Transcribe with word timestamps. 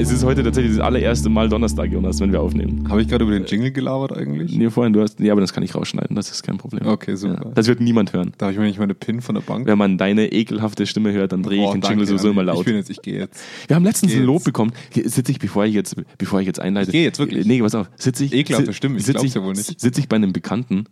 Es 0.00 0.12
ist 0.12 0.22
heute 0.22 0.44
tatsächlich 0.44 0.76
das 0.76 0.84
allererste 0.84 1.28
Mal 1.28 1.48
Donnerstag, 1.48 1.90
Jonas, 1.90 2.20
wenn 2.20 2.30
wir 2.30 2.40
aufnehmen. 2.40 2.88
Habe 2.88 3.02
ich 3.02 3.08
gerade 3.08 3.24
über 3.24 3.32
den 3.32 3.46
Jingle 3.46 3.72
gelabert 3.72 4.16
eigentlich? 4.16 4.56
Nee, 4.56 4.70
vorhin, 4.70 4.92
du 4.92 5.00
hast. 5.00 5.18
Nee, 5.18 5.28
aber 5.32 5.40
das 5.40 5.52
kann 5.52 5.64
ich 5.64 5.74
rausschneiden, 5.74 6.14
das 6.14 6.30
ist 6.30 6.44
kein 6.44 6.56
Problem. 6.56 6.86
Okay, 6.86 7.16
super. 7.16 7.46
Ja, 7.46 7.50
das 7.52 7.66
wird 7.66 7.80
niemand 7.80 8.12
hören. 8.12 8.32
Darf 8.38 8.52
ich 8.52 8.58
mir 8.58 8.64
nicht 8.66 8.78
meine 8.78 8.94
PIN 8.94 9.20
von 9.20 9.34
der 9.34 9.42
Bank? 9.42 9.66
Wenn 9.66 9.76
man 9.76 9.98
deine 9.98 10.30
ekelhafte 10.30 10.86
Stimme 10.86 11.12
hört, 11.12 11.32
dann 11.32 11.42
drehe 11.42 11.62
ich 11.62 11.68
Oh, 11.68 11.72
den 11.72 11.82
Jingle 11.82 11.88
danke, 11.88 12.06
sowieso 12.06 12.30
immer 12.30 12.44
laut. 12.44 12.60
Ich 12.60 12.66
bin 12.66 12.76
jetzt, 12.76 12.90
ich 12.90 13.02
gehe 13.02 13.18
jetzt. 13.18 13.42
Wir 13.66 13.74
haben 13.74 13.82
letztens 13.82 14.14
ein 14.14 14.22
Lob 14.22 14.44
bekommen. 14.44 14.72
Hier 14.90 15.08
Sitze 15.08 15.32
ich, 15.32 15.40
bevor 15.40 15.64
ich 15.64 15.74
jetzt, 15.74 15.96
bevor 16.16 16.40
ich 16.40 16.46
jetzt 16.46 16.60
einleite. 16.60 16.90
Ich 16.90 16.92
geh 16.92 17.02
jetzt 17.02 17.18
wirklich. 17.18 17.44
Nee, 17.44 17.60
pass 17.60 17.74
auf. 17.74 17.90
Sitze 17.96 18.24
ich. 18.24 18.32
Ekelhafte 18.32 18.72
Stimme, 18.72 18.98
ich 18.98 19.04
sitze 19.04 19.18
glaub's 19.18 19.34
ja 19.34 19.42
wohl 19.42 19.54
nicht. 19.54 19.80
Sitze 19.80 20.00
ich 20.00 20.08
bei 20.08 20.14
einem 20.14 20.32
Bekannten 20.32 20.84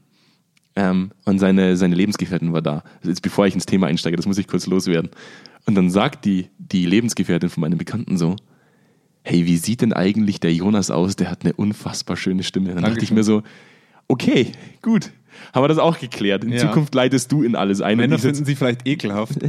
ähm, 0.74 1.12
und 1.24 1.38
seine, 1.38 1.76
seine 1.76 1.94
Lebensgefährtin 1.94 2.52
war 2.52 2.62
da. 2.62 2.82
Jetzt 3.04 3.22
bevor 3.22 3.46
ich 3.46 3.54
ins 3.54 3.66
Thema 3.66 3.86
einsteige, 3.86 4.16
das 4.16 4.26
muss 4.26 4.38
ich 4.38 4.48
kurz 4.48 4.66
loswerden. 4.66 5.10
Und 5.64 5.76
dann 5.76 5.90
sagt 5.90 6.24
die, 6.24 6.48
die 6.58 6.86
Lebensgefährtin 6.86 7.50
von 7.50 7.60
meinem 7.60 7.78
Bekannten 7.78 8.16
so, 8.16 8.34
hey, 9.26 9.44
wie 9.44 9.56
sieht 9.56 9.80
denn 9.82 9.92
eigentlich 9.92 10.38
der 10.38 10.54
Jonas 10.54 10.90
aus? 10.92 11.16
Der 11.16 11.28
hat 11.30 11.42
eine 11.44 11.52
unfassbar 11.52 12.16
schöne 12.16 12.44
Stimme. 12.44 12.68
Dann 12.68 12.76
dachte 12.84 13.02
ich 13.02 13.08
Dankeschön. 13.10 13.16
mir 13.16 13.24
so, 13.24 13.42
okay, 14.08 14.52
gut. 14.82 15.10
Haben 15.52 15.64
wir 15.64 15.68
das 15.68 15.78
auch 15.78 15.98
geklärt. 15.98 16.44
In 16.44 16.52
Ja. 16.52 16.58
Zukunft 16.60 16.94
leitest 16.94 17.30
du 17.30 17.42
in 17.42 17.56
alles 17.56 17.82
ein. 17.82 17.98
Männer 17.98 18.18
finden 18.18 18.46
sie 18.46 18.54
vielleicht 18.54 18.86
ekelhaft. 18.86 19.34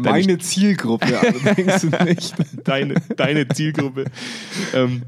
Meine 0.00 0.38
Zielgruppe 0.38 1.18
allerdings 1.18 1.82
nicht. 2.04 2.34
deine, 2.64 2.94
deine 3.16 3.48
Zielgruppe. 3.48 4.04
ähm, 4.74 5.02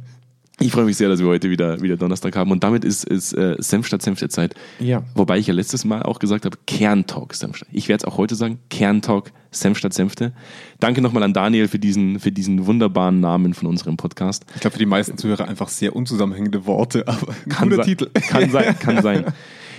ich 0.61 0.73
freue 0.73 0.85
mich 0.85 0.97
sehr, 0.97 1.09
dass 1.09 1.21
wir 1.21 1.27
heute 1.27 1.51
wieder, 1.51 1.81
wieder 1.81 1.97
Donnerstag 1.97 2.35
haben. 2.37 2.51
Und 2.51 2.65
damit 2.65 2.85
ist, 2.85 3.05
ist 3.05 3.33
äh, 3.33 3.57
Senf 3.59 3.87
statt 3.87 4.03
Senf 4.03 4.19
der 4.19 4.29
Zeit. 4.29 4.55
Ja. 4.81 5.05
Wobei 5.15 5.39
ich 5.39 5.47
ja 5.47 5.55
letztes 5.55 5.85
Mal 5.85 6.03
auch 6.03 6.19
gesagt 6.19 6.45
habe, 6.45 6.57
Kerntalk 6.67 7.35
Senf. 7.35 7.65
Ich 7.73 7.89
werde 7.89 8.05
es 8.05 8.05
auch 8.05 8.19
heute 8.19 8.35
sagen, 8.35 8.59
Kerntalk 8.69 9.33
Senf 9.51 9.79
statt 9.79 9.95
Senfte. 9.95 10.33
Danke 10.81 11.01
nochmal 11.01 11.23
an 11.23 11.33
Daniel 11.33 11.69
für 11.69 11.79
diesen, 11.79 12.21
für 12.21 12.33
diesen 12.33 12.67
wunderbaren 12.67 13.21
Namen 13.21 13.55
von 13.55 13.69
unserem 13.69 13.97
Podcast. 13.97 14.45
Ich 14.55 14.61
glaube, 14.61 14.73
für 14.73 14.79
die 14.79 14.87
meisten 14.87 15.17
Zuhörer 15.17 15.49
einfach 15.49 15.69
sehr 15.69 15.95
unzusammenhängende 15.95 16.67
Worte, 16.67 17.05
aber 17.07 17.35
Kann 17.49 17.71
guter 17.71 17.85
sein, 17.85 17.87
Titel. 17.87 18.11
Kann 18.29 18.51
sein, 18.51 18.79
kann 18.81 19.03
sein. 19.03 19.25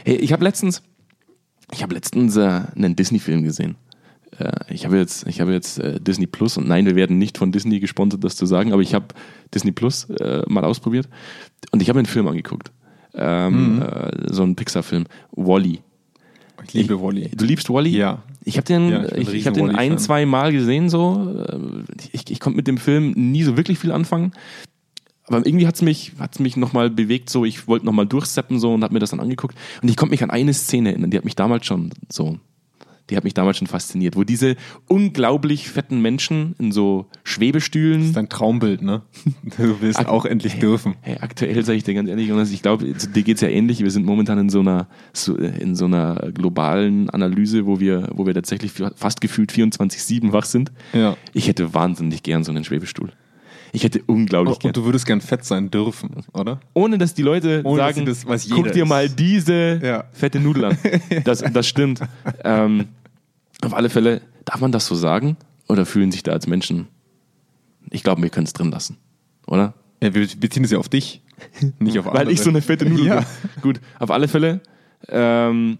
Hey, 0.06 0.16
ich 0.16 0.32
habe 0.34 0.44
letztens, 0.44 0.82
ich 1.72 1.84
habe 1.84 1.94
letztens 1.94 2.36
äh, 2.36 2.62
einen 2.76 2.96
Disney-Film 2.96 3.44
gesehen. 3.44 3.76
Äh, 4.40 4.74
ich 4.74 4.86
habe 4.86 4.98
jetzt, 4.98 5.28
ich 5.28 5.42
habe 5.42 5.52
jetzt 5.52 5.80
äh, 5.80 6.00
Disney 6.00 6.28
Plus 6.28 6.58
und 6.58 6.68
nein, 6.68 6.86
wir 6.86 6.96
werden 6.96 7.18
nicht 7.18 7.38
von 7.38 7.52
Disney 7.52 7.80
gesponsert, 7.80 8.24
das 8.24 8.36
zu 8.36 8.46
sagen, 8.46 8.74
aber 8.74 8.82
ich 8.82 8.94
habe 8.94 9.08
Disney 9.54 9.72
Plus 9.72 10.10
äh, 10.10 10.44
mal 10.48 10.64
ausprobiert 10.64 11.08
und 11.72 11.82
ich 11.82 11.90
habe 11.90 12.00
einen 12.00 12.06
Film 12.06 12.28
angeguckt. 12.28 12.72
Ähm, 13.14 13.82
äh, 13.82 14.34
so 14.34 14.44
einen 14.44 14.56
Pixar-Film, 14.56 15.06
Wally. 15.32 15.82
Ich 16.66 16.74
liebe 16.74 17.02
Wally. 17.02 17.30
Du 17.36 17.46
liebst 17.46 17.70
Wally? 17.70 17.96
Ja. 17.96 18.24
Ich 18.44 18.58
habe 18.58 18.66
den, 18.66 18.90
Ja, 18.90 19.16
ich 19.16 19.34
ich, 19.34 19.48
hab 19.48 19.54
den 19.54 19.76
ein, 19.76 19.98
zwei 19.98 20.26
Mal 20.26 20.52
gesehen, 20.52 20.90
so. 20.90 21.46
Ähm, 21.52 21.86
Ich, 22.12 22.30
ich 22.30 22.40
konnte 22.40 22.58
mit 22.58 22.68
dem 22.68 22.78
Film 22.78 23.12
nie 23.12 23.44
so 23.44 23.58
wirklich 23.58 23.80
viel 23.80 23.92
anfangen. 23.92 24.34
Aber 25.26 25.46
irgendwie 25.46 25.68
hat's 25.68 25.82
mich, 25.82 26.14
hat's 26.20 26.40
mich 26.40 26.58
nochmal 26.58 26.90
bewegt, 26.90 27.30
so. 27.30 27.46
Ich 27.46 27.68
wollte 27.68 27.86
nochmal 27.86 28.08
durchseppen, 28.08 28.60
so, 28.60 28.74
und 28.74 28.84
habe 28.84 28.94
mir 28.94 29.00
das 29.00 29.12
dann 29.12 29.20
angeguckt. 29.20 29.56
Und 29.82 29.90
ich 29.90 29.96
konnte 29.96 30.12
mich 30.12 30.24
an 30.24 30.32
eine 30.32 30.54
Szene 30.54 30.90
erinnern, 30.90 31.12
die 31.12 31.18
hat 31.18 31.26
mich 31.26 31.36
damals 31.36 31.66
schon 31.66 31.92
so, 32.12 32.40
die 33.10 33.18
hat 33.18 33.24
mich 33.24 33.34
damals 33.34 33.58
schon 33.58 33.68
fasziniert, 33.68 34.16
wo 34.16 34.24
diese 34.24 34.56
unglaublich 34.88 35.70
fetten 35.70 36.02
Menschen 36.02 36.56
in 36.60 36.72
so 36.72 37.06
Schwebestühlen. 37.24 38.00
Das 38.00 38.08
ist 38.10 38.18
dein 38.18 38.30
Traumbild, 38.30 38.82
ne? 38.82 39.02
Du 39.58 39.82
willst 39.82 40.06
auch 40.08 40.26
endlich 40.26 40.60
dürfen. 40.60 40.96
Hey, 41.02 41.18
aktuell 41.22 41.64
sage 41.66 41.78
ich 41.78 41.84
dir 41.84 41.94
ganz 41.94 42.10
ehrlich, 42.10 42.28
Jonas, 42.28 42.52
ich 42.52 42.62
glaube, 42.62 42.86
dir 42.86 43.24
geht's 43.24 43.42
ja 43.42 43.48
ähnlich. 43.50 43.80
Wir 43.82 43.92
sind 43.92 44.06
momentan 44.06 44.38
in 44.40 44.50
so 44.50 44.60
einer 44.60 44.88
so, 45.14 45.36
in 45.36 45.76
so 45.76 45.86
einer 45.86 46.32
globalen 46.34 47.10
Analyse, 47.10 47.66
wo 47.66 47.80
wir, 47.80 48.10
wo 48.14 48.26
wir 48.26 48.34
tatsächlich 48.34 48.72
fast 48.96 49.22
gefühlt 49.22 49.52
24-7 49.52 50.32
wach 50.32 50.46
sind. 50.46 50.72
Ja. 50.94 51.16
Ich 51.34 51.48
hätte 51.48 51.74
wahnsinnig 51.74 52.24
gern 52.24 52.44
so 52.44 52.52
einen 52.52 52.64
Schwebestuhl. 52.64 53.12
Ich 53.72 53.84
hätte 53.84 54.02
unglaublich 54.08 54.56
Oh, 54.56 54.60
gern. 54.60 54.70
und 54.70 54.78
du 54.78 54.86
würdest 54.86 55.06
gern 55.06 55.22
fett 55.22 55.46
sein 55.46 55.70
dürfen, 55.70 56.10
oder? 56.34 56.60
Ohne 56.74 56.98
dass 56.98 57.14
die 57.14 57.22
Leute 57.22 57.62
Ohne, 57.64 57.78
sagen, 57.78 58.04
das- 58.06 58.26
guck 58.50 58.72
dir 58.72 58.82
ist. 58.84 58.90
mal 58.90 59.08
diese 59.08 59.80
Ja. 59.84 60.06
fette 60.12 60.40
Nudel 60.40 60.66
an. 60.66 60.78
Das, 61.24 61.44
das 61.54 61.68
stimmt. 61.68 62.02
ähm, 62.44 62.86
auf 63.64 63.74
alle 63.74 63.90
Fälle, 63.90 64.22
darf 64.46 64.60
man 64.62 64.72
das 64.72 64.86
so 64.86 64.96
sagen? 64.96 65.38
Oder 65.68 65.86
fühlen 65.86 66.12
sich 66.12 66.24
da 66.24 66.32
als 66.32 66.48
Menschen? 66.48 66.88
Ich 67.92 68.04
glaube, 68.04 68.22
wir 68.22 68.30
können 68.30 68.46
es 68.46 68.54
drin 68.54 68.72
lassen. 68.72 68.98
Oder? 69.48 69.74
Ja, 70.02 70.14
wir 70.14 70.28
beziehen 70.38 70.64
es 70.64 70.72
ja 70.72 70.78
auf 70.78 70.90
dich, 70.90 71.22
nicht 71.80 71.98
auf 72.00 72.08
andere. 72.08 72.26
Weil 72.26 72.32
ich 72.32 72.42
so 72.42 72.50
eine 72.50 72.62
fette 72.62 72.86
Nudel 72.86 73.06
Ja. 73.08 73.16
bin. 73.20 73.62
Gut, 73.62 73.82
auf 74.00 74.12
alle 74.12 74.28
Fälle 74.28 74.62
ähm, 75.08 75.78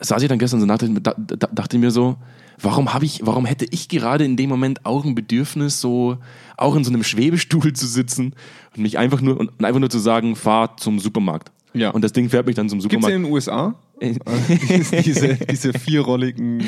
saß 0.00 0.22
ich 0.22 0.28
dann 0.28 0.38
gestern 0.38 0.60
so 0.60 0.66
nach, 0.66 0.78
da, 0.78 1.14
da, 1.16 1.48
dachte 1.52 1.78
mir 1.78 1.90
so, 1.90 2.16
warum 2.60 2.92
habe 2.92 3.04
ich, 3.04 3.20
warum 3.24 3.46
hätte 3.46 3.66
ich 3.70 3.88
gerade 3.88 4.24
in 4.24 4.36
dem 4.36 4.48
Moment 4.50 4.84
auch 4.84 5.04
ein 5.04 5.14
Bedürfnis, 5.14 5.80
so 5.80 6.18
auch 6.56 6.74
in 6.76 6.84
so 6.84 6.90
einem 6.90 7.02
Schwebestuhl 7.04 7.72
zu 7.72 7.86
sitzen 7.86 8.34
und 8.74 8.82
mich 8.82 8.98
einfach 8.98 9.20
nur 9.20 9.38
und 9.38 9.64
einfach 9.64 9.80
nur 9.80 9.90
zu 9.90 9.98
sagen, 9.98 10.36
fahr 10.36 10.76
zum 10.76 10.98
Supermarkt. 10.98 11.50
Ja. 11.72 11.90
Und 11.90 12.02
das 12.02 12.12
Ding 12.12 12.28
fährt 12.30 12.46
mich 12.46 12.56
dann 12.56 12.68
zum 12.68 12.78
Gibt's 12.78 12.94
Supermarkt. 12.94 13.10
ja 13.12 13.16
in 13.16 13.22
den 13.24 13.32
USA? 13.32 13.74
diese, 15.04 15.34
diese 15.36 15.72
vierrolligen 15.72 16.62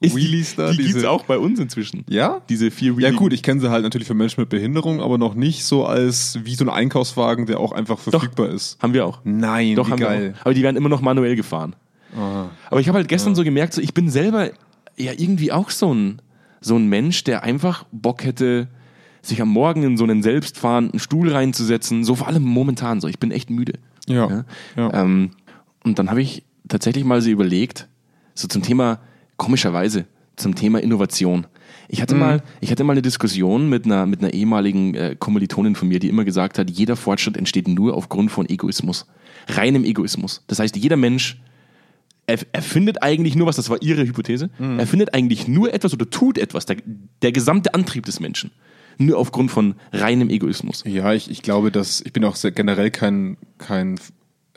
Wheelies 0.00 0.56
da? 0.56 0.70
die 0.70 0.76
gibt's 0.78 0.94
diese, 0.94 1.10
auch 1.10 1.24
bei 1.24 1.38
uns 1.38 1.58
inzwischen. 1.58 2.04
Ja? 2.08 2.42
Diese 2.48 2.70
vier 2.70 2.92
Ja 2.98 3.10
Wheelie- 3.10 3.16
gut, 3.16 3.32
ich 3.32 3.42
kenne 3.42 3.60
sie 3.60 3.70
halt 3.70 3.82
natürlich 3.82 4.06
für 4.06 4.14
Menschen 4.14 4.40
mit 4.40 4.48
Behinderung, 4.50 5.00
aber 5.00 5.16
noch 5.18 5.34
nicht 5.34 5.64
so 5.64 5.86
als 5.86 6.38
wie 6.44 6.54
so 6.54 6.64
ein 6.64 6.70
Einkaufswagen, 6.70 7.46
der 7.46 7.60
auch 7.60 7.72
einfach 7.72 7.98
verfügbar 7.98 8.50
ist. 8.50 8.78
haben 8.82 8.92
wir 8.94 9.06
auch. 9.06 9.20
Nein, 9.24 9.74
Doch, 9.76 9.88
haben 9.90 9.98
geil. 10.00 10.20
wir 10.22 10.32
auch. 10.34 10.40
Aber 10.46 10.54
die 10.54 10.62
werden 10.62 10.76
immer 10.76 10.88
noch 10.88 11.00
manuell 11.00 11.36
gefahren. 11.36 11.74
Ah. 12.16 12.46
Aber 12.70 12.80
ich 12.80 12.88
habe 12.88 12.98
halt 12.98 13.08
gestern 13.08 13.34
so 13.34 13.44
gemerkt, 13.44 13.74
so, 13.74 13.80
ich 13.80 13.94
bin 13.94 14.08
selber 14.10 14.50
ja 14.96 15.12
irgendwie 15.16 15.52
auch 15.52 15.70
so 15.70 15.92
ein, 15.94 16.20
so 16.60 16.76
ein 16.76 16.88
Mensch, 16.88 17.24
der 17.24 17.42
einfach 17.42 17.84
Bock 17.92 18.24
hätte, 18.24 18.68
sich 19.22 19.42
am 19.42 19.48
Morgen 19.48 19.82
in 19.82 19.96
so 19.96 20.04
einen 20.04 20.22
selbstfahrenden 20.22 20.98
Stuhl 21.00 21.30
reinzusetzen. 21.30 22.04
So 22.04 22.14
vor 22.14 22.28
allem 22.28 22.42
momentan 22.44 23.00
so. 23.00 23.08
Ich 23.08 23.18
bin 23.18 23.30
echt 23.30 23.50
müde. 23.50 23.74
Ja. 24.08 24.44
ja. 24.76 24.94
Ähm, 24.94 25.32
und 25.84 25.98
dann 25.98 26.10
habe 26.10 26.22
ich 26.22 26.44
tatsächlich 26.68 27.04
mal 27.04 27.20
so 27.20 27.30
überlegt, 27.30 27.88
so 28.34 28.48
zum 28.48 28.62
Thema, 28.62 29.00
komischerweise, 29.36 30.06
zum 30.36 30.54
Thema 30.54 30.80
Innovation. 30.80 31.46
Ich 31.88 32.02
hatte, 32.02 32.14
mal, 32.14 32.42
ich 32.60 32.70
hatte 32.70 32.84
mal 32.84 32.92
eine 32.92 33.02
Diskussion 33.02 33.68
mit 33.68 33.84
einer, 33.84 34.06
mit 34.06 34.20
einer 34.20 34.34
ehemaligen 34.34 34.94
äh, 34.94 35.16
Kommilitonin 35.18 35.76
von 35.76 35.88
mir, 35.88 35.98
die 35.98 36.08
immer 36.08 36.24
gesagt 36.24 36.58
hat, 36.58 36.68
jeder 36.70 36.96
Fortschritt 36.96 37.36
entsteht 37.36 37.68
nur 37.68 37.94
aufgrund 37.94 38.30
von 38.30 38.48
Egoismus. 38.48 39.06
Reinem 39.48 39.84
Egoismus. 39.84 40.42
Das 40.48 40.58
heißt, 40.58 40.76
jeder 40.76 40.96
Mensch 40.96 41.40
er, 42.26 42.38
erfindet 42.52 43.02
eigentlich 43.02 43.36
nur 43.36 43.46
was, 43.46 43.56
das 43.56 43.70
war 43.70 43.80
ihre 43.82 44.02
Hypothese, 44.02 44.50
er 44.58 44.86
findet 44.86 45.14
eigentlich 45.14 45.46
nur 45.46 45.72
etwas 45.72 45.94
oder 45.94 46.10
tut 46.10 46.38
etwas, 46.38 46.66
der, 46.66 46.78
der 47.22 47.32
gesamte 47.32 47.72
Antrieb 47.72 48.04
des 48.04 48.20
Menschen. 48.20 48.50
Nur 48.98 49.18
aufgrund 49.18 49.50
von 49.50 49.74
reinem 49.92 50.30
Egoismus. 50.30 50.82
Ja, 50.86 51.12
ich, 51.12 51.30
ich 51.30 51.42
glaube, 51.42 51.70
dass 51.70 52.00
ich 52.00 52.12
bin 52.12 52.24
auch 52.24 52.34
sehr 52.34 52.50
generell 52.50 52.90
kein, 52.90 53.36
kein 53.58 54.00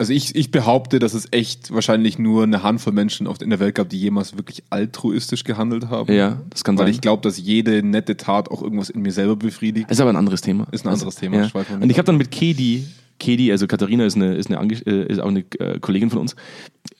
also 0.00 0.14
ich, 0.14 0.34
ich 0.34 0.50
behaupte, 0.50 0.98
dass 0.98 1.12
es 1.12 1.28
echt 1.30 1.74
wahrscheinlich 1.74 2.18
nur 2.18 2.42
eine 2.44 2.62
Handvoll 2.62 2.94
Menschen 2.94 3.26
in 3.26 3.50
der 3.50 3.60
Welt 3.60 3.74
gab, 3.74 3.90
die 3.90 3.98
jemals 3.98 4.34
wirklich 4.34 4.62
altruistisch 4.70 5.44
gehandelt 5.44 5.90
haben. 5.90 6.10
Ja, 6.10 6.40
das 6.48 6.64
kann 6.64 6.78
Weil 6.78 6.86
sein. 6.86 6.94
ich 6.94 7.00
glaube, 7.02 7.22
dass 7.22 7.36
jede 7.36 7.82
nette 7.82 8.16
Tat 8.16 8.50
auch 8.50 8.62
irgendwas 8.62 8.88
in 8.88 9.02
mir 9.02 9.12
selber 9.12 9.36
befriedigt. 9.36 9.90
Ist 9.90 10.00
aber 10.00 10.08
ein 10.08 10.16
anderes 10.16 10.40
Thema. 10.40 10.66
Ist 10.72 10.86
ein 10.86 10.92
anderes 10.94 11.16
Thema, 11.16 11.42
Ja. 11.42 11.50
Und 11.78 11.90
ich 11.90 11.98
habe 11.98 12.06
dann 12.06 12.16
mit 12.16 12.30
Kedi, 12.30 12.86
Kedi, 13.18 13.52
also 13.52 13.66
Katharina 13.66 14.06
ist 14.06 14.16
eine, 14.16 14.36
ist 14.36 14.50
eine, 14.50 14.72
äh, 14.72 15.06
ist 15.06 15.20
auch 15.20 15.28
eine 15.28 15.40
äh, 15.58 15.78
Kollegin 15.80 16.08
von 16.08 16.20
uns, 16.20 16.34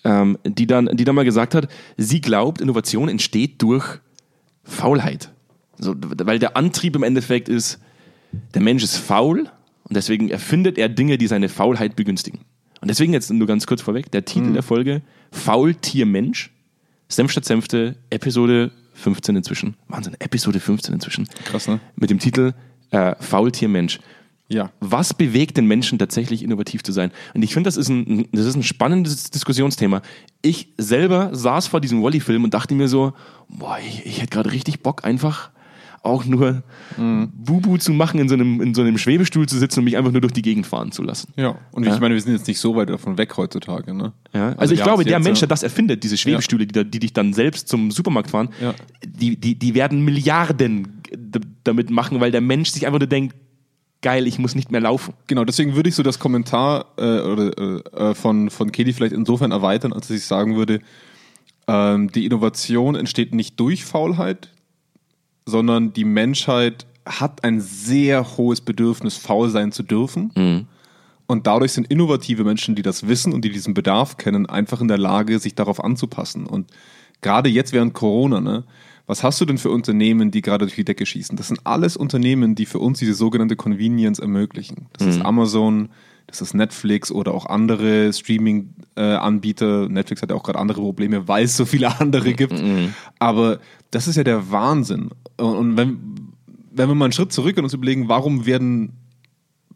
ähm, 0.04 0.36
die 0.44 0.66
dann, 0.66 0.90
die 0.92 1.04
dann 1.04 1.14
mal 1.14 1.24
gesagt 1.24 1.54
hat, 1.54 1.68
sie 1.96 2.20
glaubt, 2.20 2.60
Innovation 2.60 3.08
entsteht 3.08 3.62
durch 3.62 3.98
Faulheit. 4.62 5.32
So, 5.78 5.94
weil 5.98 6.38
der 6.38 6.54
Antrieb 6.54 6.96
im 6.96 7.02
Endeffekt 7.02 7.48
ist, 7.48 7.80
der 8.52 8.60
Mensch 8.60 8.84
ist 8.84 8.98
faul 8.98 9.48
und 9.84 9.96
deswegen 9.96 10.28
erfindet 10.28 10.76
er 10.76 10.90
Dinge, 10.90 11.16
die 11.16 11.28
seine 11.28 11.48
Faulheit 11.48 11.96
begünstigen. 11.96 12.40
Und 12.80 12.88
deswegen 12.88 13.12
jetzt 13.12 13.30
nur 13.30 13.46
ganz 13.46 13.66
kurz 13.66 13.82
vorweg, 13.82 14.10
der 14.10 14.24
Titel 14.24 14.52
der 14.52 14.62
Folge, 14.62 15.02
Faultier 15.32 16.06
Mensch, 16.06 16.50
Senf 17.08 17.30
statt 17.32 17.44
Senfte, 17.44 17.96
Episode 18.10 18.70
15 18.94 19.36
inzwischen. 19.36 19.74
Wahnsinn, 19.88 20.14
Episode 20.18 20.60
15 20.60 20.94
inzwischen. 20.94 21.28
Krass, 21.44 21.68
ne? 21.68 21.80
Mit 21.96 22.10
dem 22.10 22.18
Titel 22.18 22.52
äh, 22.90 23.14
Faultier 23.20 23.68
Mensch. 23.68 24.00
Ja. 24.48 24.70
Was 24.80 25.14
bewegt 25.14 25.56
den 25.56 25.66
Menschen 25.66 25.98
tatsächlich 25.98 26.42
innovativ 26.42 26.82
zu 26.82 26.90
sein? 26.92 27.12
Und 27.34 27.42
ich 27.42 27.52
finde, 27.54 27.68
das, 27.68 27.76
ist 27.76 27.88
ein- 27.88 28.26
das 28.32 28.46
ist 28.46 28.56
ein 28.56 28.62
spannendes 28.64 29.30
Diskussionsthema. 29.30 30.02
Ich 30.42 30.68
selber 30.76 31.30
saß 31.32 31.68
vor 31.68 31.80
diesem 31.80 32.02
Wally-Film 32.02 32.42
und 32.44 32.52
dachte 32.54 32.74
mir 32.74 32.88
so, 32.88 33.12
boah, 33.48 33.78
ich, 33.78 34.04
ich 34.06 34.18
hätte 34.20 34.30
gerade 34.30 34.50
richtig 34.52 34.82
Bock, 34.82 35.04
einfach 35.04 35.50
auch 36.02 36.24
nur 36.24 36.62
Bubu 36.96 37.76
zu 37.76 37.92
machen, 37.92 38.20
in 38.20 38.28
so, 38.28 38.34
einem, 38.34 38.60
in 38.60 38.74
so 38.74 38.82
einem 38.82 38.96
Schwebestuhl 38.96 39.46
zu 39.46 39.58
sitzen 39.58 39.80
und 39.80 39.84
mich 39.84 39.96
einfach 39.96 40.12
nur 40.12 40.20
durch 40.20 40.32
die 40.32 40.42
Gegend 40.42 40.66
fahren 40.66 40.92
zu 40.92 41.02
lassen. 41.02 41.32
Ja. 41.36 41.56
Und 41.72 41.84
Ja. 41.84 41.94
ich 41.94 42.00
meine, 42.00 42.14
wir 42.14 42.20
sind 42.20 42.32
jetzt 42.32 42.48
nicht 42.48 42.58
so 42.58 42.74
weit 42.74 42.88
davon 42.88 43.18
weg 43.18 43.36
heutzutage, 43.36 43.92
ne? 43.94 44.12
Ja, 44.32 44.52
also, 44.54 44.72
ich 44.72 44.80
ja, 44.80 44.86
glaube, 44.86 45.04
der 45.04 45.20
Mensch, 45.20 45.40
der 45.40 45.48
das 45.48 45.62
erfindet, 45.62 46.02
diese 46.02 46.16
Schwebestühle, 46.16 46.66
die, 46.66 46.90
die 46.90 46.98
dich 46.98 47.12
dann 47.12 47.32
selbst 47.32 47.68
zum 47.68 47.90
Supermarkt 47.90 48.30
fahren, 48.30 48.48
die, 49.04 49.36
die, 49.36 49.54
die 49.58 49.74
werden 49.74 50.04
Milliarden 50.04 51.02
damit 51.64 51.90
machen, 51.90 52.20
weil 52.20 52.30
der 52.30 52.40
Mensch 52.40 52.70
sich 52.70 52.86
einfach 52.86 53.00
nur 53.00 53.08
denkt, 53.08 53.36
geil, 54.02 54.26
ich 54.26 54.38
muss 54.38 54.54
nicht 54.54 54.70
mehr 54.70 54.80
laufen. 54.80 55.14
Genau, 55.26 55.44
deswegen 55.44 55.74
würde 55.74 55.90
ich 55.90 55.94
so 55.94 56.02
das 56.02 56.18
Kommentar 56.18 56.86
äh, 56.96 57.20
oder, 57.20 57.82
äh, 58.10 58.14
von, 58.14 58.48
von 58.48 58.72
Kedi 58.72 58.92
vielleicht 58.92 59.12
insofern 59.12 59.50
erweitern, 59.52 59.92
als 59.92 60.08
dass 60.08 60.16
ich 60.16 60.24
sagen 60.24 60.56
würde, 60.56 60.80
ähm, 61.66 62.10
die 62.10 62.24
Innovation 62.24 62.94
entsteht 62.94 63.34
nicht 63.34 63.60
durch 63.60 63.84
Faulheit, 63.84 64.50
sondern 65.50 65.92
die 65.92 66.04
Menschheit 66.04 66.86
hat 67.04 67.44
ein 67.44 67.60
sehr 67.60 68.36
hohes 68.36 68.60
Bedürfnis, 68.60 69.16
faul 69.16 69.50
sein 69.50 69.72
zu 69.72 69.82
dürfen. 69.82 70.32
Mhm. 70.34 70.66
Und 71.26 71.46
dadurch 71.46 71.72
sind 71.72 71.86
innovative 71.88 72.42
Menschen, 72.42 72.74
die 72.74 72.82
das 72.82 73.06
wissen 73.06 73.32
und 73.32 73.44
die 73.44 73.50
diesen 73.50 73.74
Bedarf 73.74 74.16
kennen, 74.16 74.46
einfach 74.46 74.80
in 74.80 74.88
der 74.88 74.98
Lage, 74.98 75.38
sich 75.38 75.54
darauf 75.54 75.82
anzupassen. 75.82 76.46
Und 76.46 76.70
gerade 77.20 77.48
jetzt 77.48 77.72
während 77.72 77.94
Corona, 77.94 78.40
ne, 78.40 78.64
was 79.06 79.22
hast 79.22 79.40
du 79.40 79.44
denn 79.44 79.58
für 79.58 79.70
Unternehmen, 79.70 80.30
die 80.30 80.42
gerade 80.42 80.66
durch 80.66 80.76
die 80.76 80.84
Decke 80.84 81.06
schießen? 81.06 81.36
Das 81.36 81.48
sind 81.48 81.60
alles 81.64 81.96
Unternehmen, 81.96 82.54
die 82.54 82.66
für 82.66 82.78
uns 82.78 82.98
diese 82.98 83.14
sogenannte 83.14 83.56
Convenience 83.56 84.18
ermöglichen. 84.18 84.86
Das 84.92 85.06
ist 85.06 85.20
Amazon, 85.24 85.88
das 86.30 86.40
ist 86.40 86.54
Netflix 86.54 87.10
oder 87.10 87.34
auch 87.34 87.46
andere 87.46 88.12
Streaming-Anbieter. 88.12 89.88
Netflix 89.88 90.22
hat 90.22 90.30
ja 90.30 90.36
auch 90.36 90.42
gerade 90.42 90.58
andere 90.58 90.80
Probleme, 90.80 91.28
weil 91.28 91.44
es 91.44 91.56
so 91.56 91.64
viele 91.64 91.98
andere 92.00 92.32
gibt. 92.34 92.54
Aber 93.18 93.58
das 93.90 94.08
ist 94.08 94.16
ja 94.16 94.24
der 94.24 94.50
Wahnsinn. 94.50 95.10
Und- 95.36 95.56
Und 95.56 95.76
wenn, 95.76 95.98
wenn 96.72 96.88
wir 96.88 96.94
mal 96.94 97.06
einen 97.06 97.12
Schritt 97.12 97.32
zurück 97.32 97.56
und 97.58 97.64
uns 97.64 97.74
überlegen, 97.74 98.08
warum 98.08 98.46
werden 98.46 98.92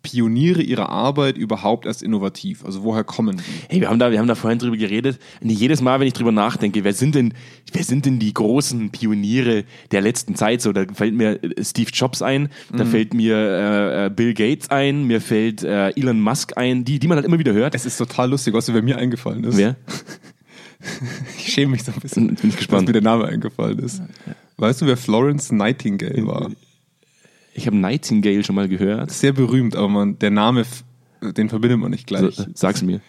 Pioniere 0.04 0.62
ihrer 0.62 0.90
Arbeit 0.90 1.36
überhaupt 1.36 1.86
erst 1.86 2.04
innovativ? 2.04 2.64
Also 2.64 2.84
woher 2.84 3.02
kommen 3.02 3.38
die? 3.38 3.42
Hey, 3.68 3.80
wir 3.80 3.88
haben 3.88 3.98
da, 3.98 4.12
wir 4.12 4.20
haben 4.20 4.28
da 4.28 4.36
vorhin 4.36 4.60
drüber 4.60 4.76
geredet. 4.76 5.18
Und 5.40 5.50
jedes 5.50 5.80
Mal, 5.80 5.98
wenn 5.98 6.06
ich 6.06 6.12
drüber 6.12 6.30
nachdenke, 6.30 6.84
wer 6.84 6.92
sind 6.92 7.16
denn, 7.16 7.34
wer 7.72 7.82
sind 7.82 8.06
denn 8.06 8.20
die 8.20 8.32
großen 8.32 8.90
Pioniere 8.90 9.64
der 9.90 10.02
letzten 10.02 10.36
Zeit? 10.36 10.62
So, 10.62 10.72
da 10.72 10.84
fällt 10.94 11.14
mir 11.14 11.42
äh, 11.42 11.64
Steve 11.64 11.90
Jobs 11.92 12.22
ein, 12.22 12.50
da 12.72 12.84
fällt 12.84 13.14
mir 13.14 13.34
äh, 13.36 14.06
äh, 14.06 14.10
Bill 14.10 14.34
Gates 14.34 14.70
ein, 14.70 15.04
mir 15.08 15.20
fällt 15.20 15.64
äh, 15.64 15.88
Elon 15.90 16.20
Musk 16.20 16.56
ein, 16.56 16.84
die, 16.84 17.00
die 17.00 17.08
man 17.08 17.16
halt 17.16 17.26
immer 17.26 17.40
wieder 17.40 17.52
hört. 17.52 17.74
Es 17.74 17.84
ist 17.86 17.96
total 17.96 18.30
lustig, 18.30 18.54
was 18.54 18.68
mir 18.70 18.82
mir 18.82 18.98
eingefallen 18.98 19.42
ist. 19.42 19.56
Wer? 19.56 19.74
Ich 21.38 21.52
schäme 21.54 21.72
mich 21.72 21.82
so 21.82 21.92
ein 21.92 22.00
bisschen, 22.00 22.26
Bin 22.26 22.34
ich 22.34 22.40
dass 22.42 22.56
gespannt. 22.56 22.86
mir 22.86 22.92
der 22.92 23.00
Name 23.02 23.24
eingefallen 23.24 23.78
ist. 23.78 24.02
Weißt 24.58 24.82
du, 24.82 24.86
wer 24.86 24.98
Florence 24.98 25.50
Nightingale 25.50 26.26
war? 26.26 26.50
Ich 27.54 27.66
habe 27.66 27.76
Nightingale 27.76 28.42
schon 28.44 28.56
mal 28.56 28.68
gehört. 28.68 29.10
Sehr 29.10 29.32
berühmt, 29.32 29.76
aber 29.76 29.88
man, 29.88 30.18
der 30.18 30.30
Name, 30.30 30.64
den 31.22 31.48
verbindet 31.48 31.78
man 31.78 31.90
nicht 31.90 32.06
gleich. 32.06 32.34
So, 32.34 32.44
sag's 32.54 32.82
mir. 32.82 33.00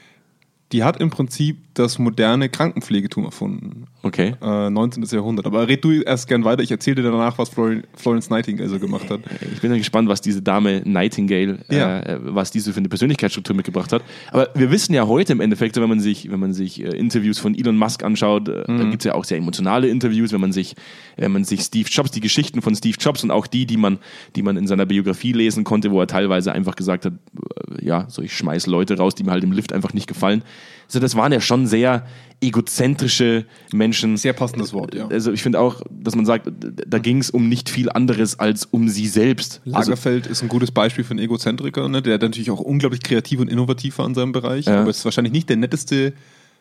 Die 0.71 0.83
hat 0.83 1.01
im 1.01 1.09
Prinzip 1.09 1.57
das 1.74 2.00
moderne 2.00 2.50
Krankenpflegetum 2.50 3.25
erfunden. 3.25 3.86
Okay. 4.06 4.36
Äh, 4.40 4.69
19. 4.69 5.04
Jahrhundert. 5.12 5.48
Aber 5.48 5.68
red 5.68 5.84
du 5.84 5.92
erst 5.92 6.28
gern 6.28 6.44
weiter. 6.46 6.62
Ich 6.62 6.69
erzähle 6.69 6.98
dir 6.98 7.10
danach, 7.10 7.40
was 7.40 7.50
Flor 7.50 7.72
Florence 7.96 8.30
Nightingale 8.30 8.69
so 8.69 8.78
gemacht 8.78 9.10
hat. 9.10 9.22
Ich 9.52 9.62
bin 9.62 9.72
ja 9.72 9.78
gespannt, 9.80 10.07
was 10.07 10.22
diese 10.22 10.44
Dame 10.44 10.84
Nightingale, 10.86 11.57
Ja. 11.72 12.02
äh, 12.02 12.19
was 12.22 12.52
diese 12.52 12.72
für 12.72 12.78
eine 12.80 12.88
Persönlichkeitsstruktur 12.90 13.56
mitgebracht 13.56 13.92
hat. 13.92 14.04
Aber 14.31 14.50
wir 14.54 14.69
wissen 14.69 14.94
ja 14.94 15.07
heute 15.07 15.34
im 15.34 15.42
Endeffekt, 15.42 15.75
wenn 15.78 15.90
man 15.90 16.00
sich, 16.00 16.30
wenn 16.30 16.40
man 16.40 16.54
sich 16.54 16.84
äh, 16.84 16.90
Interviews 16.96 17.40
von 17.40 17.56
Elon 17.56 17.78
Musk 17.78 18.04
anschaut, 18.04 18.48
äh, 18.48 18.63
Mhm. 18.72 18.78
da 18.78 18.84
gibt's 18.92 19.06
ja 19.06 19.16
auch 19.16 19.25
sehr 19.25 19.40
emotionale 19.40 19.88
Interviews, 19.88 20.31
wenn 20.34 20.42
man 20.42 20.52
sich, 20.52 20.75
wenn 21.18 21.31
man 21.31 21.44
sich 21.44 21.62
Steve 21.62 21.90
Jobs, 21.90 22.12
die 22.12 22.19
Geschichten 22.22 22.62
von 22.62 22.75
Steve 22.75 22.98
Jobs 23.00 23.24
und 23.24 23.31
auch 23.31 23.48
die, 23.48 23.66
die 23.66 23.78
man, 23.78 23.98
die 24.36 24.44
man 24.44 24.56
in 24.56 24.68
seiner 24.68 24.86
Biografie 24.86 25.31
lesen 25.34 25.63
konnte, 25.63 25.90
wo 25.90 26.00
er 26.00 26.06
teilweise 26.07 26.52
einfach 26.52 26.75
gesagt 26.75 27.06
hat, 27.06 27.13
äh, 27.13 27.84
ja, 27.86 28.06
so 28.07 28.22
ich 28.22 28.34
schmeiß 28.38 28.68
Leute 28.68 28.98
raus, 28.98 29.16
die 29.16 29.24
mir 29.24 29.31
halt 29.31 29.44
im 29.44 29.52
Lift 29.52 29.74
einfach 29.74 29.94
nicht 29.94 30.06
gefallen. 30.06 30.44
Also 30.88 31.00
das 31.00 31.16
waren 31.16 31.32
ja 31.32 31.42
schon 31.42 31.68
sehr 31.68 32.06
egozentrische 32.42 33.46
Menschen. 33.74 34.18
Sehr 34.18 34.34
passendes 34.34 34.74
Wort, 34.74 34.94
ja. 34.94 35.08
Also 35.08 35.32
ich 35.32 35.42
finde 35.44 35.60
auch, 35.60 35.82
dass 35.90 36.16
man 36.16 36.26
sagt, 36.26 36.50
da 36.88 37.00
ging 37.00 37.20
es 37.20 37.30
um 37.30 37.48
nicht 37.50 37.70
viel 37.70 37.90
anderes 37.90 38.40
als 38.40 38.66
um 38.66 38.88
sie 38.90 39.08
selbst. 39.08 39.62
Also, 39.66 39.78
Lagerfeld 39.92 40.28
ist 40.28 40.42
ein 40.42 40.50
gutes 40.50 40.72
Beispiel 40.72 41.04
für 41.04 41.12
einen 41.12 41.20
Egozentriker, 41.20 41.88
ne? 41.90 42.02
der 42.02 42.18
natürlich 42.18 42.52
auch 42.52 42.60
unglaublich 42.60 43.02
kreativ 43.02 43.40
und 43.40 43.50
innovativ 43.50 43.98
war 43.98 44.06
in 44.06 44.14
seinem 44.16 44.32
Bereich, 44.32 44.66
Ja. 44.66 44.82
aber 44.82 44.90
ist 44.90 45.06
wahrscheinlich 45.06 45.34
nicht 45.34 45.50
der 45.50 45.58
netteste 45.58 46.14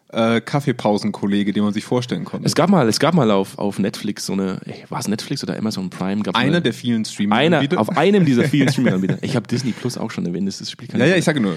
äh, 0.09 0.41
Kaffeepausenkollege, 0.41 1.53
den 1.53 1.65
man 1.65 1.73
sich 1.73 1.85
vorstellen 1.85 2.25
konnte. 2.25 2.47
es 2.47 2.55
gab 2.55 2.71
mal, 2.71 2.89
es 2.89 3.01
gab 3.01 3.15
mal 3.15 3.31
auf, 3.31 3.59
auf 3.59 3.79
Netflix 3.79 4.27
so 4.27 4.33
eine, 4.35 4.59
war 4.89 5.01
es 5.01 5.09
Netflix 5.09 5.43
oder 5.43 5.57
Amazon 5.59 5.91
Prime? 5.91 6.23
Gab's 6.23 6.39
Einer 6.39 6.53
eine, 6.57 6.63
der 6.63 6.73
vielen 6.73 7.05
Streaming 7.05 7.33
einer, 7.33 7.63
auf 7.81 7.97
einem 7.97 8.25
dieser 8.25 8.45
vielen 8.45 8.69
Streaming-Anbieter. 8.73 9.19
Ich 9.23 9.35
habe 9.35 9.47
Disney 9.49 9.73
Plus 9.73 9.99
auch 9.99 10.11
schon 10.11 10.25
erwähnt, 10.27 10.47
das 10.47 10.71
spielt 10.71 10.93
keine 10.93 11.03
Ja, 11.03 11.07
ja, 11.09 11.13
Rolle. 11.15 11.19
ich 11.19 11.25
sage 11.25 11.41
nur. 11.41 11.55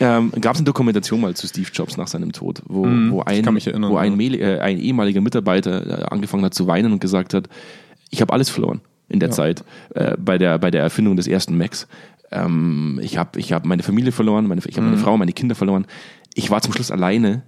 ähm, 0.00 0.32
gab 0.40 0.54
es 0.54 0.60
eine 0.60 0.64
Dokumentation 0.66 1.20
mal 1.20 1.34
zu 1.34 1.46
Steve 1.46 1.68
Jobs 1.72 1.96
nach 1.96 2.08
seinem 2.08 2.32
Tod, 2.32 2.62
wo, 2.66 2.84
wo, 3.10 3.22
ein, 3.22 3.38
Mhm. 3.40 3.42
kann 3.44 3.54
mich 3.54 3.66
erinnern, 3.66 3.90
wo 3.90 3.96
ein, 3.96 4.18
ja. 4.20 4.38
Äh, 4.38 4.58
ein 4.60 4.78
ehemaliger 4.78 5.20
Mitarbeiter 5.20 5.86
äh, 6.00 6.04
angefangen 6.10 6.44
hat 6.44 6.54
zu 6.54 6.66
weinen 6.66 6.92
und 6.92 7.00
gesagt 7.00 7.32
hat, 7.34 7.48
ich 8.10 8.20
habe 8.20 8.32
alles 8.32 8.50
verloren 8.50 8.80
in 9.08 9.20
der 9.20 9.30
Ja. 9.30 9.34
Zeit 9.34 9.64
äh, 9.94 10.14
bei, 10.18 10.36
der, 10.36 10.58
bei 10.58 10.70
der 10.70 10.82
Erfindung 10.82 11.16
des 11.16 11.26
ersten 11.26 11.56
Macs. 11.56 11.86
Ähm, 12.30 13.00
ich 13.02 13.16
habe 13.16 13.40
ich 13.40 13.52
hab 13.54 13.64
meine 13.64 13.82
Familie 13.82 14.12
verloren, 14.12 14.46
meine, 14.46 14.60
ich 14.66 14.76
habe 14.76 14.82
Mhm. 14.82 14.92
meine 14.92 15.02
Frau, 15.02 15.16
meine 15.16 15.32
Kinder 15.32 15.54
verloren. 15.54 15.86
Ich 16.34 16.50
war 16.50 16.60
zum 16.60 16.74
Schluss 16.74 16.90
alleine, 16.90 17.42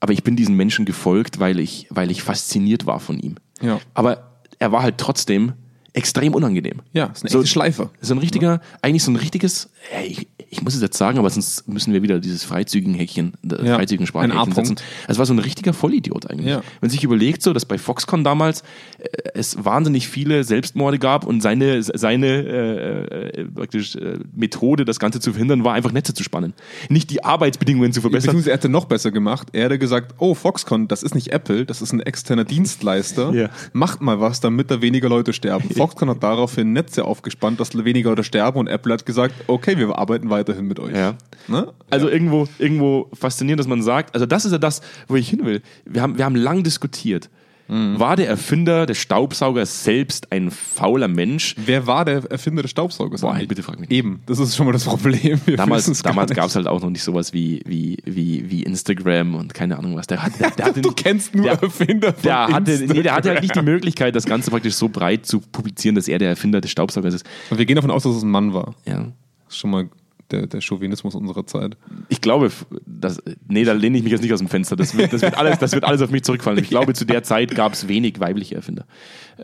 aber 0.00 0.12
ich 0.12 0.22
bin 0.22 0.36
diesen 0.36 0.54
Menschen 0.54 0.84
gefolgt, 0.84 1.40
weil 1.40 1.58
ich, 1.60 1.86
weil 1.90 2.10
ich 2.10 2.22
fasziniert 2.22 2.86
war 2.86 3.00
von 3.00 3.18
ihm. 3.18 3.36
Ja. 3.60 3.80
Aber 3.94 4.40
er 4.58 4.72
war 4.72 4.82
halt 4.82 4.98
trotzdem 4.98 5.52
extrem 5.92 6.34
unangenehm. 6.34 6.82
Ja, 6.92 7.06
ist 7.06 7.22
eine 7.24 7.30
So- 7.30 7.44
Schleife. 7.44 7.90
So 8.00 8.14
ein 8.14 8.18
richtiger, 8.18 8.60
eigentlich 8.82 9.02
so 9.02 9.10
ein 9.10 9.16
richtiges, 9.16 9.70
ey, 9.92 10.28
ich, 10.50 10.62
muss 10.62 10.74
es 10.74 10.82
jetzt 10.82 10.98
sagen, 10.98 11.18
aber 11.18 11.30
sonst 11.30 11.68
müssen 11.68 11.92
wir 11.92 12.02
wieder 12.02 12.18
dieses 12.20 12.44
freizügigen 12.44 12.94
Häkchen, 12.94 13.34
äh, 13.44 13.66
Ja, 13.66 13.76
freizügigen 13.76 14.08
A-Punkt. 14.32 14.54
setzen. 14.56 14.76
Es 15.06 15.18
war 15.18 15.26
so 15.26 15.34
ein 15.34 15.38
richtiger 15.38 15.72
Vollidiot 15.72 16.30
eigentlich. 16.30 16.48
Ja. 16.48 16.56
Wenn 16.56 16.64
man 16.82 16.90
sich 16.90 17.04
überlegt, 17.04 17.42
so, 17.42 17.52
dass 17.52 17.64
bei 17.64 17.78
Foxconn 17.78 18.24
damals 18.24 18.62
äh, 18.98 19.06
es 19.34 19.64
wahnsinnig 19.64 20.08
viele 20.08 20.44
Selbstmorde 20.44 20.98
gab 20.98 21.26
und 21.26 21.40
seine, 21.40 21.82
seine 21.82 22.26
äh, 22.26 23.40
äh, 23.40 23.44
praktisch 23.44 23.96
äh, 23.96 24.18
Methode, 24.34 24.84
das 24.84 24.98
Ganze 24.98 25.20
zu 25.20 25.32
verhindern, 25.32 25.64
war 25.64 25.74
einfach 25.74 25.92
Netze 25.92 26.14
zu 26.14 26.22
spannen. 26.22 26.54
Nicht 26.88 27.10
die 27.10 27.24
Arbeitsbedingungen 27.24 27.92
zu 27.92 28.00
verbessern. 28.00 28.28
Beziehungsweise 28.28 28.50
er 28.50 28.56
hätte 28.56 28.68
noch 28.68 28.86
besser 28.86 29.10
gemacht. 29.10 29.48
Er 29.52 29.64
hätte 29.64 29.78
gesagt, 29.78 30.14
oh, 30.18 30.34
Foxconn, 30.34 30.88
das 30.88 31.02
ist 31.02 31.14
nicht 31.14 31.32
Apple, 31.32 31.64
das 31.64 31.82
ist 31.82 31.92
ein 31.92 32.00
externer 32.00 32.44
Dienstleister. 32.44 33.32
Ja. 33.38 33.50
Macht 33.72 34.00
mal 34.00 34.20
was, 34.20 34.40
damit 34.40 34.70
da 34.70 34.80
weniger 34.80 35.08
Leute 35.08 35.32
sterben. 35.32 35.68
Foxconn 35.76 36.08
hat 36.08 36.22
daraufhin 36.22 36.72
Netze 36.72 37.04
aufgespannt, 37.04 37.60
dass 37.60 37.72
weniger 37.84 38.10
Leute 38.10 38.24
sterben 38.24 38.58
und 38.58 38.66
Apple 38.66 38.92
hat 38.92 39.06
gesagt, 39.06 39.34
okay, 39.46 39.76
wir 39.76 39.96
arbeiten 39.96 40.30
weiterhin 40.38 40.66
mit 40.66 40.78
euch. 40.80 40.94
Ja. 40.94 41.14
Ne? 41.48 41.72
Also 41.90 42.08
irgendwo, 42.08 42.46
irgendwo 42.58 43.08
faszinierend, 43.12 43.60
dass 43.60 43.66
man 43.66 43.82
sagt, 43.82 44.14
also 44.14 44.26
das 44.26 44.44
ist 44.44 44.52
ja 44.52 44.58
das, 44.58 44.80
wo 45.08 45.16
ich 45.16 45.28
hin 45.28 45.44
will. 45.44 45.62
Wir 45.84 46.02
haben, 46.02 46.16
wir 46.18 46.24
haben 46.24 46.36
lang 46.36 46.62
diskutiert. 46.62 47.28
Mhm. 47.68 48.00
War 48.00 48.16
der 48.16 48.28
Erfinder 48.28 48.86
des 48.86 48.96
Staubsaugers 48.96 49.84
selbst 49.84 50.32
ein 50.32 50.50
fauler 50.50 51.06
Mensch? 51.06 51.54
Wer 51.58 51.86
war 51.86 52.06
der 52.06 52.24
Erfinder 52.30 52.62
des 52.62 52.70
Staubsaugers? 52.70 53.20
Boah, 53.20 53.38
bitte 53.46 53.62
frag 53.62 53.78
mich 53.78 53.90
nicht. 53.90 53.98
Eben, 53.98 54.20
das 54.24 54.38
ist 54.38 54.56
schon 54.56 54.64
mal 54.64 54.72
das 54.72 54.84
Problem. 54.84 55.38
Wir 55.44 55.58
Damals, 55.58 56.02
damals 56.02 56.32
gab 56.32 56.46
es 56.46 56.56
halt 56.56 56.66
auch 56.66 56.80
noch 56.80 56.88
nicht 56.88 57.02
sowas 57.02 57.34
wie, 57.34 57.60
wie, 57.66 57.98
wie, 58.06 58.50
wie 58.50 58.62
Instagram 58.62 59.34
und 59.34 59.52
keine 59.52 59.78
Ahnung 59.78 59.96
was. 59.96 60.06
Der, 60.06 60.22
hat, 60.22 60.40
der, 60.40 60.50
der 60.52 60.64
hatte 60.64 60.80
Du 60.80 60.88
nicht, 60.88 61.04
kennst 61.04 61.34
nur 61.34 61.44
der, 61.44 61.62
Erfinder 61.62 62.14
von 62.14 62.22
der 62.22 62.48
hatte, 62.48 62.72
Instagram. 62.72 62.96
nee, 62.96 63.02
der 63.02 63.14
hatte 63.14 63.28
halt 63.28 63.42
nicht 63.42 63.54
die 63.54 63.62
Möglichkeit, 63.62 64.16
das 64.16 64.24
Ganze 64.24 64.50
praktisch 64.50 64.74
so 64.74 64.88
breit 64.88 65.26
zu 65.26 65.40
publizieren, 65.40 65.94
dass 65.94 66.08
er 66.08 66.18
der 66.18 66.30
Erfinder 66.30 66.62
des 66.62 66.70
Staubsaugers 66.70 67.12
ist. 67.12 67.26
Und 67.50 67.58
wir 67.58 67.66
gehen 67.66 67.76
davon 67.76 67.90
aus, 67.90 68.02
dass 68.02 68.16
es 68.16 68.22
ein 68.22 68.30
Mann 68.30 68.54
war. 68.54 68.74
Ja. 68.86 69.12
Das 69.44 69.54
ist 69.54 69.58
schon 69.58 69.70
mal 69.70 69.90
der, 70.30 70.46
der 70.46 70.60
Chauvinismus 70.60 71.14
unserer 71.14 71.46
Zeit. 71.46 71.76
Ich 72.08 72.20
glaube, 72.20 72.50
das, 72.86 73.22
nee, 73.48 73.64
da 73.64 73.72
lehne 73.72 73.96
ich 73.98 74.02
mich 74.04 74.12
jetzt 74.12 74.22
nicht 74.22 74.32
aus 74.32 74.38
dem 74.40 74.48
Fenster. 74.48 74.76
Das 74.76 74.96
wird, 74.96 75.12
das 75.12 75.22
wird, 75.22 75.36
alles, 75.38 75.58
das 75.58 75.72
wird 75.72 75.84
alles 75.84 76.02
auf 76.02 76.10
mich 76.10 76.22
zurückfallen. 76.24 76.62
Ich 76.62 76.68
glaube, 76.68 76.92
zu 76.94 77.04
der 77.04 77.22
Zeit 77.22 77.54
gab 77.54 77.72
es 77.72 77.88
wenig 77.88 78.20
weibliche 78.20 78.54
Erfinder 78.54 78.84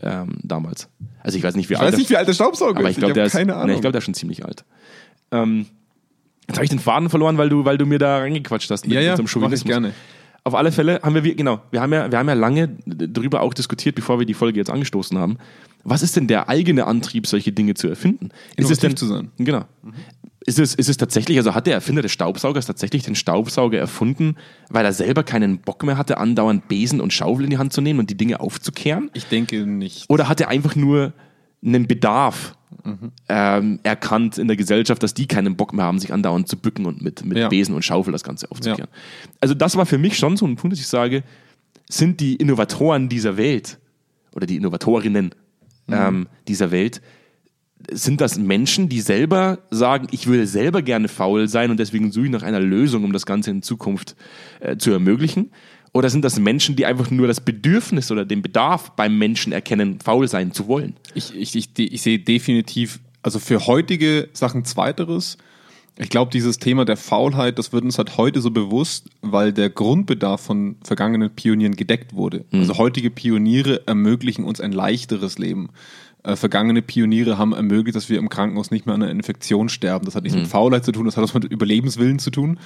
ähm, 0.03 0.37
damals. 0.43 0.89
Also 1.21 1.39
ich 1.39 1.45
weiß 1.45 1.57
nicht, 1.57 1.69
wie 1.71 1.75
Ich 1.75 1.79
alt 1.81 1.87
weiß 1.89 1.93
der- 1.93 1.99
nicht, 1.99 2.11
wie 2.11 2.17
alt 2.17 2.29
der 2.29 2.35
Staubsauger 2.35 2.79
aber 2.79 2.89
ist. 2.89 2.97
ich 2.97 2.99
glaube, 2.99 3.15
der 3.15 3.25
ist, 3.27 3.33
keine 3.33 3.53
nee, 3.53 3.59
Ahnung. 3.59 3.75
ich 3.77 3.81
glaube, 3.81 3.93
der 3.93 3.99
ist 3.99 4.05
schon 4.05 4.15
ziemlich 4.15 4.45
alt. 4.45 4.65
Ähm, 5.31 5.67
jetzt 6.47 6.57
habe 6.57 6.65
ich 6.65 6.71
den 6.71 6.79
Faden 6.79 7.09
verloren, 7.11 7.39
weil 7.39 7.49
du, 7.49 7.65
weil 7.65 7.79
du 7.79 7.87
mir 7.87 7.99
da 7.99 8.19
reingequatscht 8.19 8.71
hast 8.71 8.87
mit, 8.87 8.95
ja, 8.95 9.01
ja, 9.01 9.17
mit 9.17 9.29
so 9.29 9.41
einem 9.41 9.53
ich 9.53 9.65
gerne. 9.65 9.93
Auf 10.47 10.55
alle 10.55 10.73
Fälle 10.73 11.01
haben 11.03 11.15
wir, 11.15 11.35
genau, 11.35 11.63
wir 11.71 11.81
haben 11.81 11.95
ja, 11.95 12.11
wir 12.13 12.19
haben 12.19 12.29
ja 12.29 12.35
lange 12.35 12.77
darüber 12.85 13.41
auch 13.41 13.55
diskutiert, 13.55 13.95
bevor 13.95 14.19
wir 14.19 14.27
die 14.27 14.35
Folge 14.35 14.59
jetzt 14.61 14.69
angestoßen 14.69 15.17
haben. 15.17 15.39
Was 15.85 16.03
ist 16.03 16.17
denn 16.17 16.27
der 16.27 16.51
eigene 16.51 16.87
Antrieb, 16.87 17.27
solche 17.27 17.51
Dinge 17.53 17.73
zu 17.75 17.89
erfinden? 17.89 18.27
Ist 18.57 18.71
es 18.71 18.79
Innovativ 18.79 18.81
denn, 18.91 18.97
zu 18.99 19.07
sein. 19.07 19.31
Genau. 19.39 19.65
Ist 20.47 20.59
es, 20.59 20.75
ist 20.75 20.89
es 20.91 20.97
tatsächlich, 20.99 21.39
also 21.39 21.55
hat 21.55 21.67
der 21.67 21.75
Erfinder 21.75 22.03
des 22.03 22.13
Staubsaugers 22.13 22.67
tatsächlich 22.67 23.03
den 23.03 23.15
Staubsauger 23.15 23.79
erfunden, 23.79 24.37
weil 24.69 24.85
er 24.85 24.93
selber 24.93 25.23
keinen 25.23 25.59
Bock 25.61 25.83
mehr 25.85 25.97
hatte, 25.97 26.19
andauernd 26.19 26.69
Besen 26.69 27.01
und 27.01 27.13
Schaufel 27.15 27.45
in 27.45 27.51
die 27.51 27.57
Hand 27.59 27.73
zu 27.73 27.81
nehmen 27.81 27.99
und 28.01 28.11
die 28.11 28.17
Dinge 28.17 28.41
aufzukehren? 28.41 29.11
Ich 29.15 29.25
denke 29.27 29.65
nicht. 29.67 30.05
Oder 30.11 30.29
hat 30.29 30.41
er 30.43 30.49
einfach 30.49 30.77
nur 30.77 31.13
einen 31.65 31.87
Bedarf 31.87 32.57
Mhm. 32.83 33.13
ähm, 33.29 33.79
erkannt 33.85 34.37
in 34.37 34.49
der 34.49 34.57
Gesellschaft, 34.57 35.03
dass 35.03 35.15
die 35.15 35.27
keinen 35.27 35.57
Bock 35.57 35.73
mehr 35.73 35.85
haben, 35.87 35.99
sich 36.01 36.13
andauernd 36.13 36.49
zu 36.49 36.57
bücken 36.59 36.85
und 36.85 37.01
mit, 37.01 37.25
mit 37.25 37.39
Ja. 37.39 37.49
Besen 37.49 37.75
und 37.75 37.83
Schaufel 37.85 38.13
das 38.13 38.25
Ganze 38.25 38.51
aufzukehren? 38.51 38.91
Also 39.41 39.55
das 39.55 39.77
war 39.77 39.87
für 39.87 39.97
mich 39.97 40.19
schon 40.19 40.37
so 40.37 40.45
ein 40.45 40.57
Punkt, 40.57 40.73
dass 40.73 40.81
ich 40.81 40.89
sage, 40.89 41.23
sind 41.89 42.21
die 42.21 42.35
Innovatoren 42.35 43.09
dieser 43.09 43.37
Welt 43.39 43.79
oder 44.35 44.45
die 44.47 44.57
Innovatorinnen 44.57 45.35
Mhm. 45.87 45.95
ähm, 45.95 46.29
dieser 46.49 46.71
Welt, 46.73 47.01
sind 47.91 48.21
das 48.21 48.39
Menschen, 48.39 48.89
die 48.89 49.01
selber 49.01 49.59
sagen, 49.71 50.07
ich 50.11 50.27
würde 50.27 50.47
selber 50.47 50.83
gerne 50.83 51.09
faul 51.09 51.49
sein 51.49 51.71
und 51.71 51.79
deswegen 51.79 52.13
suche 52.13 52.27
ich 52.27 52.31
nach 52.31 52.43
einer 52.43 52.61
Lösung, 52.61 53.05
um 53.05 53.13
das 53.13 53.27
Ganze 53.27 53.51
in 53.51 53.63
Zukunft 53.63 54.17
äh, 54.61 54.77
zu 54.77 54.91
ermöglichen? 54.91 55.51
Oder 55.93 56.11
sind 56.11 56.25
das 56.25 56.39
Menschen, 56.41 56.75
die 56.75 56.87
einfach 56.87 57.11
nur 57.11 57.29
das 57.29 57.41
Bedürfnis 57.41 58.11
oder 58.11 58.25
den 58.25 58.43
Bedarf 58.43 58.91
beim 58.97 59.17
Menschen 59.17 59.53
erkennen, 59.53 60.01
faul 60.01 60.27
sein 60.27 60.53
zu 60.53 60.67
wollen? 60.67 60.97
Ich, 61.15 61.35
ich, 61.37 61.55
ich, 61.55 61.69
ich 61.79 62.03
sehe 62.03 62.19
definitiv, 62.19 62.99
also 63.23 63.39
für 63.39 63.67
heutige 63.67 64.29
Sachen 64.33 64.65
zweiteres, 64.65 65.39
Ich 65.97 66.09
glaube, 66.09 66.33
dieses 66.33 66.59
Thema 66.59 66.85
der 66.85 66.97
Faulheit, 66.97 67.59
das 67.59 67.73
wird 67.73 67.85
uns 67.85 67.99
halt 67.99 68.17
heute 68.17 68.41
so 68.41 68.51
bewusst, 68.51 69.11
weil 69.23 69.53
der 69.53 69.71
Grundbedarf 69.71 70.41
von 70.41 70.77
vergangenen 70.83 71.31
Pionieren 71.31 71.77
gedeckt 71.77 72.15
wurde. 72.15 72.45
Mhm. 72.51 72.61
Also 72.61 72.79
heutige 72.79 73.11
Pioniere 73.11 73.87
ermöglichen 73.87 74.45
uns 74.45 74.61
ein 74.61 74.73
leichteres 74.73 75.39
Leben. 75.39 75.69
Äh, 76.25 76.37
vergangene 76.37 76.83
Pioniere 76.83 77.39
haben 77.39 77.53
ermöglicht, 77.53 77.95
dass 77.95 78.09
wir 78.09 78.19
im 78.19 78.31
Krankenhaus 78.31 78.71
nicht 78.71 78.87
mehr 78.87 78.95
an 78.95 79.03
einer 79.03 79.13
Infektion 79.13 79.69
sterben. 79.69 80.07
Das 80.07 80.15
hat 80.15 80.25
nichts 80.25 80.37
mit 80.37 80.49
Faulheit 80.49 80.85
zu 80.85 80.91
tun, 80.91 81.05
das 81.05 81.17
hat 81.17 81.23
was 81.23 81.35
mit 81.35 81.45
Überlebenswillen 81.45 82.19
zu 82.19 82.31
tun. 82.31 82.59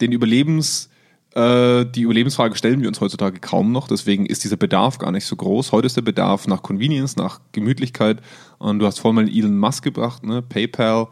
Den 0.00 0.12
Überlebens, 0.12 0.90
äh, 1.34 1.84
die 1.84 2.02
Überlebensfrage 2.02 2.56
stellen 2.56 2.80
wir 2.80 2.88
uns 2.88 3.00
heutzutage 3.00 3.40
kaum 3.40 3.72
noch, 3.72 3.88
deswegen 3.88 4.26
ist 4.26 4.44
dieser 4.44 4.56
Bedarf 4.56 4.98
gar 4.98 5.10
nicht 5.10 5.26
so 5.26 5.34
groß. 5.34 5.72
Heute 5.72 5.86
ist 5.86 5.96
der 5.96 6.02
Bedarf 6.02 6.46
nach 6.46 6.62
Convenience, 6.62 7.16
nach 7.16 7.40
Gemütlichkeit. 7.52 8.22
Und 8.58 8.78
du 8.78 8.86
hast 8.86 9.00
vorhin 9.00 9.24
mal 9.24 9.28
Elon 9.28 9.58
Musk 9.58 9.82
gebracht, 9.82 10.24
ne? 10.24 10.40
PayPal 10.40 11.08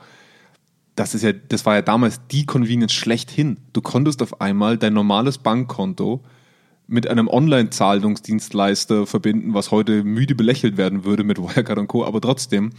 das 0.95 1.15
ist 1.15 1.23
ja, 1.23 1.33
das 1.33 1.65
war 1.65 1.75
ja 1.75 1.83
damals 1.83 2.21
die 2.31 2.45
Convenience 2.45 2.93
schlechthin. 2.93 3.57
Du 3.73 3.81
konntest 3.81 4.23
auf 4.23 4.41
einmal 4.41 4.77
dein 4.77 4.93
normales 4.93 5.39
Bankkonto 5.39 6.23
mit 6.87 7.07
einem 7.09 7.29
Online-Zahlungsdienstleister 7.29 9.07
verbinden, 9.07 9.55
was 9.55 9.71
heute 9.71 10.05
müde 10.05 10.35
belächelt 10.35 10.77
werden 10.77 11.05
würde 11.05 11.25
mit 11.25 11.39
Wirecard 11.39 11.79
und 11.79 11.89
Co., 11.89 12.05
aber 12.05 12.21
trotzdem. 12.21 12.71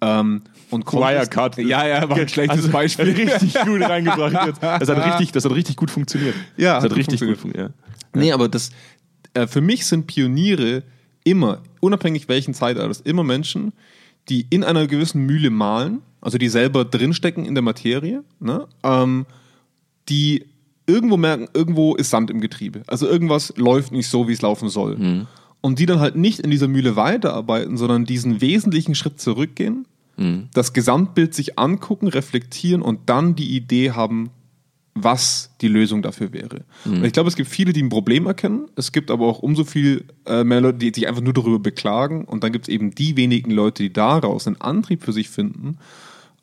Ähm, 0.00 0.42
und 0.70 0.84
konntest- 0.84 1.14
Wirecard. 1.14 1.58
Ja, 1.58 1.86
ja, 1.86 2.08
war 2.08 2.18
ein 2.18 2.28
schlechtes 2.28 2.58
Also, 2.58 2.70
Beispiel. 2.70 3.06
Richtig 3.12 3.54
gut 3.64 3.80
reingebracht 3.82 4.46
jetzt. 4.46 4.62
Das 4.62 4.88
hat 4.88 5.06
richtig, 5.06 5.32
das 5.32 5.44
hat 5.44 5.52
richtig 5.52 5.76
gut 5.76 5.90
funktioniert. 5.90 6.34
Ja, 6.56 6.74
das 6.74 6.84
hat 6.84 6.90
hat 6.90 6.98
richtig 6.98 7.20
gut 7.20 7.38
funktioniert. 7.38 7.72
funktioniert. 7.72 8.14
Nee, 8.14 8.32
aber 8.32 8.48
das, 8.48 8.70
äh, 9.34 9.46
für 9.46 9.60
mich 9.62 9.86
sind 9.86 10.06
Pioniere 10.06 10.82
immer, 11.24 11.62
unabhängig 11.80 12.28
welchen 12.28 12.52
Zeitalters, 12.54 13.00
immer 13.00 13.24
Menschen, 13.24 13.72
die 14.28 14.46
in 14.50 14.64
einer 14.64 14.86
gewissen 14.86 15.24
Mühle 15.24 15.50
malen, 15.50 16.02
also 16.20 16.36
die 16.38 16.48
selber 16.48 16.84
drinstecken 16.84 17.44
in 17.46 17.54
der 17.54 17.62
Materie, 17.62 18.22
ne? 18.38 18.66
ähm, 18.82 19.24
die 20.08 20.46
irgendwo 20.86 21.16
merken, 21.16 21.48
irgendwo 21.54 21.94
ist 21.94 22.10
Sand 22.10 22.30
im 22.30 22.40
Getriebe. 22.40 22.82
Also 22.86 23.06
irgendwas 23.06 23.52
läuft 23.56 23.92
nicht 23.92 24.08
so, 24.08 24.28
wie 24.28 24.32
es 24.32 24.42
laufen 24.42 24.68
soll. 24.68 24.96
Und 25.60 25.78
die 25.78 25.86
dann 25.86 26.00
halt 26.00 26.16
nicht 26.16 26.40
in 26.40 26.50
dieser 26.50 26.68
Mühle 26.68 26.96
weiterarbeiten, 26.96 27.76
sondern 27.76 28.04
diesen 28.04 28.40
wesentlichen 28.40 28.94
Schritt 28.94 29.20
zurückgehen, 29.20 29.86
das 30.54 30.72
Gesamtbild 30.72 31.34
sich 31.34 31.58
angucken, 31.58 32.08
reflektieren 32.08 32.82
und 32.82 33.00
dann 33.10 33.34
die 33.34 33.54
Idee 33.54 33.90
haben, 33.90 34.30
was 34.94 35.50
die 35.60 35.68
Lösung 35.68 36.00
dafür 36.00 36.32
wäre. 36.32 36.64
Und 36.86 37.04
ich 37.04 37.12
glaube, 37.12 37.28
es 37.28 37.36
gibt 37.36 37.50
viele, 37.50 37.74
die 37.74 37.82
ein 37.82 37.90
Problem 37.90 38.26
erkennen. 38.26 38.68
Es 38.76 38.92
gibt 38.92 39.10
aber 39.10 39.26
auch 39.26 39.40
umso 39.40 39.64
viel 39.64 40.04
äh, 40.24 40.42
mehr 40.42 40.62
Leute, 40.62 40.78
die 40.78 40.92
sich 40.94 41.06
einfach 41.06 41.20
nur 41.20 41.34
darüber 41.34 41.58
beklagen. 41.58 42.24
Und 42.24 42.44
dann 42.44 42.52
gibt 42.52 42.66
es 42.66 42.72
eben 42.72 42.94
die 42.94 43.16
wenigen 43.18 43.50
Leute, 43.50 43.82
die 43.82 43.92
daraus 43.92 44.46
einen 44.46 44.58
Antrieb 44.60 45.04
für 45.04 45.12
sich 45.12 45.28
finden, 45.28 45.76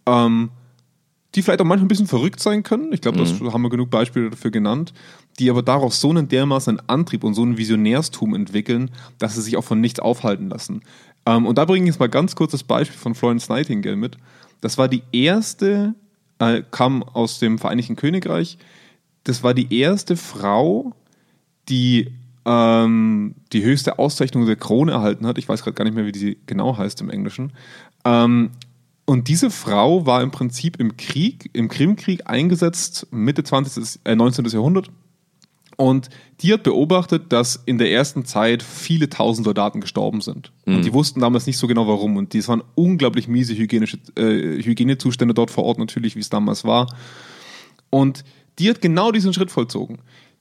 ähm, 0.05 0.51
die 1.35 1.41
vielleicht 1.41 1.61
auch 1.61 1.65
manchmal 1.65 1.85
ein 1.85 1.89
bisschen 1.89 2.07
verrückt 2.07 2.39
sein 2.39 2.63
können. 2.63 2.93
Ich 2.93 3.01
glaube, 3.01 3.17
das 3.17 3.39
haben 3.39 3.61
wir 3.61 3.69
genug 3.69 3.89
Beispiele 3.89 4.29
dafür 4.29 4.51
genannt, 4.51 4.93
die 5.39 5.49
aber 5.49 5.63
daraus 5.63 5.99
so 5.99 6.09
einen 6.09 6.27
dermaßen 6.27 6.79
einen 6.79 6.89
Antrieb 6.89 7.23
und 7.23 7.33
so 7.33 7.43
ein 7.43 7.57
Visionärstum 7.57 8.35
entwickeln, 8.35 8.91
dass 9.17 9.35
sie 9.35 9.41
sich 9.41 9.57
auch 9.57 9.63
von 9.63 9.81
nichts 9.81 9.99
aufhalten 9.99 10.49
lassen. 10.49 10.81
Ähm, 11.25 11.45
und 11.45 11.57
da 11.57 11.65
bringe 11.65 11.85
ich 11.85 11.93
jetzt 11.93 11.99
mal 11.99 12.09
ganz 12.09 12.35
kurz 12.35 12.51
das 12.51 12.63
Beispiel 12.63 12.97
von 12.97 13.15
Florence 13.15 13.49
Nightingale 13.49 13.95
mit. 13.95 14.17
Das 14.61 14.77
war 14.77 14.87
die 14.87 15.03
erste, 15.11 15.95
äh, 16.39 16.61
kam 16.69 17.03
aus 17.03 17.39
dem 17.39 17.57
Vereinigten 17.57 17.95
Königreich, 17.95 18.57
das 19.23 19.41
war 19.41 19.53
die 19.53 19.79
erste 19.79 20.17
Frau, 20.17 20.93
die 21.69 22.11
ähm, 22.45 23.35
die 23.53 23.63
höchste 23.63 23.99
Auszeichnung 23.99 24.45
der 24.45 24.57
Krone 24.57 24.91
erhalten 24.91 25.25
hat. 25.25 25.37
Ich 25.37 25.47
weiß 25.47 25.63
gerade 25.63 25.75
gar 25.75 25.85
nicht 25.85 25.95
mehr, 25.95 26.05
wie 26.05 26.11
die 26.11 26.37
genau 26.45 26.77
heißt 26.77 26.99
im 27.01 27.09
Englischen. 27.09 27.53
Ähm, 28.05 28.51
und 29.05 29.27
diese 29.27 29.49
Frau 29.49 30.05
war 30.05 30.21
im 30.21 30.31
Prinzip 30.31 30.79
im 30.79 30.95
Krieg, 30.95 31.49
im 31.53 31.67
Krimkrieg 31.67 32.29
eingesetzt, 32.29 33.07
Mitte 33.11 33.43
20. 33.43 33.99
Äh, 34.05 34.15
19. 34.15 34.45
Jahrhundert. 34.45 34.89
Und 35.75 36.09
die 36.41 36.53
hat 36.53 36.63
beobachtet, 36.63 37.33
dass 37.33 37.61
in 37.65 37.77
der 37.79 37.91
ersten 37.91 38.25
Zeit 38.25 38.61
viele 38.61 39.09
tausend 39.09 39.45
Soldaten 39.45 39.81
gestorben 39.81 40.21
sind. 40.21 40.51
Und 40.65 40.85
die 40.85 40.93
wussten 40.93 41.19
damals 41.19 41.47
nicht 41.47 41.57
so 41.57 41.67
genau 41.67 41.87
warum. 41.87 42.15
Und 42.15 42.33
das 42.33 42.47
waren 42.47 42.63
unglaublich 42.75 43.27
miese 43.27 43.55
hygienische, 43.55 43.97
äh, 44.15 44.61
Hygienezustände 44.63 45.33
dort 45.33 45.51
vor 45.51 45.63
Ort 45.65 45.79
natürlich, 45.79 46.15
wie 46.15 46.19
es 46.19 46.29
damals 46.29 46.63
war. 46.63 46.95
Und 47.89 48.23
die 48.59 48.69
hat 48.69 48.81
genau 48.81 49.11
diesen 49.11 49.33
Schritt 49.33 49.51
vollzogen. 49.51 49.99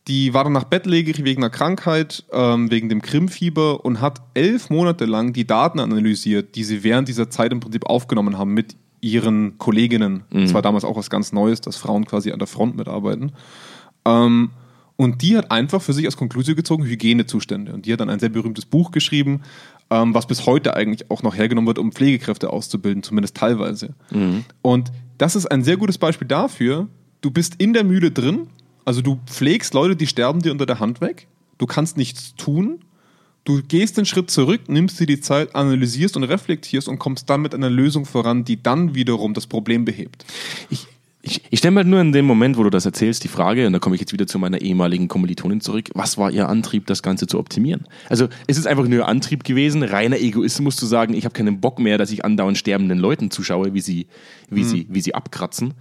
Die 0.08 0.34
war 0.34 0.44
dann 0.44 0.52
nach 0.52 0.64
bettlägerig 0.64 1.24
wegen 1.24 1.42
einer 1.42 1.50
Krankheit, 1.50 2.24
ähm, 2.32 2.70
wegen 2.70 2.88
dem 2.88 3.02
Krimfieber 3.02 3.84
und 3.84 4.00
hat 4.00 4.20
elf 4.34 4.68
Monate 4.68 5.04
lang 5.04 5.32
die 5.32 5.46
Daten 5.46 5.78
analysiert, 5.78 6.56
die 6.56 6.64
sie 6.64 6.82
während 6.82 7.08
dieser 7.08 7.30
Zeit 7.30 7.52
im 7.52 7.60
Prinzip 7.60 7.86
aufgenommen 7.86 8.36
haben 8.36 8.52
mit 8.52 8.74
ihren 9.00 9.58
Kolleginnen. 9.58 10.24
Das 10.30 10.54
war 10.54 10.62
damals 10.62 10.84
auch 10.84 10.96
was 10.96 11.10
ganz 11.10 11.32
Neues, 11.32 11.60
dass 11.60 11.76
Frauen 11.76 12.04
quasi 12.04 12.32
an 12.32 12.38
der 12.38 12.48
Front 12.48 12.76
mitarbeiten. 12.76 13.32
Ähm, 14.04 14.50
und 14.96 15.22
die 15.22 15.36
hat 15.36 15.50
einfach 15.50 15.82
für 15.82 15.92
sich 15.92 16.04
als 16.04 16.16
Konklusion 16.16 16.54
gezogen 16.54 16.84
Hygienezustände. 16.84 17.72
Und 17.72 17.86
die 17.86 17.92
hat 17.92 18.00
dann 18.00 18.10
ein 18.10 18.20
sehr 18.20 18.28
berühmtes 18.28 18.66
Buch 18.66 18.90
geschrieben, 18.92 19.42
ähm, 19.90 20.14
was 20.14 20.26
bis 20.26 20.46
heute 20.46 20.74
eigentlich 20.76 21.10
auch 21.10 21.22
noch 21.22 21.36
hergenommen 21.36 21.66
wird, 21.66 21.78
um 21.78 21.92
Pflegekräfte 21.92 22.50
auszubilden, 22.50 23.02
zumindest 23.02 23.36
teilweise. 23.36 23.94
Und 24.62 24.92
das 25.18 25.36
ist 25.36 25.46
ein 25.46 25.64
sehr 25.64 25.76
gutes 25.76 25.98
Beispiel 25.98 26.28
dafür, 26.28 26.88
du 27.20 27.30
bist 27.30 27.56
in 27.58 27.72
der 27.72 27.84
Mühle 27.84 28.10
drin, 28.10 28.48
also 28.84 29.02
du 29.02 29.20
pflegst 29.26 29.74
Leute, 29.74 29.96
die 29.96 30.06
sterben 30.06 30.42
dir 30.42 30.52
unter 30.52 30.66
der 30.66 30.80
Hand 30.80 31.00
weg, 31.00 31.28
du 31.58 31.66
kannst 31.66 31.96
nichts 31.96 32.34
tun, 32.36 32.80
du 33.44 33.62
gehst 33.62 33.96
den 33.96 34.06
Schritt 34.06 34.30
zurück, 34.30 34.62
nimmst 34.68 35.00
dir 35.00 35.06
die 35.06 35.20
Zeit, 35.20 35.54
analysierst 35.54 36.16
und 36.16 36.24
reflektierst 36.24 36.88
und 36.88 36.98
kommst 36.98 37.28
dann 37.30 37.42
mit 37.42 37.54
einer 37.54 37.70
Lösung 37.70 38.04
voran, 38.04 38.44
die 38.44 38.62
dann 38.62 38.94
wiederum 38.94 39.34
das 39.34 39.46
Problem 39.46 39.84
behebt. 39.84 40.24
Ich, 40.70 40.86
ich, 41.22 41.40
ich 41.50 41.58
stelle 41.60 41.72
mir 41.72 41.80
halt 41.80 41.88
nur 41.88 42.00
in 42.00 42.12
dem 42.12 42.24
Moment, 42.24 42.56
wo 42.56 42.64
du 42.64 42.70
das 42.70 42.84
erzählst, 42.84 43.22
die 43.22 43.28
Frage, 43.28 43.66
und 43.66 43.72
da 43.72 43.78
komme 43.78 43.94
ich 43.94 44.00
jetzt 44.00 44.12
wieder 44.12 44.26
zu 44.26 44.38
meiner 44.38 44.60
ehemaligen 44.60 45.06
Kommilitonin 45.06 45.60
zurück, 45.60 45.90
was 45.94 46.18
war 46.18 46.30
ihr 46.30 46.48
Antrieb, 46.48 46.86
das 46.86 47.02
Ganze 47.02 47.26
zu 47.26 47.38
optimieren? 47.38 47.86
Also 48.08 48.28
ist 48.48 48.58
es 48.58 48.66
einfach 48.66 48.86
nur 48.88 49.06
Antrieb 49.06 49.44
gewesen, 49.44 49.84
reiner 49.84 50.18
Egoismus 50.18 50.76
zu 50.76 50.86
sagen, 50.86 51.14
ich 51.14 51.24
habe 51.24 51.32
keinen 51.32 51.60
Bock 51.60 51.78
mehr, 51.78 51.98
dass 51.98 52.10
ich 52.10 52.24
andauernd 52.24 52.58
sterbenden 52.58 52.98
Leuten 52.98 53.30
zuschaue, 53.30 53.72
wie 53.74 53.80
sie, 53.80 54.08
wie 54.50 54.64
sie, 54.64 54.86
wie 54.90 55.00
sie 55.00 55.14
abkratzen? 55.14 55.74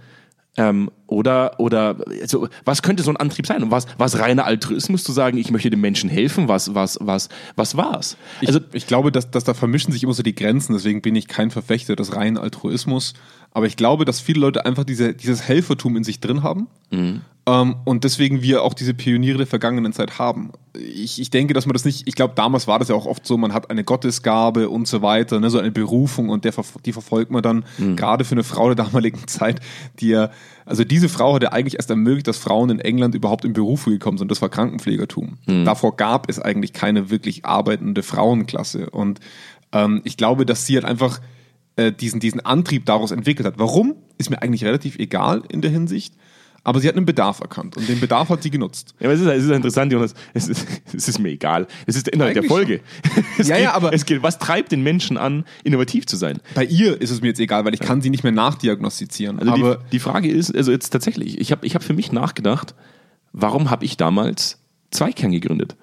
Ähm, 0.56 0.90
oder, 1.12 1.58
oder, 1.58 1.96
also, 2.20 2.48
was 2.64 2.82
könnte 2.82 3.02
so 3.02 3.10
ein 3.10 3.16
Antrieb 3.16 3.46
sein? 3.46 3.62
Und 3.62 3.70
was, 3.70 3.86
was 3.98 4.18
reiner 4.18 4.44
Altruismus 4.44 5.04
zu 5.04 5.12
sagen, 5.12 5.38
ich 5.38 5.50
möchte 5.50 5.70
den 5.70 5.80
Menschen 5.80 6.10
helfen? 6.10 6.48
Was, 6.48 6.74
was, 6.74 6.98
was, 7.00 7.28
was 7.56 7.76
war's? 7.76 8.16
Also 8.46 8.60
ich 8.72 8.86
glaube, 8.86 9.12
dass, 9.12 9.30
dass 9.30 9.44
da 9.44 9.54
vermischen 9.54 9.92
sich 9.92 10.02
immer 10.02 10.14
so 10.14 10.22
die 10.22 10.34
Grenzen, 10.34 10.72
deswegen 10.74 11.02
bin 11.02 11.14
ich 11.16 11.28
kein 11.28 11.50
Verfechter 11.50 11.96
des 11.96 12.14
reinen 12.14 12.38
Altruismus. 12.38 13.14
Aber 13.52 13.66
ich 13.66 13.76
glaube, 13.76 14.04
dass 14.04 14.20
viele 14.20 14.40
Leute 14.40 14.64
einfach 14.64 14.84
diese, 14.84 15.14
dieses 15.14 15.42
Helfertum 15.42 15.96
in 15.96 16.04
sich 16.04 16.20
drin 16.20 16.42
haben. 16.42 16.68
Ähm, 17.44 17.76
und 17.84 18.04
deswegen 18.04 18.40
wir 18.40 18.62
auch 18.62 18.72
diese 18.72 18.94
Pioniere 18.94 19.38
der 19.38 19.46
vergangenen 19.46 19.92
Zeit 19.92 20.18
haben. 20.18 20.52
Ich, 20.74 21.20
ich 21.20 21.28
denke, 21.30 21.54
dass 21.54 21.66
man 21.66 21.72
das 21.72 21.84
nicht, 21.84 22.06
ich 22.06 22.14
glaube, 22.14 22.34
damals 22.36 22.68
war 22.68 22.78
das 22.78 22.88
ja 22.88 22.94
auch 22.94 23.06
oft 23.06 23.26
so, 23.26 23.36
man 23.36 23.52
hat 23.52 23.68
eine 23.68 23.82
Gottesgabe 23.82 24.68
und 24.68 24.86
so 24.86 25.02
weiter, 25.02 25.40
ne, 25.40 25.50
so 25.50 25.58
eine 25.58 25.72
Berufung 25.72 26.28
und 26.28 26.44
der, 26.44 26.54
die 26.86 26.92
verfolgt 26.92 27.30
man 27.30 27.42
dann, 27.42 27.64
gerade 27.96 28.24
für 28.24 28.32
eine 28.32 28.44
Frau 28.44 28.72
der 28.72 28.84
damaligen 28.84 29.20
Zeit, 29.26 29.60
die 29.98 30.08
ja, 30.08 30.30
also 30.64 30.84
diese 30.84 31.08
Frau 31.08 31.34
hat 31.34 31.42
ja 31.42 31.52
eigentlich 31.52 31.76
erst 31.76 31.90
ermöglicht, 31.90 32.28
dass 32.28 32.38
Frauen 32.38 32.70
in 32.70 32.80
England 32.80 33.14
überhaupt 33.14 33.44
in 33.44 33.52
Berufe 33.52 33.90
gekommen 33.90 34.18
sind. 34.18 34.30
Das 34.30 34.42
war 34.42 34.48
Krankenpflegertum. 34.48 35.38
Davor 35.64 35.96
gab 35.96 36.28
es 36.28 36.38
eigentlich 36.38 36.72
keine 36.72 37.10
wirklich 37.10 37.44
arbeitende 37.44 38.02
Frauenklasse. 38.02 38.90
Und 38.90 39.20
ähm, 39.72 40.00
ich 40.04 40.16
glaube, 40.16 40.46
dass 40.46 40.66
sie 40.66 40.74
halt 40.74 40.84
einfach 40.84 41.20
äh, 41.76 41.92
diesen, 41.92 42.20
diesen 42.20 42.40
Antrieb 42.40 42.86
daraus 42.86 43.10
entwickelt 43.10 43.46
hat. 43.46 43.58
Warum? 43.58 43.94
Ist 44.18 44.30
mir 44.30 44.42
eigentlich 44.42 44.64
relativ 44.64 44.98
egal 44.98 45.42
in 45.48 45.62
der 45.62 45.70
Hinsicht. 45.70 46.14
Aber 46.64 46.78
sie 46.78 46.86
hat 46.86 46.96
einen 46.96 47.06
Bedarf 47.06 47.40
erkannt 47.40 47.76
und 47.76 47.88
den 47.88 47.98
Bedarf 47.98 48.28
hat 48.28 48.42
sie 48.44 48.50
genutzt. 48.50 48.94
Ja, 49.00 49.06
aber 49.06 49.14
es 49.14 49.20
ist, 49.20 49.26
es 49.26 49.44
ist 49.44 49.50
interessant, 49.50 49.92
Jonas. 49.92 50.14
Es 50.32 50.48
ist, 50.48 50.64
es 50.94 51.08
ist 51.08 51.18
mir 51.18 51.30
egal. 51.30 51.66
Es 51.86 51.96
ist 51.96 52.06
der 52.06 52.12
Inhalt 52.14 52.36
der 52.36 52.44
Folge. 52.44 52.80
Ja, 53.38 53.56
geht, 53.56 53.64
ja, 53.64 53.72
aber- 53.74 53.92
es 53.92 54.04
geht, 54.06 54.22
was 54.22 54.38
treibt 54.38 54.70
den 54.70 54.82
Menschen 54.82 55.16
an, 55.16 55.44
innovativ 55.64 56.06
zu 56.06 56.16
sein? 56.16 56.38
Bei 56.54 56.64
ihr 56.64 57.00
ist 57.00 57.10
es 57.10 57.20
mir 57.20 57.28
jetzt 57.28 57.40
egal, 57.40 57.64
weil 57.64 57.74
ich 57.74 57.80
kann 57.80 58.00
sie 58.00 58.10
nicht 58.10 58.22
mehr 58.22 58.32
nachdiagnostizieren. 58.32 59.38
Also 59.40 59.52
aber 59.52 59.76
die, 59.76 59.90
die 59.92 59.98
Frage 59.98 60.30
ist, 60.30 60.54
also 60.54 60.70
jetzt 60.70 60.90
tatsächlich, 60.90 61.40
ich 61.40 61.50
habe 61.50 61.66
ich 61.66 61.74
hab 61.74 61.82
für 61.82 61.94
mich 61.94 62.12
nachgedacht, 62.12 62.74
warum 63.32 63.70
habe 63.70 63.84
ich 63.84 63.96
damals 63.96 64.58
Zweikern 64.92 65.32
gegründet? 65.32 65.76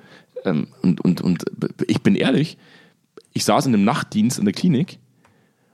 Ähm, 0.45 0.67
und, 0.81 1.01
und, 1.01 1.19
und 1.21 1.43
ich 1.87 2.01
bin 2.01 2.15
ehrlich, 2.15 2.57
ich 3.33 3.43
saß 3.43 3.65
in 3.65 3.73
einem 3.73 3.83
Nachtdienst 3.83 4.39
in 4.39 4.45
der 4.45 4.53
Klinik 4.53 4.99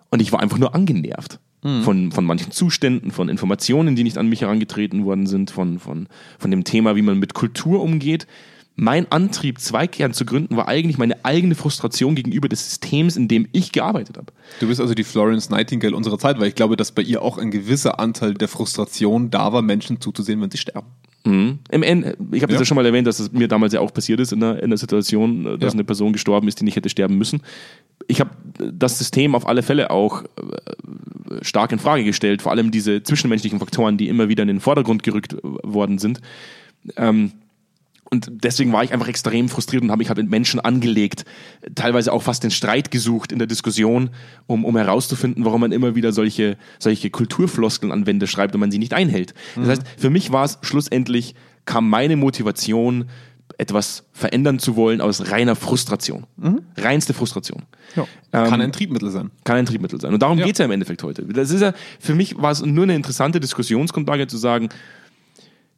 und 0.09 0.21
ich 0.21 0.31
war 0.31 0.39
einfach 0.39 0.57
nur 0.57 0.73
angenervt. 0.73 1.39
Von, 1.83 2.11
von 2.11 2.25
manchen 2.25 2.51
Zuständen, 2.51 3.09
von 3.09 3.27
Informationen, 3.27 3.95
die 3.95 4.03
nicht 4.03 4.19
an 4.19 4.29
mich 4.29 4.41
herangetreten 4.41 5.03
worden 5.03 5.25
sind, 5.25 5.49
von, 5.49 5.79
von, 5.79 6.07
von 6.37 6.51
dem 6.51 6.63
Thema, 6.63 6.95
wie 6.95 7.01
man 7.01 7.17
mit 7.17 7.33
Kultur 7.33 7.81
umgeht. 7.81 8.27
Mein 8.75 9.11
Antrieb, 9.11 9.59
Zweikern 9.59 10.13
zu 10.13 10.25
gründen, 10.25 10.57
war 10.57 10.67
eigentlich 10.67 10.99
meine 10.99 11.25
eigene 11.25 11.55
Frustration 11.55 12.13
gegenüber 12.13 12.49
des 12.49 12.69
Systems, 12.69 13.15
in 13.15 13.27
dem 13.27 13.47
ich 13.51 13.71
gearbeitet 13.71 14.17
habe. 14.17 14.31
du 14.59 14.67
bist 14.67 14.79
also 14.79 14.93
die 14.93 15.05
Florence 15.05 15.49
Nightingale 15.49 15.95
unserer 15.95 16.19
Zeit, 16.19 16.39
weil 16.39 16.49
ich 16.49 16.55
glaube, 16.55 16.75
dass 16.75 16.91
bei 16.91 17.01
ihr 17.01 17.21
auch 17.21 17.39
ein 17.39 17.49
gewisser 17.49 17.99
Anteil 17.99 18.35
der 18.35 18.47
Frustration 18.47 19.31
da 19.31 19.51
war, 19.51 19.63
Menschen 19.63 19.99
zuzusehen, 20.01 20.41
wenn 20.41 20.51
sie 20.51 20.57
sterben. 20.57 20.87
Mhm. 21.25 21.59
Im 21.71 21.83
Ende, 21.83 22.17
ich 22.31 22.41
habe 22.43 22.51
das 22.51 22.55
Ja. 22.55 22.59
ja 22.61 22.65
schon 22.65 22.75
mal 22.75 22.85
erwähnt, 22.85 23.07
dass 23.07 23.19
es 23.19 23.31
mir 23.31 23.47
damals 23.47 23.73
ja 23.73 23.79
auch 23.81 23.93
passiert 23.93 24.19
ist 24.19 24.31
in 24.31 24.39
der, 24.39 24.61
in 24.61 24.69
der 24.69 24.77
Situation, 24.77 25.43
dass 25.59 25.73
Ja. 25.73 25.77
eine 25.77 25.83
Person 25.83 26.13
gestorben 26.13 26.47
ist, 26.47 26.59
die 26.59 26.65
nicht 26.65 26.75
hätte 26.75 26.89
sterben 26.89 27.17
müssen. 27.17 27.41
Ich 28.07 28.19
habe 28.19 28.29
das 28.57 28.97
System 28.99 29.35
auf 29.35 29.47
alle 29.47 29.63
Fälle 29.63 29.89
auch 29.89 30.23
äh, 30.23 30.27
stark 31.41 31.71
in 31.71 31.79
Frage 31.79 32.03
gestellt, 32.03 32.41
vor 32.41 32.51
allem 32.51 32.71
diese 32.71 33.01
zwischenmenschlichen 33.03 33.59
Faktoren, 33.59 33.97
die 33.97 34.07
immer 34.07 34.29
wieder 34.29 34.43
in 34.43 34.47
den 34.47 34.59
Vordergrund 34.59 35.03
gerückt 35.03 35.33
äh, 35.33 35.37
worden 35.63 35.97
sind. 35.97 36.21
Ähm, 36.97 37.31
und 38.11 38.29
deswegen 38.31 38.71
war 38.71 38.83
ich 38.83 38.93
einfach 38.93 39.07
extrem 39.07 39.49
frustriert 39.49 39.83
und 39.83 39.89
habe 39.91 39.99
mich 39.99 40.09
halt 40.09 40.17
mit 40.17 40.29
Menschen 40.29 40.59
angelegt, 40.59 41.25
teilweise 41.73 42.13
auch 42.13 42.21
fast 42.21 42.43
den 42.43 42.51
Streit 42.51 42.91
gesucht 42.91 43.31
in 43.31 43.39
der 43.39 43.47
Diskussion, 43.47 44.11
um, 44.47 44.63
um 44.63 44.77
herauszufinden, 44.77 45.43
warum 45.43 45.61
man 45.61 45.71
immer 45.71 45.95
wieder 45.95 46.11
solche, 46.11 46.57
solche 46.79 47.09
Kulturfloskeln 47.09 47.91
an 47.91 48.05
Wände 48.05 48.27
schreibt 48.27 48.53
und 48.53 48.61
man 48.61 48.71
sie 48.71 48.77
nicht 48.77 48.93
einhält. 48.93 49.33
Das 49.55 49.67
heißt, 49.69 49.81
für 49.97 50.09
mich 50.11 50.31
war 50.31 50.45
es 50.45 50.59
schlussendlich, 50.61 51.33
kam 51.65 51.89
meine 51.89 52.15
Motivation, 52.15 53.05
etwas 53.57 54.03
verändern 54.11 54.59
zu 54.59 54.75
wollen, 54.75 55.01
aus 55.01 55.31
reiner 55.31 55.55
Frustration. 55.55 56.25
Reinste 56.77 57.13
Frustration. 57.13 57.63
Ja. 57.95 58.03
Ähm, 58.33 58.49
Kann 58.49 58.61
ein 58.61 58.71
Triebmittel 58.71 59.09
sein. 59.11 59.31
Kann 59.45 59.57
ein 59.57 59.65
Triebmittel 59.65 59.99
sein. 60.01 60.13
Und 60.13 60.21
darum 60.21 60.37
Ja. 60.37 60.45
geht's 60.45 60.59
ja 60.59 60.65
im 60.65 60.71
Endeffekt 60.71 61.01
heute. 61.03 61.23
Das 61.23 61.51
ist 61.51 61.61
ja, 61.61 61.73
für 61.99 62.15
mich 62.15 62.37
war 62.39 62.51
es 62.51 62.63
nur 62.63 62.83
eine 62.83 62.95
interessante 62.95 63.39
Diskussionsgrundlage 63.39 64.27
zu 64.27 64.37
sagen, 64.37 64.69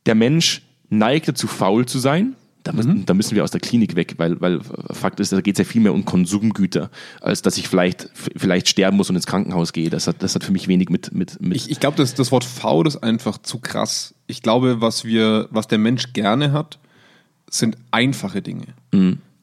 der 0.06 0.16
Mensch 0.16 0.64
neigt 0.90 1.28
dazu, 1.28 1.48
faul 1.48 1.86
zu 1.86 2.00
sein. 2.00 2.36
Da 2.64 2.74
müssen, 2.74 3.06
da 3.06 3.14
müssen 3.14 3.36
wir 3.36 3.46
aus 3.46 3.52
der 3.52 3.62
Klinik 3.62 3.96
weg, 3.96 4.16
weil, 4.18 4.42
weil 4.42 4.60
Fakt 4.92 5.22
ist, 5.22 5.32
da 5.32 5.40
geht 5.40 5.56
es 5.56 5.60
ja 5.60 5.64
viel 5.64 5.80
mehr 5.80 5.94
um 5.94 6.04
Konsumgüter, 6.04 6.90
als 7.22 7.42
dass 7.42 7.58
ich 7.58 7.70
vielleicht, 7.70 8.10
vielleicht 8.36 8.68
sterben 8.68 8.98
muss 8.98 9.10
und 9.10 9.16
ins 9.16 9.26
Krankenhaus 9.26 9.72
gehe. 9.72 9.90
Das 9.90 10.06
hat, 10.06 10.22
das 10.22 10.36
hat 10.36 10.44
für 10.44 10.52
mich 10.52 10.68
wenig 10.68 10.90
mit. 10.90 11.14
mit, 11.14 11.40
mit 11.40 11.56
Ich, 11.56 11.72
ich 11.72 11.80
glaube, 11.80 11.96
das, 11.96 12.14
das 12.14 12.32
Wort 12.32 12.44
faul 12.44 12.86
ist 12.86 12.98
einfach 12.98 13.38
zu 13.38 13.60
krass. 13.60 14.16
Ich 14.28 14.42
glaube, 14.42 14.82
was 14.82 15.06
wir, 15.06 15.48
was 15.50 15.68
der 15.68 15.78
Mensch 15.78 16.12
gerne 16.12 16.52
hat, 16.52 16.78
sind 17.50 17.78
einfache 17.92 18.42
Dinge. 18.42 18.68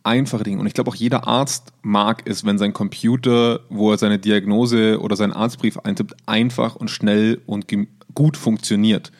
Einfache 0.03 0.45
Dinge. 0.45 0.61
Und 0.61 0.67
ich 0.67 0.75
glaube 0.75 0.91
auch 0.91 0.95
jeder 0.95 1.27
Arzt 1.27 1.73
mag 1.81 2.25
es, 2.27 2.45
wenn 2.45 2.59
sein 2.59 2.75
Computer, 2.75 3.61
wo 3.71 3.91
er 3.91 3.97
seine 3.97 4.19
Diagnose 4.19 5.01
oder 5.01 5.17
seinen 5.17 5.33
Arztbrief 5.33 5.79
eintippt, 5.79 6.15
einfach 6.27 6.77
und 6.77 6.91
schnell 6.91 7.41
und 7.47 7.65
gut 8.15 8.37
funktioniert. 8.37 9.13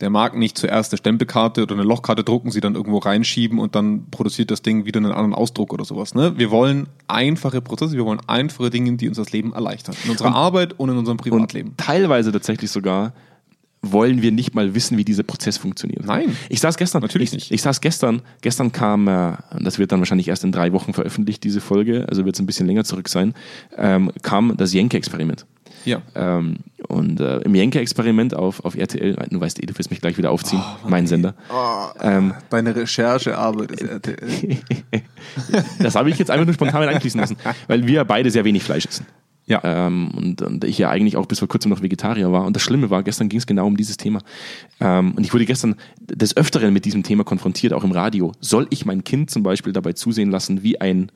Der 0.00 0.10
mag 0.10 0.36
nicht 0.36 0.56
zuerst 0.56 0.92
eine 0.92 0.98
Stempelkarte 0.98 1.62
oder 1.62 1.74
eine 1.74 1.82
Lochkarte 1.82 2.22
drucken, 2.22 2.50
sie 2.50 2.60
dann 2.60 2.74
irgendwo 2.74 2.98
reinschieben 2.98 3.58
und 3.58 3.74
dann 3.74 4.06
produziert 4.10 4.50
das 4.50 4.62
Ding 4.62 4.84
wieder 4.84 4.98
einen 4.98 5.12
anderen 5.12 5.34
Ausdruck 5.34 5.72
oder 5.72 5.84
sowas. 5.84 6.14
Ne? 6.14 6.38
Wir 6.38 6.50
wollen 6.50 6.88
einfache 7.08 7.60
Prozesse, 7.60 7.96
wir 7.96 8.04
wollen 8.04 8.20
einfache 8.26 8.70
Dinge, 8.70 8.96
die 8.96 9.08
uns 9.08 9.16
das 9.16 9.32
Leben 9.32 9.52
erleichtern. 9.52 9.96
In 10.04 10.10
unserer 10.10 10.34
Arbeit 10.34 10.78
und 10.78 10.88
in 10.90 10.96
unserem 10.96 11.16
Privatleben. 11.16 11.74
teilweise 11.76 12.30
tatsächlich 12.30 12.70
sogar 12.70 13.12
wollen 13.82 14.22
wir 14.22 14.32
nicht 14.32 14.54
mal 14.54 14.74
wissen, 14.74 14.98
wie 14.98 15.04
dieser 15.04 15.22
Prozess 15.22 15.56
funktioniert. 15.56 16.04
Nein. 16.04 16.36
Ich 16.48 16.60
saß 16.60 16.76
gestern, 16.76 17.02
Natürlich 17.02 17.28
ich, 17.28 17.34
nicht. 17.34 17.50
Ich 17.52 17.62
saß 17.62 17.80
gestern, 17.80 18.22
gestern 18.40 18.72
kam, 18.72 19.08
äh, 19.08 19.32
das 19.60 19.78
wird 19.78 19.92
dann 19.92 20.00
wahrscheinlich 20.00 20.28
erst 20.28 20.44
in 20.44 20.52
drei 20.52 20.72
Wochen 20.72 20.92
veröffentlicht, 20.92 21.44
diese 21.44 21.60
Folge, 21.60 22.06
also 22.08 22.24
wird 22.24 22.34
es 22.34 22.40
ein 22.40 22.46
bisschen 22.46 22.66
länger 22.66 22.84
zurück 22.84 23.08
sein, 23.08 23.34
ähm, 23.76 24.10
kam 24.22 24.56
das 24.56 24.72
Jenke-Experiment. 24.72 25.46
Ja. 25.84 26.02
Ähm, 26.14 26.56
und 26.88 27.20
äh, 27.20 27.38
im 27.38 27.54
Jenke-Experiment 27.54 28.34
auf, 28.34 28.64
auf 28.64 28.74
RTL, 28.74 29.14
du 29.30 29.40
weißt 29.40 29.62
eh, 29.62 29.66
du 29.66 29.78
wirst 29.78 29.90
mich 29.90 30.00
gleich 30.00 30.18
wieder 30.18 30.30
aufziehen, 30.30 30.62
mein 30.86 31.06
Sender. 31.06 31.34
Ähm, 32.00 32.34
Deine 32.50 32.74
Recherchearbeit 32.74 33.72
ist 33.72 33.82
RTL. 33.82 34.58
das 35.78 35.94
habe 35.94 36.10
ich 36.10 36.18
jetzt 36.18 36.30
einfach 36.30 36.46
nur 36.46 36.54
spontan 36.54 36.80
mit 36.80 36.90
einfließen 36.90 37.20
lassen, 37.20 37.36
weil 37.68 37.86
wir 37.86 38.04
beide 38.04 38.30
sehr 38.30 38.44
wenig 38.44 38.62
Fleisch 38.64 38.86
essen. 38.86 39.06
Ja. 39.48 39.60
Ähm, 39.64 40.10
und, 40.14 40.42
und 40.42 40.64
ich 40.64 40.78
ja 40.78 40.90
eigentlich 40.90 41.16
auch 41.16 41.26
bis 41.26 41.38
vor 41.40 41.48
kurzem 41.48 41.70
noch 41.70 41.82
Vegetarier 41.82 42.30
war. 42.32 42.44
Und 42.44 42.54
das 42.54 42.62
Schlimme 42.62 42.90
war, 42.90 43.02
gestern 43.02 43.28
ging 43.28 43.38
es 43.38 43.46
genau 43.46 43.66
um 43.66 43.76
dieses 43.76 43.96
Thema. 43.96 44.20
Ähm, 44.80 45.12
und 45.14 45.24
ich 45.24 45.32
wurde 45.32 45.46
gestern 45.46 45.74
des 46.00 46.36
Öfteren 46.36 46.72
mit 46.72 46.84
diesem 46.84 47.02
Thema 47.02 47.24
konfrontiert, 47.24 47.72
auch 47.72 47.84
im 47.84 47.92
Radio. 47.92 48.32
Soll 48.40 48.66
ich 48.70 48.84
mein 48.86 49.04
Kind 49.04 49.30
zum 49.30 49.42
Beispiel 49.42 49.72
dabei 49.72 49.94
zusehen 49.94 50.30
lassen, 50.30 50.62
wie 50.62 50.80
ein 50.80 51.10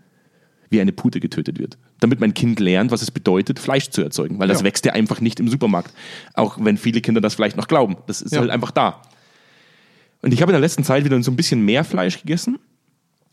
wie 0.71 0.81
eine 0.81 0.93
Pute 0.93 1.21
getötet 1.21 1.59
wird. 1.59 1.77
Damit 2.01 2.19
mein 2.21 2.33
Kind 2.33 2.59
lernt, 2.59 2.91
was 2.93 3.03
es 3.03 3.11
bedeutet, 3.11 3.59
Fleisch 3.59 3.91
zu 3.91 4.01
erzeugen. 4.01 4.39
Weil 4.39 4.49
das 4.49 4.61
Ja. 4.61 4.65
wächst 4.65 4.87
ja 4.87 4.95
einfach 4.95 5.21
nicht 5.21 5.39
im 5.39 5.49
Supermarkt. 5.49 5.93
Auch 6.33 6.57
wenn 6.59 6.79
viele 6.79 7.03
Kinder 7.03 7.21
das 7.21 7.35
vielleicht 7.35 7.59
noch 7.59 7.69
glauben. 7.69 7.97
Das 8.07 8.23
ist 8.23 8.33
Ja. 8.33 8.41
halt 8.41 8.49
einfach 8.49 8.71
da. 8.71 9.03
Und 10.23 10.33
ich 10.33 10.41
habe 10.41 10.51
in 10.51 10.55
der 10.55 10.61
letzten 10.63 10.83
Zeit 10.83 11.05
wieder 11.05 11.23
so 11.23 11.31
ein 11.31 11.37
bisschen 11.37 11.61
mehr 11.63 11.85
Fleisch 11.85 12.19
gegessen. 12.19 12.59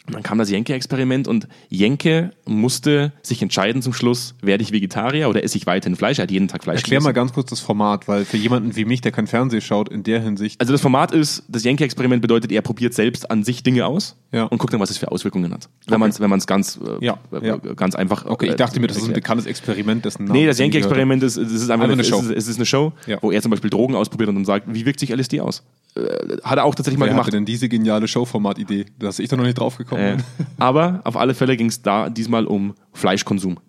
Und 0.10 0.16
dann 0.16 0.24
kam 0.24 0.40
das 0.40 0.50
Jenke-Experiment 0.50 1.28
und 1.28 1.48
Jenke 1.70 2.32
musste 2.48 3.14
sich 3.22 3.44
entscheiden 3.44 3.84
zum 3.84 3.94
Schluss, 3.94 4.34
werde 4.42 4.64
ich 4.64 4.72
Vegetarier 4.72 5.30
oder 5.30 5.44
esse 5.44 5.56
ich 5.56 5.68
weiterhin 5.68 5.96
Fleisch? 5.96 6.18
Er 6.18 6.24
hat 6.24 6.32
jeden 6.32 6.48
Tag 6.48 6.64
Fleisch 6.64 6.78
Erklär 6.80 7.00
mal 7.00 7.10
gegessen. 7.10 7.16
ganz 7.28 7.34
kurz 7.34 7.50
das 7.52 7.60
Format, 7.60 8.08
weil 8.08 8.26
für 8.26 8.38
jemanden 8.38 8.76
wie 8.76 8.86
mich, 8.86 9.02
der 9.02 9.12
kein 9.12 9.28
Fernsehen 9.28 9.62
schaut, 9.62 9.88
in 9.90 10.02
der 10.02 10.20
Hinsicht. 10.22 10.60
Also 10.60 10.74
das 10.74 10.82
Format 10.82 11.12
ist, 11.12 11.44
das 11.48 11.64
Jenke-Experiment 11.64 12.24
bedeutet, 12.24 12.52
er 12.52 12.64
probiert 12.64 12.96
selbst 12.96 13.30
an 13.30 13.44
sich 13.44 13.62
Dinge 13.62 13.86
aus 13.86 14.16
Ja. 14.32 14.46
und 14.46 14.58
guckt 14.58 14.74
dann, 14.74 14.80
was 14.80 14.90
es 14.90 14.98
für 14.98 15.12
Auswirkungen 15.12 15.54
hat. 15.54 15.70
Wenn 15.88 16.00
man 16.00 16.10
es 16.10 16.20
wenn 16.20 16.30
man's 16.32 16.48
ganz, 16.48 16.80
äh, 16.84 17.06
Ja, 17.06 17.20
äh, 17.32 17.46
ja. 17.48 17.58
ganz 17.58 17.94
einfach 17.94 18.26
Okay, 18.26 18.48
ich 18.48 18.54
äh, 18.54 18.56
dachte 18.56 18.80
mir, 18.80 18.88
das 18.88 18.98
ist 18.98 19.08
ein 19.08 19.14
bekanntes 19.14 19.46
Experiment, 19.46 20.06
dessen 20.06 20.24
Namen 20.26 20.40
Nee, 20.40 20.48
das 20.48 20.58
Yankee-Experiment 20.58 21.22
ist, 21.22 21.38
es 21.38 21.52
ist 21.52 21.70
einfach, 21.70 21.84
eine, 21.84 21.94
eine 21.94 22.04
Show. 22.04 22.18
Es 22.20 22.26
ist, 22.26 22.32
es 22.38 22.48
ist 22.48 22.56
eine 22.58 22.66
Show, 22.66 22.94
wo 23.22 23.32
er 23.32 23.42
zum 23.44 23.52
Beispiel 23.52 23.70
Drogen 23.70 23.94
ausprobiert 23.94 24.30
und 24.30 24.36
dann 24.36 24.46
sagt, 24.46 24.66
wie 24.74 24.86
wirkt 24.88 25.00
sich 25.00 25.12
LSD 25.12 25.42
aus? 25.42 25.64
Äh, 25.96 26.38
hat 26.44 26.58
er 26.58 26.66
auch 26.66 26.76
tatsächlich 26.76 27.00
mal. 27.00 27.06
Wer 27.06 27.14
hatte 27.14 27.32
gemacht. 27.32 27.34
denn 27.34 27.46
diese 27.46 27.70
geniale 27.70 28.08
Showformat-Idee? 28.08 28.86
Da 28.98 29.10
ist 29.10 29.20
ich 29.20 29.30
da 29.30 29.36
noch 29.36 29.44
nicht 29.44 29.58
drauf 29.58 29.78
gekommen. 29.78 30.02
Äh, 30.02 30.18
aber 30.58 31.02
auf 31.04 31.18
alle 31.18 31.34
Fälle 31.34 31.58
ging 31.58 31.68
es 31.68 31.82
da 31.82 32.10
diesmal 32.10 32.46
um 32.46 32.76
Fleischkonsum. 32.94 33.60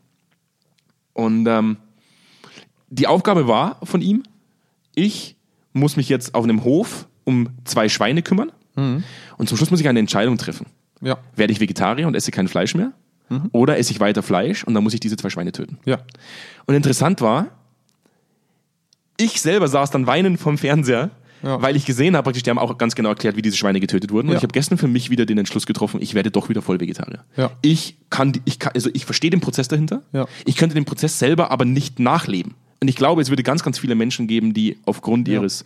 Und 1.13 1.47
ähm, 1.47 1.77
die 2.89 3.07
Aufgabe 3.07 3.47
war 3.49 3.79
von 3.83 4.01
ihm, 4.01 4.23
ich 4.95 5.37
muss 5.73 5.97
mich 5.97 6.09
jetzt 6.09 6.35
auf 6.35 6.45
einem 6.45 6.65
Hof 6.65 7.07
um 7.25 7.49
zwei 7.65 7.89
Schweine 7.89 8.23
kümmern 8.23 8.51
und 9.37 9.49
zum 9.49 9.59
Schluss 9.59 9.71
muss 9.71 9.81
ich 9.81 9.89
eine 9.89 9.99
Entscheidung 9.99 10.39
treffen. 10.39 10.67
Ja. 11.03 11.19
Werde 11.37 11.53
ich 11.53 11.61
Vegetarier 11.61 12.07
und 12.07 12.15
esse 12.15 12.31
kein 12.31 12.49
Fleisch 12.49 12.75
mehr? 12.75 12.93
Oder 13.53 13.79
esse 13.79 13.93
ich 13.93 14.01
weiter 14.01 14.25
Fleisch 14.25 14.65
und 14.65 14.75
dann 14.75 14.83
muss 14.83 14.93
ich 14.93 14.99
diese 14.99 15.17
zwei 15.17 15.31
Schweine 15.31 15.53
töten? 15.53 15.79
Ja. 15.85 15.99
Und 16.67 16.75
interessant 16.75 17.21
war, 17.21 17.47
ich 19.17 19.41
selber 19.41 19.69
saß 19.69 19.93
dann 19.93 20.09
weinend 20.09 20.41
vom 20.41 20.59
Fernseher, 20.59 21.11
Ja. 21.43 21.61
weil 21.63 21.75
ich 21.77 21.87
gesehen 21.87 22.17
habe, 22.17 22.25
praktisch, 22.25 22.43
die 22.43 22.51
haben 22.51 22.59
auch 22.59 22.77
ganz 22.79 22.95
genau 22.95 23.09
erklärt, 23.11 23.37
wie 23.37 23.43
diese 23.43 23.57
Schweine 23.57 23.81
getötet 23.81 24.11
wurden. 24.13 24.29
Und 24.29 24.33
Ja. 24.33 24.39
ich 24.39 24.43
habe 24.43 24.53
gestern 24.53 24.79
für 24.79 24.89
mich 24.89 25.11
wieder 25.11 25.27
den 25.27 25.39
Entschluss 25.39 25.67
getroffen, 25.67 26.01
ich 26.03 26.15
werde 26.15 26.31
doch 26.31 26.49
wieder 26.49 26.63
voll 26.63 26.81
Vegetarier. 26.81 27.25
Ja. 27.37 27.51
Ich 27.63 27.97
kann, 28.11 28.33
ich 28.45 28.59
kann, 28.59 28.73
also 28.75 28.91
ich 28.93 29.05
verstehe 29.05 29.31
den 29.31 29.41
Prozess 29.41 29.69
dahinter. 29.69 30.03
Ja. 30.13 30.27
Ich 30.45 30.57
könnte 30.57 30.75
den 30.75 30.85
Prozess 30.85 31.19
selber 31.19 31.51
aber 31.51 31.65
nicht 31.65 31.99
nachleben. 31.99 32.55
Und 32.83 32.89
ich 32.89 32.97
glaube, 32.97 33.21
es 33.21 33.29
würde 33.29 33.43
ganz, 33.43 33.63
ganz 33.63 33.79
viele 33.79 33.95
Menschen 33.95 34.27
geben, 34.27 34.55
die 34.55 34.79
aufgrund 34.87 35.29
ihres, 35.29 35.65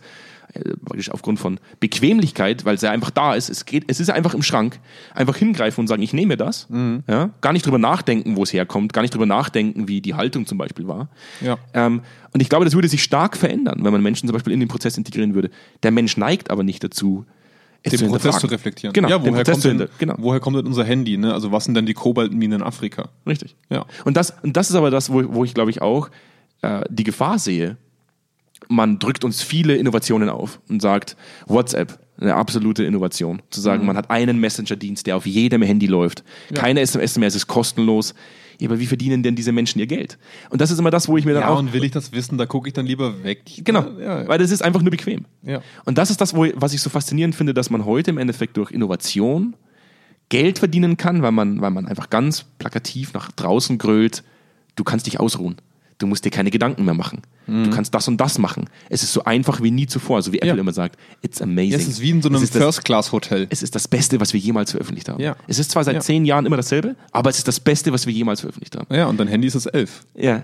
praktisch 0.85 1.11
aufgrund 1.11 1.39
von 1.39 1.59
Bequemlichkeit, 1.79 2.65
weil 2.65 2.75
es 2.75 2.81
ja 2.81 2.91
einfach 2.91 3.09
da 3.09 3.35
ist, 3.35 3.49
es 3.49 3.65
geht, 3.65 3.85
es 3.87 3.99
ist 3.99 4.09
einfach 4.09 4.33
im 4.33 4.41
Schrank, 4.41 4.79
einfach 5.13 5.35
hingreifen 5.35 5.81
und 5.81 5.87
sagen, 5.87 6.01
ich 6.01 6.13
nehme 6.13 6.37
das. 6.37 6.69
Mhm. 6.69 7.03
Ja? 7.07 7.31
Gar 7.41 7.53
nicht 7.53 7.65
drüber 7.65 7.77
nachdenken, 7.77 8.35
wo 8.35 8.43
es 8.43 8.53
herkommt, 8.53 8.93
gar 8.93 9.01
nicht 9.01 9.13
drüber 9.13 9.25
nachdenken, 9.25 9.87
wie 9.87 10.01
die 10.01 10.13
Haltung 10.13 10.45
zum 10.45 10.57
Beispiel 10.57 10.87
war. 10.87 11.09
Ja. 11.41 11.57
Ähm, 11.73 12.01
und 12.33 12.41
ich 12.41 12.49
glaube, 12.49 12.65
das 12.65 12.73
würde 12.73 12.87
sich 12.87 13.03
stark 13.03 13.37
verändern, 13.37 13.79
wenn 13.83 13.91
man 13.91 14.01
Menschen 14.01 14.27
zum 14.27 14.33
Beispiel 14.33 14.53
in 14.53 14.59
den 14.59 14.69
Prozess 14.69 14.97
integrieren 14.97 15.35
würde. 15.35 15.49
Der 15.83 15.91
Mensch 15.91 16.17
neigt 16.17 16.49
aber 16.51 16.63
nicht 16.63 16.83
dazu, 16.83 17.25
es 17.85 17.91
Den 17.91 17.99
zu 17.99 18.07
Prozess 18.07 18.39
zu 18.39 18.47
reflektieren. 18.47 18.93
Genau, 18.93 19.09
ja, 19.09 19.21
woher, 19.21 19.43
kommt 19.43 19.61
zu 19.61 19.73
denn, 19.73 19.87
genau. 19.99 20.15
woher 20.17 20.39
kommt 20.39 20.57
denn 20.57 20.65
unser 20.65 20.83
Handy? 20.83 21.17
Ne? 21.17 21.33
Also 21.33 21.51
was 21.51 21.65
sind 21.65 21.75
denn 21.75 21.85
die 21.85 21.93
Kobaltminen 21.93 22.61
in 22.61 22.65
Afrika? 22.65 23.09
Richtig. 23.27 23.55
Ja. 23.69 23.85
Und 24.05 24.17
das, 24.17 24.33
und 24.41 24.57
das 24.57 24.71
ist 24.71 24.75
aber 24.75 24.89
das, 24.89 25.11
wo, 25.11 25.23
wo 25.35 25.45
ich 25.45 25.53
glaube 25.53 25.69
ich 25.69 25.83
auch 25.83 26.09
äh, 26.61 26.81
die 26.89 27.03
Gefahr 27.03 27.37
sehe. 27.37 27.77
Man 28.67 28.99
drückt 28.99 29.23
uns 29.23 29.41
viele 29.43 29.75
Innovationen 29.75 30.29
auf 30.29 30.59
und 30.69 30.81
sagt, 30.81 31.15
WhatsApp, 31.47 31.99
eine 32.17 32.35
absolute 32.35 32.83
Innovation. 32.83 33.41
Zu 33.49 33.61
sagen, 33.61 33.81
Mhm. 33.81 33.87
man 33.87 33.97
hat 33.97 34.09
einen 34.09 34.39
Messenger-Dienst, 34.39 35.05
der 35.05 35.17
auf 35.17 35.25
jedem 35.25 35.61
Handy 35.61 35.85
läuft. 35.87 36.23
Keine 36.53 36.79
SMS 36.81 37.17
mehr, 37.17 37.27
es 37.27 37.35
ist 37.35 37.47
kostenlos. 37.47 38.15
Ja, 38.57 38.69
aber 38.69 38.79
wie 38.79 38.85
verdienen 38.85 39.21
denn 39.21 39.35
diese 39.35 39.51
Menschen 39.51 39.79
ihr 39.79 39.87
Geld? 39.87 40.17
Und 40.49 40.61
das 40.61 40.71
ist 40.71 40.79
immer 40.79 40.89
das, 40.89 41.09
wo 41.09 41.17
ich 41.17 41.25
mir 41.25 41.33
dann 41.33 41.41
Ja, 41.41 41.49
auch. 41.49 41.59
und 41.59 41.73
will 41.73 41.83
ich 41.83 41.91
das 41.91 42.13
wissen, 42.13 42.37
da 42.37 42.45
gucke 42.45 42.69
ich 42.69 42.73
dann 42.73 42.85
lieber 42.85 43.21
weg. 43.25 43.41
Genau, 43.65 43.85
Ja, 43.99 44.21
ja. 44.21 44.27
weil 44.29 44.37
das 44.39 44.49
ist 44.49 44.61
einfach 44.63 44.81
nur 44.81 44.91
bequem. 44.91 45.25
Ja. 45.43 45.61
Und 45.83 45.97
das 45.97 46.09
ist 46.09 46.21
das, 46.21 46.33
wo, 46.33 46.47
was 46.55 46.73
ich 46.73 46.81
so 46.81 46.89
faszinierend 46.89 47.35
finde, 47.35 47.53
dass 47.53 47.69
man 47.69 47.83
heute 47.83 48.11
im 48.11 48.17
Endeffekt 48.17 48.55
durch 48.55 48.71
Innovation 48.71 49.55
Geld 50.29 50.59
verdienen 50.59 50.95
kann, 50.95 51.21
weil 51.21 51.33
man, 51.33 51.59
weil 51.59 51.71
man 51.71 51.85
einfach 51.85 52.09
ganz 52.09 52.45
plakativ 52.57 53.13
nach 53.13 53.29
draußen 53.33 53.77
grölt, 53.77 54.23
du 54.77 54.85
kannst 54.85 55.05
dich 55.07 55.19
ausruhen. 55.19 55.57
Du 55.97 56.07
musst 56.07 56.25
dir 56.25 56.29
keine 56.29 56.51
Gedanken 56.51 56.83
mehr 56.83 56.93
machen. 56.93 57.21
Du 57.47 57.69
kannst 57.69 57.93
das 57.93 58.07
und 58.09 58.17
das 58.17 58.37
machen. 58.37 58.65
Es 58.89 59.01
ist 59.03 59.13
so 59.13 59.23
einfach 59.23 59.61
wie 59.61 59.71
nie 59.71 59.85
zuvor, 59.87 60.21
so 60.21 60.33
wie 60.33 60.37
Apple 60.39 60.49
Ja. 60.49 60.55
immer 60.55 60.73
sagt. 60.73 60.97
It's 61.21 61.41
amazing. 61.41 61.71
Ja, 61.71 61.77
es 61.77 61.87
ist 61.87 62.01
wie 62.01 62.09
in 62.09 62.21
so 62.21 62.27
einem 62.27 62.35
es 62.37 62.43
ist 62.43 62.55
das, 62.55 62.61
First-Class-Hotel. 62.63 63.47
es 63.49 63.63
ist 63.63 63.75
das 63.75 63.87
Beste, 63.87 64.19
was 64.19 64.33
wir 64.33 64.39
jemals 64.41 64.71
veröffentlicht 64.71 65.07
haben. 65.07 65.21
Ja. 65.21 65.35
Es 65.47 65.57
ist 65.59 65.71
zwar 65.71 65.83
seit 65.85 65.95
Ja. 65.95 66.01
zehn 66.01 66.25
Jahren 66.25 66.45
immer 66.45 66.57
dasselbe, 66.57 66.95
aber 67.11 67.29
es 67.29 67.37
ist 67.37 67.47
das 67.47 67.59
Beste, 67.59 67.93
was 67.93 68.05
wir 68.07 68.13
jemals 68.13 68.41
veröffentlicht 68.41 68.75
haben. 68.75 68.93
Ja, 68.93 69.05
und 69.05 69.17
dein 69.19 69.27
Handy 69.27 69.47
ist 69.47 69.55
das 69.55 69.67
11. 69.67 70.01
Ja. 70.15 70.43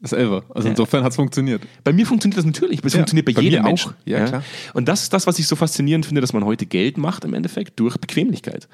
Das 0.00 0.12
11. 0.12 0.44
Also 0.54 0.68
insofern 0.68 1.02
hat 1.04 1.10
es 1.10 1.16
funktioniert. 1.16 1.62
Bei 1.82 1.92
mir 1.92 2.06
funktioniert 2.06 2.38
das 2.38 2.44
natürlich. 2.46 2.80
Es 2.84 2.92
Ja, 2.92 2.98
funktioniert 3.00 3.26
bei, 3.26 3.32
bei 3.32 3.42
jedem 3.42 3.62
auch. 3.62 3.68
Menschen. 3.68 3.92
Ja, 4.04 4.24
klar. 4.26 4.44
Und 4.72 4.86
das 4.88 5.02
ist 5.02 5.12
das, 5.12 5.26
was 5.26 5.38
ich 5.38 5.46
so 5.46 5.56
faszinierend 5.56 6.06
finde, 6.06 6.20
dass 6.20 6.32
man 6.32 6.44
heute 6.44 6.64
Geld 6.64 6.96
macht 6.96 7.24
im 7.24 7.34
Endeffekt 7.34 7.78
durch 7.80 7.96
Bequemlichkeit. 7.98 8.68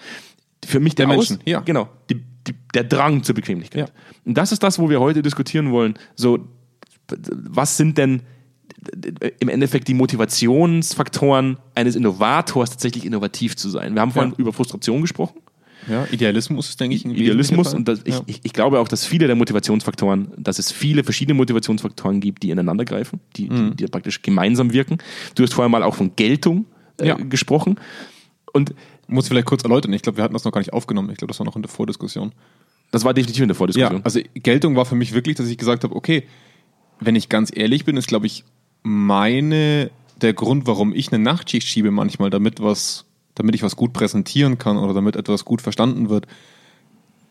Für 0.65 0.79
mich 0.79 0.95
der, 0.95 1.07
Der 1.07 1.17
Aus, 1.17 1.31
Menschen, 1.31 1.43
ja. 1.49 1.61
Genau. 1.61 1.89
Die, 2.11 2.23
die, 2.47 2.55
der 2.75 2.85
Drang 2.85 3.23
zur 3.23 3.35
Bequemlichkeit. 3.35 3.89
Ja. 3.89 3.95
Und 4.25 4.35
das 4.37 4.53
ist 4.53 4.63
das, 4.63 4.79
wo 4.79 4.89
wir 4.91 5.01
heute 5.01 5.23
diskutieren 5.23 5.71
wollen. 5.73 5.95
So, 6.15 6.39
was 7.31 7.77
sind 7.77 7.99
denn 7.99 8.23
im 9.41 9.49
Endeffekt 9.49 9.87
die 9.89 9.95
Motivationsfaktoren 9.95 11.59
eines 11.75 11.95
Innovators, 11.97 12.71
tatsächlich 12.71 13.05
innovativ 13.05 13.57
zu 13.57 13.69
sein? 13.69 13.95
Wir 13.95 14.01
haben 14.01 14.13
vorhin 14.13 14.33
Ja. 14.33 14.39
über 14.39 14.53
Frustration 14.53 15.03
gesprochen. 15.03 15.41
Ja, 15.89 16.07
Idealismus 16.13 16.69
ist, 16.69 16.81
denke 16.81 16.95
ich, 16.95 17.05
ein 17.05 17.11
Idealismus 17.11 17.75
und 17.75 17.89
das, 17.89 18.03
ich, 18.05 18.15
ja. 18.15 18.23
ich, 18.27 18.53
glaube 18.53 18.79
auch, 18.79 18.87
dass 18.87 19.05
viele 19.05 19.27
der 19.27 19.35
Motivationsfaktoren, 19.35 20.29
dass 20.37 20.61
es 20.61 20.71
viele 20.71 21.03
verschiedene 21.03 21.35
Motivationsfaktoren 21.35 22.21
gibt, 22.21 22.45
die 22.45 22.51
ineinander 22.51 22.85
greifen, 22.85 23.19
die, 23.37 23.51
Mhm. 23.51 23.71
die, 23.71 23.77
die 23.77 23.87
praktisch 23.87 24.23
gemeinsam 24.23 24.73
wirken. 24.73 24.99
Du 25.35 25.43
hast 25.43 25.55
vorher 25.55 25.69
mal 25.69 25.83
auch 25.83 25.97
von 25.97 26.15
Geltung 26.15 26.67
äh, 26.99 27.13
gesprochen. 27.25 27.81
Und 28.53 28.75
Muss 29.13 29.29
vielleicht 29.29 29.47
kurz 29.47 29.63
erläutern. 29.63 29.93
Ich 29.93 30.03
glaube, 30.03 30.17
wir 30.19 30.25
hatten 30.25 30.35
das 30.35 30.45
noch 30.45 30.53
gar 30.53 30.61
nicht 30.61 30.73
aufgenommen. 30.73 31.11
Ich 31.11 31.19
glaube, 31.19 31.29
das 31.31 31.39
war 31.39 31.47
noch 31.47 31.57
in 31.57 31.63
der 31.63 31.71
Vordiskussion. 31.71 32.33
das 32.91 33.05
war 33.05 33.15
definitiv 33.15 33.43
in 33.43 33.49
der 33.49 33.55
Ja, 33.55 33.59
Vordiskussion. 33.59 34.01
also 34.05 34.21
Geltung 34.35 34.77
war 34.77 34.85
für 34.85 34.95
mich 34.95 35.13
wirklich, 35.13 35.37
dass 35.37 35.49
ich 35.49 35.59
gesagt 35.59 35.85
habe, 35.85 35.95
okay, 35.95 36.25
wenn 37.01 37.17
ich 37.17 37.29
ganz 37.29 37.51
ehrlich 37.55 37.85
bin, 37.85 37.97
ist, 37.97 38.09
glaube 38.09 38.27
ich, 38.27 38.45
meine, 38.83 39.91
der 40.21 40.35
Grund, 40.35 40.67
warum 40.67 40.95
ich 40.95 41.13
eine 41.13 41.23
Nachtschicht 41.23 41.67
schiebe 41.67 41.91
manchmal, 41.91 42.31
damit 42.31 42.61
was, 42.63 43.05
damit 43.35 43.55
ich 43.55 43.63
was 43.63 43.77
gut 43.77 43.93
präsentieren 43.93 44.59
kann 44.59 44.77
oder 44.77 44.95
damit 44.95 45.17
etwas 45.17 45.45
gut 45.45 45.63
verstanden 45.63 46.09
wird, 46.11 46.27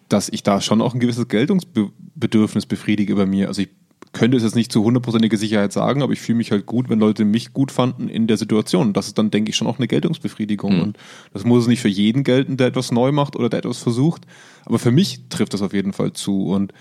dass 0.10 0.30
ich 0.30 0.44
da 0.44 0.62
schon 0.62 0.82
auch 0.82 0.94
ein 0.94 1.00
gewisses 1.00 1.28
Geltungsbedürfnis 1.28 2.66
befriedige 2.66 3.16
bei 3.16 3.26
mir. 3.26 3.48
Also 3.48 3.62
ich 3.62 3.70
könnte 4.14 4.38
es 4.38 4.44
jetzt 4.44 4.56
nicht 4.56 4.72
zu 4.72 4.84
hundertprozentiger 4.84 5.38
Sicherheit 5.38 5.72
sagen, 5.72 6.02
aber 6.02 6.12
ich 6.12 6.20
fühle 6.20 6.38
mich 6.38 6.52
halt 6.52 6.66
gut, 6.66 6.90
wenn 6.90 7.00
Leute 7.00 7.24
mich 7.24 7.54
gut 7.54 7.72
fanden 7.72 8.10
in 8.10 8.28
der 8.28 8.38
Situation. 8.38 8.94
Das 8.94 9.08
ist 9.08 9.18
dann, 9.18 9.32
denke 9.32 9.50
ich, 9.50 9.56
schon 9.56 9.68
auch 9.68 9.78
eine 9.78 9.88
Geltungsbefriedigung. 9.88 10.82
Und 10.82 10.98
das 11.34 11.46
muss 11.46 11.68
nicht 11.68 11.82
für 11.82 11.88
jeden 11.88 12.24
gelten, 12.24 12.58
der 12.58 12.68
etwas 12.68 12.92
neu 12.92 13.12
macht 13.12 13.36
oder 13.36 13.50
der 13.50 13.60
etwas 13.60 13.78
versucht. 13.78 14.24
Aber 14.66 14.80
für 14.80 14.92
mich 14.92 15.22
trifft 15.30 15.54
das 15.54 15.62
auf 15.62 15.74
jeden 15.74 15.94
Fall 15.94 16.12
zu. 16.12 16.48
Und 16.48 16.74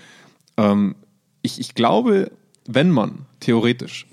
ähm, 0.57 0.95
ich, 1.41 1.59
ich 1.59 1.73
glaube, 1.73 2.31
wenn 2.67 2.91
man 2.91 3.25
theoretisch, 3.39 4.07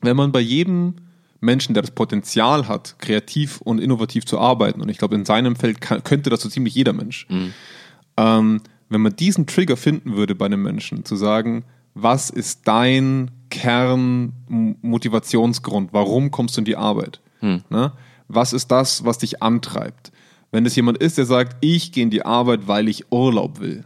wenn 0.00 0.16
man 0.16 0.32
bei 0.32 0.40
jedem 0.40 0.94
Menschen, 1.40 1.74
der 1.74 1.82
das 1.82 1.92
Potenzial 1.92 2.66
hat, 2.66 2.96
kreativ 2.98 3.60
und 3.60 3.80
innovativ 3.80 4.26
zu 4.26 4.38
arbeiten, 4.40 4.80
und 4.80 4.88
ich 4.88 4.98
glaube, 4.98 5.14
in 5.14 5.24
seinem 5.24 5.54
Feld 5.54 5.80
kann, 5.80 6.02
könnte 6.02 6.28
das 6.28 6.40
so 6.40 6.48
ziemlich 6.48 6.74
jeder 6.74 6.92
Mensch, 6.92 7.26
ähm, 8.16 8.60
wenn 8.88 9.00
man 9.00 9.14
diesen 9.14 9.46
Trigger 9.46 9.76
finden 9.76 10.16
würde 10.16 10.34
bei 10.34 10.46
einem 10.46 10.62
Menschen, 10.62 11.04
zu 11.04 11.16
sagen, 11.16 11.64
was 11.94 12.30
ist 12.30 12.66
dein 12.66 13.30
Kernmotivationsgrund? 13.50 15.92
Warum 15.92 16.30
kommst 16.30 16.56
du 16.56 16.62
in 16.62 16.64
die 16.64 16.76
Arbeit? 16.76 17.20
Ne? 17.68 17.92
Was 18.28 18.52
ist 18.52 18.68
das, 18.68 19.04
was 19.04 19.18
dich 19.18 19.42
antreibt? 19.42 20.12
Wenn 20.50 20.64
es 20.66 20.76
jemand 20.76 20.98
ist, 20.98 21.18
der 21.18 21.26
sagt, 21.26 21.56
ich 21.60 21.92
gehe 21.92 22.04
in 22.04 22.10
die 22.10 22.24
Arbeit, 22.24 22.68
weil 22.68 22.88
ich 22.88 23.10
Urlaub 23.10 23.60
will. 23.60 23.84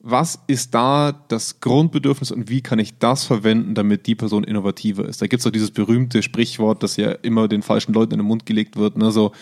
Was 0.00 0.42
ist 0.46 0.74
da 0.74 1.12
das 1.28 1.60
Grundbedürfnis 1.60 2.32
und 2.32 2.50
wie 2.50 2.60
kann 2.60 2.80
ich 2.80 2.98
das 2.98 3.24
verwenden, 3.24 3.74
damit 3.74 4.06
die 4.06 4.16
Person 4.16 4.42
innovativer 4.42 5.08
ist? 5.08 5.22
Da 5.22 5.26
gibt 5.26 5.40
es 5.40 5.44
doch 5.44 5.52
dieses 5.52 5.70
berühmte 5.70 6.22
Sprichwort, 6.22 6.82
das 6.82 6.96
ja 6.96 7.12
immer 7.12 7.46
den 7.46 7.62
falschen 7.62 7.92
Leuten 7.92 8.14
in 8.14 8.18
den 8.18 8.26
Mund 8.26 8.44
gelegt 8.44 8.76
wird. 8.76 8.98
Ne? 8.98 9.12
So, 9.12 9.32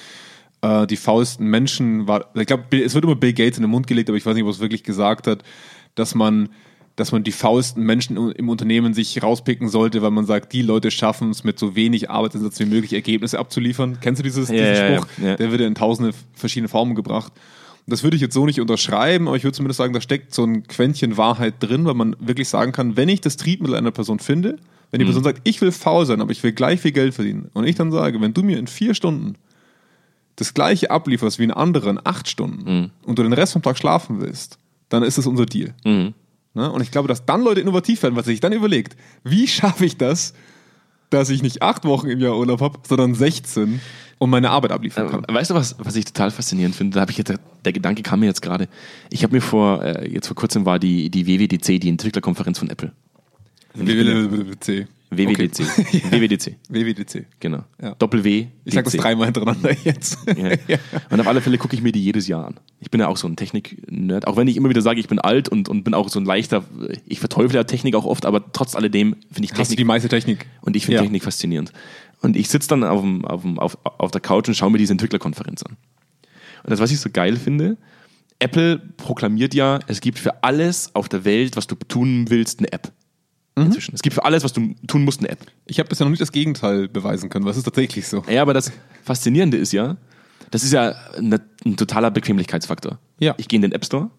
äh, 0.63 0.87
die 0.87 0.97
faulsten 0.97 1.47
Menschen 1.47 2.07
war, 2.07 2.27
ich 2.35 2.47
glaube, 2.47 2.65
es 2.79 2.95
wird 2.95 3.05
immer 3.05 3.17
Bill 3.17 3.33
Gates 3.33 3.57
in 3.57 3.63
den 3.63 3.71
Mund 3.71 3.87
gelegt, 3.87 4.11
aber 4.11 4.19
ich 4.19 4.27
weiß 4.27 4.35
nicht, 4.35 4.45
ob 4.45 4.51
es 4.51 4.61
wirklich 4.61 4.85
gesagt 4.85 5.27
hat, 5.27 5.43
dass 5.95 6.15
man, 6.15 6.51
dass 6.97 7.13
man 7.13 7.23
die 7.25 7.33
faulsten 7.33 7.83
Menschen 7.83 8.17
im- 8.33 8.49
Unternehmen 8.49 8.93
sich 8.95 9.23
rauspicken 9.23 9.69
sollte, 9.69 10.03
weil 10.03 10.11
man 10.11 10.27
sagt, 10.27 10.53
die 10.53 10.63
Leute 10.63 10.91
schaffen 10.91 11.31
es 11.31 11.45
mit 11.45 11.59
so 11.59 11.75
wenig 11.75 12.11
Arbeitseinsatz 12.11 12.59
wie 12.61 12.67
möglich 12.67 12.93
Ergebnisse 12.93 13.39
abzuliefern. 13.39 13.99
Kennst 14.01 14.19
du 14.19 14.23
dieses, 14.23 14.49
Ja, 14.49 14.55
diesen 14.57 14.75
ja, 14.75 14.89
ja, 14.91 14.97
Spruch? 14.99 15.07
ja. 15.23 15.37
Der 15.37 15.51
wird 15.53 15.61
in 15.63 15.75
tausende 15.75 16.13
verschiedene 16.35 16.69
Formen 16.69 16.95
gebracht. 16.95 17.33
Das 17.87 18.03
würde 18.03 18.15
ich 18.17 18.21
jetzt 18.23 18.35
so 18.35 18.45
nicht 18.45 18.61
unterschreiben, 18.61 19.27
aber 19.29 19.37
ich 19.37 19.45
würde 19.45 19.57
zumindest 19.57 19.79
sagen, 19.79 19.95
da 19.95 20.01
steckt 20.01 20.35
so 20.35 20.45
ein 20.45 20.65
Quäntchen 20.65 21.17
Wahrheit 21.17 21.55
drin, 21.61 21.87
weil 21.87 21.95
man 21.95 22.15
wirklich 22.21 22.49
sagen 22.49 22.73
kann, 22.73 22.97
wenn 22.97 23.09
ich 23.09 23.21
das 23.23 23.37
Triebmittel 23.37 23.75
einer 23.77 23.91
Person 23.91 24.19
finde, 24.19 24.59
wenn 24.91 24.99
die 24.99 25.05
Person 25.07 25.25
sagt, 25.25 25.41
ich 25.45 25.61
will 25.61 25.73
faul 25.73 26.05
sein, 26.05 26.21
aber 26.21 26.31
ich 26.33 26.43
will 26.43 26.53
gleich 26.53 26.81
viel 26.81 26.93
Geld 26.93 27.15
verdienen, 27.15 27.49
und 27.55 27.65
ich 27.65 27.77
dann 27.77 27.91
sage, 27.93 28.21
wenn 28.21 28.35
du 28.35 28.43
mir 28.43 28.59
in 28.59 28.67
vier 28.67 28.95
Stunden 28.95 29.37
das 30.37 30.53
gleiche 30.55 30.91
ablieferst 30.91 31.39
wie 31.39 31.45
ein 31.45 31.51
anderer 31.51 31.91
in 31.91 32.01
acht 32.03 32.29
Stunden 32.29 32.91
und 33.05 33.19
du 33.19 33.23
den 33.23 33.33
Rest 33.33 33.53
vom 33.55 33.63
Tag 33.63 33.79
schlafen 33.79 34.21
willst, 34.21 34.59
dann 34.89 35.03
ist 35.03 35.19
es 35.19 35.27
unser 35.27 35.47
Deal. 35.47 35.75
Mhm. 35.85 36.15
Ne? 36.55 36.71
Und 36.71 36.81
ich 36.83 36.91
glaube, 36.91 37.09
dass 37.09 37.25
dann 37.25 37.43
Leute 37.43 37.61
innovativ 37.61 38.03
werden, 38.03 38.17
weil 38.17 38.25
sie 38.25 38.33
sich 38.33 38.41
dann 38.41 38.53
überlegt, 38.53 38.97
wie 39.25 39.47
schaffe 39.47 39.85
ich 39.85 39.97
das, 39.97 40.35
dass 41.11 41.31
ich 41.31 41.43
nicht 41.43 41.63
acht 41.63 41.85
Wochen 41.85 42.09
im 42.09 42.21
Jahr 42.21 42.37
Urlaub 42.37 42.61
habe, 42.61 42.79
sondern 42.89 43.15
16 43.15 43.81
und 44.19 44.31
meine 44.31 44.51
Arbeit 44.51 44.71
abliefern 44.71 45.11
kann. 45.11 45.25
Äh, 45.25 45.35
Weißt 45.35 45.51
du, 45.51 45.55
was, 45.55 45.77
was 45.79 45.97
ich 45.97 46.05
total 46.05 46.31
faszinierend 46.31 46.77
finde? 46.77 46.95
Da 46.95 47.01
habe 47.01 47.11
ich 47.11 47.19
jetzt, 47.19 47.33
der 47.65 47.73
Gedanke 47.73 48.03
kam 48.03 48.21
mir 48.21 48.27
jetzt 48.27 48.43
gerade. 48.43 48.69
Ich 49.11 49.23
habe 49.23 49.35
mir 49.35 49.41
vor, 49.41 49.83
äh, 49.83 50.09
jetzt 50.09 50.27
vor 50.27 50.37
kurzem 50.37 50.67
war 50.67 50.79
die, 50.79 51.11
die 51.11 51.27
WWDC, 51.27 51.81
die 51.81 51.89
Entwicklerkonferenz 51.89 52.59
von 52.59 52.71
Apple. 52.71 52.93
WWDC. 53.75 54.87
WWDC. 55.11 55.59
WWDC, 56.13 56.57
WWDC. 56.69 57.27
genau. 57.41 57.65
Ja. 57.83 57.95
Doppel 57.97 58.23
W. 58.23 58.47
Ich 58.65 58.75
sage 58.75 58.85
das 58.85 58.95
dreimal 58.95 59.27
hintereinander 59.27 59.75
jetzt. 59.85 60.19
Ja. 60.69 60.79
Und 61.11 61.21
auf 61.21 61.27
alle 61.27 61.41
Fälle 61.41 61.59
gucke 61.59 61.75
ich 61.75 61.83
mir 61.83 61.91
die 61.91 62.03
jedes 62.03 62.29
Jahr 62.29 62.47
an. 62.47 62.61
Ich 62.79 62.91
bin 62.91 63.01
ja 63.01 63.09
auch 63.09 63.17
so 63.17 63.27
ein 63.27 63.35
Technik-Nerd, 63.35 64.27
auch 64.27 64.37
wenn 64.37 64.47
ich 64.47 64.57
immer 64.57 64.69
wieder 64.69 64.83
sage, 64.83 65.01
ich 65.01 65.09
bin 65.09 65.19
alt 65.19 65.49
und, 65.49 65.69
und 65.69 65.83
bin 65.83 65.95
auch 65.95 66.09
so 66.09 66.21
ein 66.21 66.25
leichter, 66.25 66.65
ich 67.07 67.19
verteufle 67.19 67.59
ja 67.59 67.65
Technik 67.65 67.95
auch 67.97 68.05
oft, 68.05 68.25
aber 68.25 68.53
trotz 68.53 68.77
alledem 68.77 69.17
finde 69.33 69.45
ich 69.45 69.51
Hast 69.51 69.59
du 69.59 69.63
Technik 69.63 69.77
die 69.79 69.85
meiste 69.85 70.09
Technik? 70.09 70.47
und 70.61 70.77
ich 70.77 70.87
finde. 70.87 71.03
Technik 71.03 71.25
faszinierend. 71.25 71.73
Und 72.21 72.37
ich 72.37 72.49
sitze 72.49 72.69
dann 72.69 72.85
auf, 72.85 73.01
dem, 73.01 73.25
auf, 73.25 73.43
dem, 73.43 73.59
auf, 73.59 73.79
auf 73.83 74.11
der 74.11 74.21
Couch 74.21 74.47
und 74.49 74.55
schaue 74.55 74.71
mir 74.71 74.79
diese 74.79 74.93
Entwicklerkonferenz 74.93 75.63
an. 75.65 75.77
Und 76.63 76.71
das, 76.71 76.79
was 76.79 76.91
ich 76.93 77.01
so 77.01 77.11
geil 77.11 77.37
finde, 77.37 77.79
Apple 78.39 78.79
proklamiert 78.97 79.55
ja, 79.55 79.81
es 79.87 80.01
gibt 80.01 80.19
für 80.19 80.43
alles 80.45 80.95
auf 80.95 81.09
der 81.09 81.25
Welt, 81.25 81.57
was 81.57 81.67
du 81.67 81.75
tun 81.75 82.27
willst, 82.29 82.61
eine 82.61 82.73
App. 82.73 82.93
Mhm. 83.57 83.65
Inzwischen. 83.67 83.95
Es 83.95 84.03
gibt 84.03 84.15
für 84.15 84.25
alles, 84.25 84.45
was 84.45 84.53
du 84.53 84.75
tun 84.87 85.05
musst, 85.05 85.21
eine 85.21 85.29
App. 85.29 85.41
Ich 85.67 85.79
habe 85.79 85.89
bisher 85.89 86.05
noch 86.05 86.11
nicht 86.11 86.23
das 86.23 86.33
Gegenteil 86.33 86.89
beweisen 86.89 87.29
können, 87.31 87.45
was 87.45 87.57
ist 87.57 87.65
tatsächlich 87.65 88.07
so. 88.09 88.23
Ja, 88.29 88.43
aber 88.43 88.55
das 88.55 88.71
Faszinierende 89.05 89.57
ist 89.57 89.73
ja, 89.73 89.97
das 90.51 90.63
ist 90.65 90.73
ja 90.73 90.95
eine, 91.17 91.41
ein 91.65 91.77
totaler 91.77 92.11
Bequemlichkeitsfaktor. 92.11 92.99
Ja. 93.19 93.35
Ich 93.39 93.49
gehe 93.49 93.57
in 93.59 93.63
den 93.63 93.73
App 93.73 93.85
Store, 93.85 94.11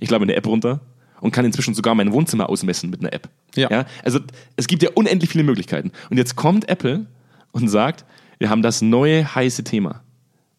ich 0.00 0.10
lade 0.10 0.20
mir 0.24 0.30
eine 0.32 0.36
App 0.36 0.46
runter 0.46 0.80
und 1.20 1.30
kann 1.30 1.44
inzwischen 1.44 1.74
sogar 1.74 1.94
mein 1.94 2.12
Wohnzimmer 2.12 2.48
ausmessen 2.48 2.90
mit 2.90 3.00
einer 3.00 3.12
App. 3.12 3.28
Ja. 3.54 3.86
Also 4.04 4.20
es 4.56 4.66
gibt 4.66 4.82
ja 4.82 4.90
unendlich 4.94 5.30
viele 5.30 5.44
Möglichkeiten. 5.44 5.92
Und 6.10 6.16
jetzt 6.18 6.36
kommt 6.36 6.68
Apple 6.68 7.06
und 7.52 7.68
sagt, 7.68 8.04
wir 8.38 8.50
haben 8.50 8.62
das 8.62 8.82
neue 8.82 9.34
heiße 9.34 9.64
Thema. 9.64 10.02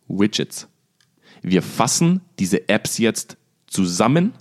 Widgets. 0.08 0.68
Wir 1.42 1.62
fassen 1.62 2.22
diese 2.40 2.70
Apps 2.70 2.98
jetzt 2.98 3.38
zusammen, 3.68 4.34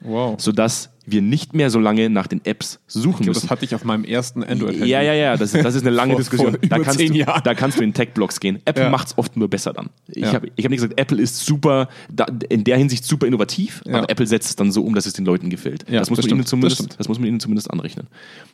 Wow. 0.00 0.38
sodass 0.40 0.90
wir 1.06 1.22
nicht 1.22 1.54
mehr 1.54 1.70
so 1.70 1.78
lange 1.78 2.08
nach 2.10 2.26
den 2.26 2.44
Apps 2.44 2.80
suchen 2.86 3.08
Ich 3.10 3.16
glaube, 3.16 3.28
müssen. 3.30 3.40
das 3.42 3.50
hatte 3.50 3.64
ich 3.64 3.74
auf 3.74 3.84
meinem 3.84 4.04
ersten 4.04 4.42
Android-Handy. 4.42 4.88
Ja, 4.88 5.02
ja, 5.02 5.12
ja, 5.14 5.36
das, 5.36 5.52
das 5.52 5.74
ist 5.74 5.82
eine 5.82 5.90
lange 5.90 6.12
Vor- 6.14 6.18
Diskussion. 6.20 6.50
vor 6.52 6.58
da, 6.68 6.78
kannst 6.78 7.00
du, 7.00 7.08
da 7.44 7.54
kannst 7.54 7.78
du 7.78 7.82
in 7.84 7.92
Tech-Blogs 7.92 8.40
gehen. 8.40 8.60
Apple 8.64 8.84
Ja. 8.84 8.90
macht 8.90 9.08
es 9.08 9.18
oft 9.18 9.36
nur 9.36 9.48
besser 9.48 9.72
dann. 9.72 9.90
Ich 10.08 10.22
Ja. 10.22 10.32
habe 10.32 10.50
ich 10.56 10.64
hab 10.64 10.70
nicht 10.70 10.80
gesagt, 10.82 10.98
Apple 10.98 11.20
ist 11.20 11.44
super, 11.44 11.88
da, 12.12 12.26
in 12.48 12.64
der 12.64 12.76
Hinsicht 12.78 13.04
super 13.04 13.26
innovativ, 13.26 13.82
Ja. 13.86 13.98
aber 13.98 14.10
Apple 14.10 14.26
setzt 14.26 14.48
es 14.50 14.56
dann 14.56 14.72
so 14.72 14.82
um, 14.82 14.94
dass 14.94 15.06
es 15.06 15.12
den 15.12 15.24
Leuten 15.24 15.50
gefällt. 15.50 15.84
Ja, 15.90 16.00
das, 16.00 16.10
muss 16.10 16.16
das 16.18 16.26
man 16.26 16.30
ihnen 16.36 16.46
stimmt, 16.46 16.48
zumindest, 16.48 16.80
das 16.90 16.96
das, 16.96 17.08
muss 17.08 17.18
man 17.18 17.28
ihnen 17.28 17.40
zumindest 17.40 17.70
anrechnen. 17.70 18.06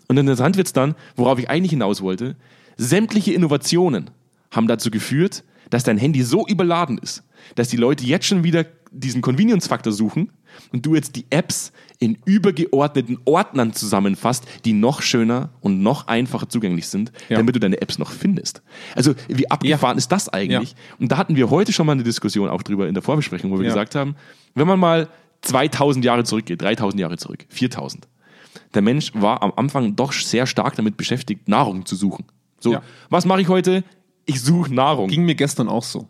Und 0.09 0.17
interessant 0.19 0.57
wird 0.57 0.67
es 0.67 0.73
dann, 0.73 0.95
worauf 1.17 1.39
ich 1.39 1.49
eigentlich 1.49 1.71
hinaus 1.71 2.03
wollte, 2.03 2.37
sämtliche 2.77 3.33
Innovationen 3.33 4.11
haben 4.51 4.67
dazu 4.67 4.91
geführt, 4.91 5.45
dass 5.71 5.85
dein 5.85 5.99
Handy 5.99 6.23
so 6.23 6.47
überladen 6.47 6.99
ist, 6.99 7.23
dass 7.55 7.69
die 7.69 7.77
Leute 7.77 8.05
jetzt 8.05 8.27
schon 8.27 8.43
wieder 8.43 8.67
diesen 8.91 9.23
Convenience-Faktor 9.23 9.93
suchen 9.93 10.31
und 10.73 10.85
du 10.85 10.97
jetzt 10.97 11.15
die 11.15 11.27
Apps 11.31 11.71
in 12.01 12.17
übergeordneten 12.25 13.19
Ordnern 13.27 13.73
zusammenfasst, 13.75 14.47
die 14.65 14.73
noch 14.73 15.03
schöner 15.03 15.51
und 15.61 15.83
noch 15.83 16.09
einfacher 16.09 16.49
zugänglich 16.49 16.89
sind, 16.89 17.13
Ja. 17.29 17.37
damit 17.37 17.55
du 17.55 17.61
deine 17.61 17.81
Apps 17.81 17.99
noch 17.99 18.11
findest. 18.11 18.63
Also 18.97 19.15
wie 19.29 19.51
abgefahren 19.51 19.99
ist 19.99 20.11
das 20.11 20.29
eigentlich? 20.31 20.71
Ja. 20.71 20.77
Und 20.99 21.13
da 21.13 21.19
hatten 21.19 21.37
wir 21.37 21.51
heute 21.51 21.73
schon 21.73 21.85
mal 21.87 21.93
eine 21.93 22.03
Diskussion 22.03 22.49
auch 22.49 22.63
drüber 22.63 22.89
in 22.89 22.95
der 22.95 23.03
Vorbesprechung, 23.03 23.51
wo 23.53 23.59
wir 23.59 23.65
Ja. 23.65 23.69
gesagt 23.71 23.95
haben, 23.95 24.17
wenn 24.55 24.67
man 24.67 24.81
mal 24.81 25.09
2000 25.43 26.05
Jahre 26.05 26.25
zurückgeht, 26.25 26.61
3000 26.63 26.99
Jahre 27.01 27.19
zurück, 27.19 27.45
4000, 27.51 28.09
der 28.75 28.83
Mensch 28.83 29.13
war 29.15 29.43
am 29.43 29.53
Anfang 29.57 29.95
doch 29.95 30.13
sehr 30.13 30.47
stark 30.47 30.77
damit 30.77 30.97
beschäftigt, 30.97 31.49
Nahrung 31.49 31.85
zu 31.87 31.97
suchen. 31.97 32.25
So, 32.61 32.73
Ja. 32.75 32.83
was 33.11 33.27
mache 33.27 33.41
ich 33.43 33.49
heute? 33.49 33.85
Ich 34.31 34.41
suche 34.41 34.73
Nahrung. 34.75 35.09
Ging 35.09 35.25
mir 35.25 35.35
gestern 35.35 35.69
auch 35.69 35.83
so. 35.85 36.07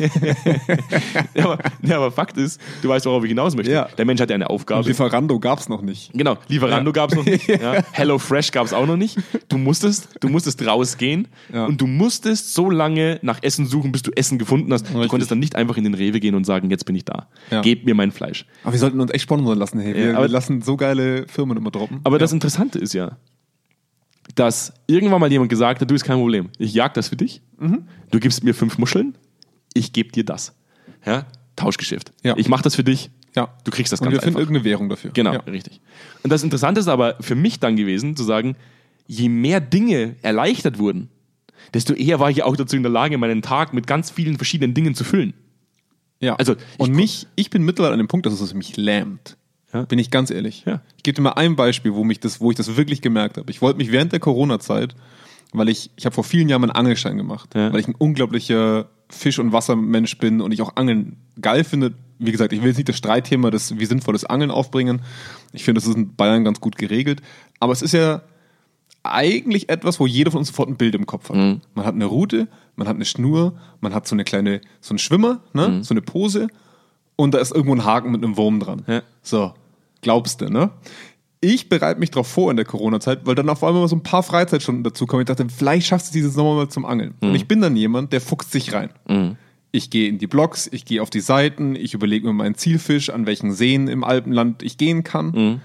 ja, 1.34 1.44
aber, 1.44 1.58
ja, 1.82 1.96
aber 1.96 2.10
Fakt 2.10 2.36
ist, 2.36 2.60
du 2.82 2.88
weißt, 2.88 3.06
worauf 3.06 3.22
ich 3.24 3.28
hinaus 3.28 3.54
möchte. 3.56 3.72
Ja. 3.72 3.88
Der 3.98 4.04
Mensch 4.04 4.20
hat 4.20 4.30
ja 4.30 4.34
eine 4.34 4.50
Aufgabe. 4.50 4.86
Lieferando 4.88 5.38
gab 5.38 5.58
es 5.58 5.68
noch 5.68 5.82
nicht. 5.82 6.12
Genau, 6.12 6.36
Lieferando 6.48 6.90
Ja. 6.90 6.92
gab 6.92 7.10
es 7.10 7.16
noch 7.16 7.24
nicht. 7.24 7.48
Ja. 7.60 7.82
Hello 7.92 8.18
Fresh 8.18 8.52
gab 8.52 8.64
es 8.66 8.72
auch 8.72 8.86
noch 8.86 8.96
nicht. 8.96 9.18
Du 9.48 9.58
musstest, 9.58 10.08
du 10.20 10.28
musstest 10.28 10.64
rausgehen 10.66 11.28
und 11.52 11.80
du 11.80 11.86
musstest 11.86 12.54
so 12.54 12.70
lange 12.70 13.18
nach 13.22 13.42
Essen 13.42 13.66
suchen, 13.66 13.92
bis 13.92 14.02
du 14.02 14.10
Essen 14.12 14.38
gefunden 14.38 14.72
hast. 14.72 14.84
Du 14.88 14.92
Richtig. 14.94 15.08
konntest 15.10 15.30
dann 15.30 15.38
nicht 15.40 15.56
einfach 15.56 15.76
in 15.76 15.84
den 15.84 15.94
Rewe 15.94 16.20
gehen 16.20 16.34
und 16.34 16.44
sagen, 16.44 16.70
jetzt 16.70 16.84
bin 16.86 16.94
ich 16.96 17.04
da. 17.04 17.28
Gebt 17.62 17.84
mir 17.86 17.94
mein 17.94 18.12
Fleisch. 18.12 18.46
Aber 18.62 18.72
wir 18.72 18.78
sollten 18.80 19.00
uns 19.00 19.10
echt 19.12 19.22
sponsern 19.24 19.58
lassen. 19.58 19.80
Hey. 19.80 19.94
Wir, 19.94 20.10
aber- 20.16 20.22
wir 20.24 20.28
lassen 20.28 20.62
so 20.62 20.76
geile 20.76 21.26
Firmen 21.28 21.56
immer 21.56 21.70
droppen. 21.70 22.00
Aber 22.04 22.18
das 22.18 22.32
Interessante 22.32 22.78
ist 22.78 22.94
ja, 22.94 23.18
dass 24.34 24.72
irgendwann 24.86 25.20
mal 25.20 25.30
jemand 25.30 25.50
gesagt 25.50 25.80
hat, 25.80 25.90
du 25.90 25.94
ist 25.94 26.04
kein 26.04 26.16
Problem. 26.18 26.48
Ich 26.58 26.72
jag 26.74 26.92
das 26.94 27.08
für 27.08 27.16
dich. 27.16 27.42
Mhm. 27.58 27.86
Du 28.10 28.20
gibst 28.20 28.44
mir 28.44 28.54
fünf 28.54 28.78
Muscheln, 28.78 29.14
ich 29.74 29.92
gebe 29.92 30.10
dir 30.12 30.24
das. 30.24 30.54
Ja? 31.04 31.26
Tauschgeschäft. 31.56 32.12
Ja. 32.22 32.36
Ich 32.36 32.48
mache 32.48 32.62
das 32.62 32.74
für 32.74 32.84
dich, 32.84 33.10
ja. 33.36 33.48
du 33.64 33.70
kriegst 33.70 33.92
das 33.92 34.00
Und 34.00 34.04
ganz 34.06 34.14
wir 34.16 34.20
finden 34.22 34.36
einfach. 34.36 34.40
irgendeine 34.48 34.64
Währung 34.64 34.88
dafür. 34.88 35.10
Genau, 35.12 35.32
Ja. 35.34 35.40
richtig. 35.40 35.80
Und 36.22 36.30
das 36.32 36.42
Interessante 36.42 36.80
ist 36.80 36.88
aber 36.88 37.16
für 37.20 37.34
mich 37.34 37.60
dann 37.60 37.76
gewesen, 37.76 38.16
zu 38.16 38.24
sagen, 38.24 38.56
je 39.06 39.28
mehr 39.28 39.60
Dinge 39.60 40.16
erleichtert 40.22 40.78
wurden, 40.78 41.08
desto 41.74 41.92
eher 41.94 42.18
war 42.20 42.30
ich 42.30 42.42
auch 42.42 42.56
dazu 42.56 42.76
in 42.76 42.82
der 42.82 42.92
Lage, 42.92 43.18
meinen 43.18 43.42
Tag 43.42 43.74
mit 43.74 43.86
ganz 43.86 44.10
vielen 44.10 44.36
verschiedenen 44.36 44.74
Dingen 44.74 44.94
zu 44.94 45.04
füllen. 45.04 45.34
Ja. 46.20 46.36
Also, 46.36 46.54
und 46.78 46.90
ich- 46.90 46.96
mich, 46.96 47.26
ich 47.36 47.50
bin 47.50 47.62
mittlerweile 47.64 47.94
an 47.94 47.98
dem 47.98 48.08
Punkt, 48.08 48.26
dass 48.26 48.40
es 48.40 48.54
mich 48.54 48.76
lähmt. 48.76 49.36
Ja. 49.72 49.82
Bin 49.82 49.98
ich 49.98 50.10
ganz 50.10 50.30
ehrlich. 50.30 50.64
Ja. 50.66 50.80
Ich 50.96 51.02
gebe 51.02 51.14
dir 51.16 51.22
mal 51.22 51.32
ein 51.32 51.56
Beispiel, 51.56 51.94
wo 51.94 52.02
mich 52.04 52.20
das, 52.20 52.40
wo 52.40 52.50
ich 52.50 52.56
das 52.56 52.76
wirklich 52.76 53.02
gemerkt 53.02 53.36
habe. 53.38 53.50
Ich 53.50 53.62
wollte 53.62 53.78
mich 53.78 53.92
während 53.92 54.12
der 54.12 54.20
Corona-Zeit, 54.20 54.94
weil 55.52 55.68
ich, 55.68 55.90
ich 55.96 56.04
habe 56.06 56.14
vor 56.14 56.24
vielen 56.24 56.48
Jahren 56.48 56.60
meinen 56.62 56.70
Angelschein 56.72 57.16
gemacht, 57.16 57.54
Ja. 57.54 57.72
weil 57.72 57.80
ich 57.80 57.88
ein 57.88 57.94
unglaublicher 57.96 58.88
Fisch- 59.08 59.38
und 59.38 59.52
Wassermensch 59.52 60.18
bin 60.18 60.40
und 60.40 60.52
ich 60.52 60.62
auch 60.62 60.76
Angeln 60.76 61.16
geil 61.40 61.64
finde. 61.64 61.92
Wie 62.18 62.32
gesagt, 62.32 62.52
ich 62.52 62.60
will 62.60 62.68
jetzt 62.68 62.76
nicht 62.76 62.88
das 62.88 62.96
Streitthema, 62.96 63.50
das, 63.50 63.78
wie 63.78 63.84
sinnvolles 63.86 64.24
Angeln 64.24 64.50
aufbringen. 64.50 65.02
Ich 65.52 65.64
finde, 65.64 65.80
das 65.80 65.88
ist 65.88 65.96
in 65.96 66.14
Bayern 66.14 66.44
ganz 66.44 66.60
gut 66.60 66.76
geregelt. 66.76 67.22
Aber 67.60 67.72
es 67.72 67.82
ist 67.82 67.92
ja 67.92 68.22
eigentlich 69.02 69.68
etwas, 69.70 69.98
wo 70.00 70.06
jeder 70.06 70.30
von 70.30 70.38
uns 70.38 70.48
sofort 70.48 70.68
ein 70.68 70.76
Bild 70.76 70.94
im 70.94 71.06
Kopf 71.06 71.30
hat. 71.30 71.36
Mhm. 71.36 71.60
Man 71.74 71.86
hat 71.86 71.94
eine 71.94 72.04
Route, 72.04 72.48
man 72.76 72.86
hat 72.86 72.96
eine 72.96 73.04
Schnur, 73.04 73.54
man 73.80 73.94
hat 73.94 74.06
so 74.06 74.14
eine 74.14 74.24
kleine, 74.24 74.60
so 74.80 74.90
einen 74.92 74.98
Schwimmer, 74.98 75.40
ne? 75.54 75.68
Mhm. 75.68 75.82
so 75.82 75.94
eine 75.94 76.02
Pose 76.02 76.48
und 77.16 77.32
da 77.34 77.38
ist 77.38 77.52
irgendwo 77.52 77.74
ein 77.74 77.84
Haken 77.84 78.10
mit 78.12 78.22
einem 78.22 78.36
Wurm 78.36 78.60
dran. 78.60 78.82
Ja. 78.86 79.02
So, 79.22 79.54
glaubst 80.00 80.40
du, 80.40 80.48
ne? 80.48 80.70
Ich 81.42 81.70
bereite 81.70 81.98
mich 81.98 82.10
darauf 82.10 82.26
vor 82.26 82.50
in 82.50 82.56
der 82.56 82.66
Corona-Zeit, 82.66 83.20
weil 83.24 83.34
dann 83.34 83.48
auf 83.48 83.64
einmal 83.64 83.88
so 83.88 83.96
ein 83.96 84.02
paar 84.02 84.22
Freizeitstunden 84.22 84.84
dazu 84.84 85.06
kommen. 85.06 85.22
Ich 85.22 85.26
dachte, 85.26 85.46
vielleicht 85.48 85.86
schaffst 85.86 86.10
du 86.10 86.12
diesen 86.12 86.30
Sommer 86.30 86.54
mal 86.54 86.68
zum 86.68 86.84
Angeln. 86.84 87.14
Mhm. 87.20 87.30
Und 87.30 87.34
ich 87.34 87.48
bin 87.48 87.62
dann 87.62 87.76
jemand, 87.76 88.12
der 88.12 88.20
fuchst 88.20 88.52
sich 88.52 88.74
rein. 88.74 88.90
Ich 89.72 89.88
gehe 89.88 90.08
in 90.08 90.18
die 90.18 90.26
Blogs, 90.26 90.68
ich 90.70 90.84
gehe 90.84 91.00
auf 91.00 91.08
die 91.08 91.20
Seiten, 91.20 91.76
ich 91.76 91.94
überlege 91.94 92.26
mir 92.26 92.34
meinen 92.34 92.56
Zielfisch, 92.56 93.08
an 93.08 93.24
welchen 93.24 93.52
Seen 93.52 93.88
im 93.88 94.04
Alpenland 94.04 94.62
ich 94.62 94.76
gehen 94.76 95.02
kann. 95.02 95.30
Mhm. 95.30 95.60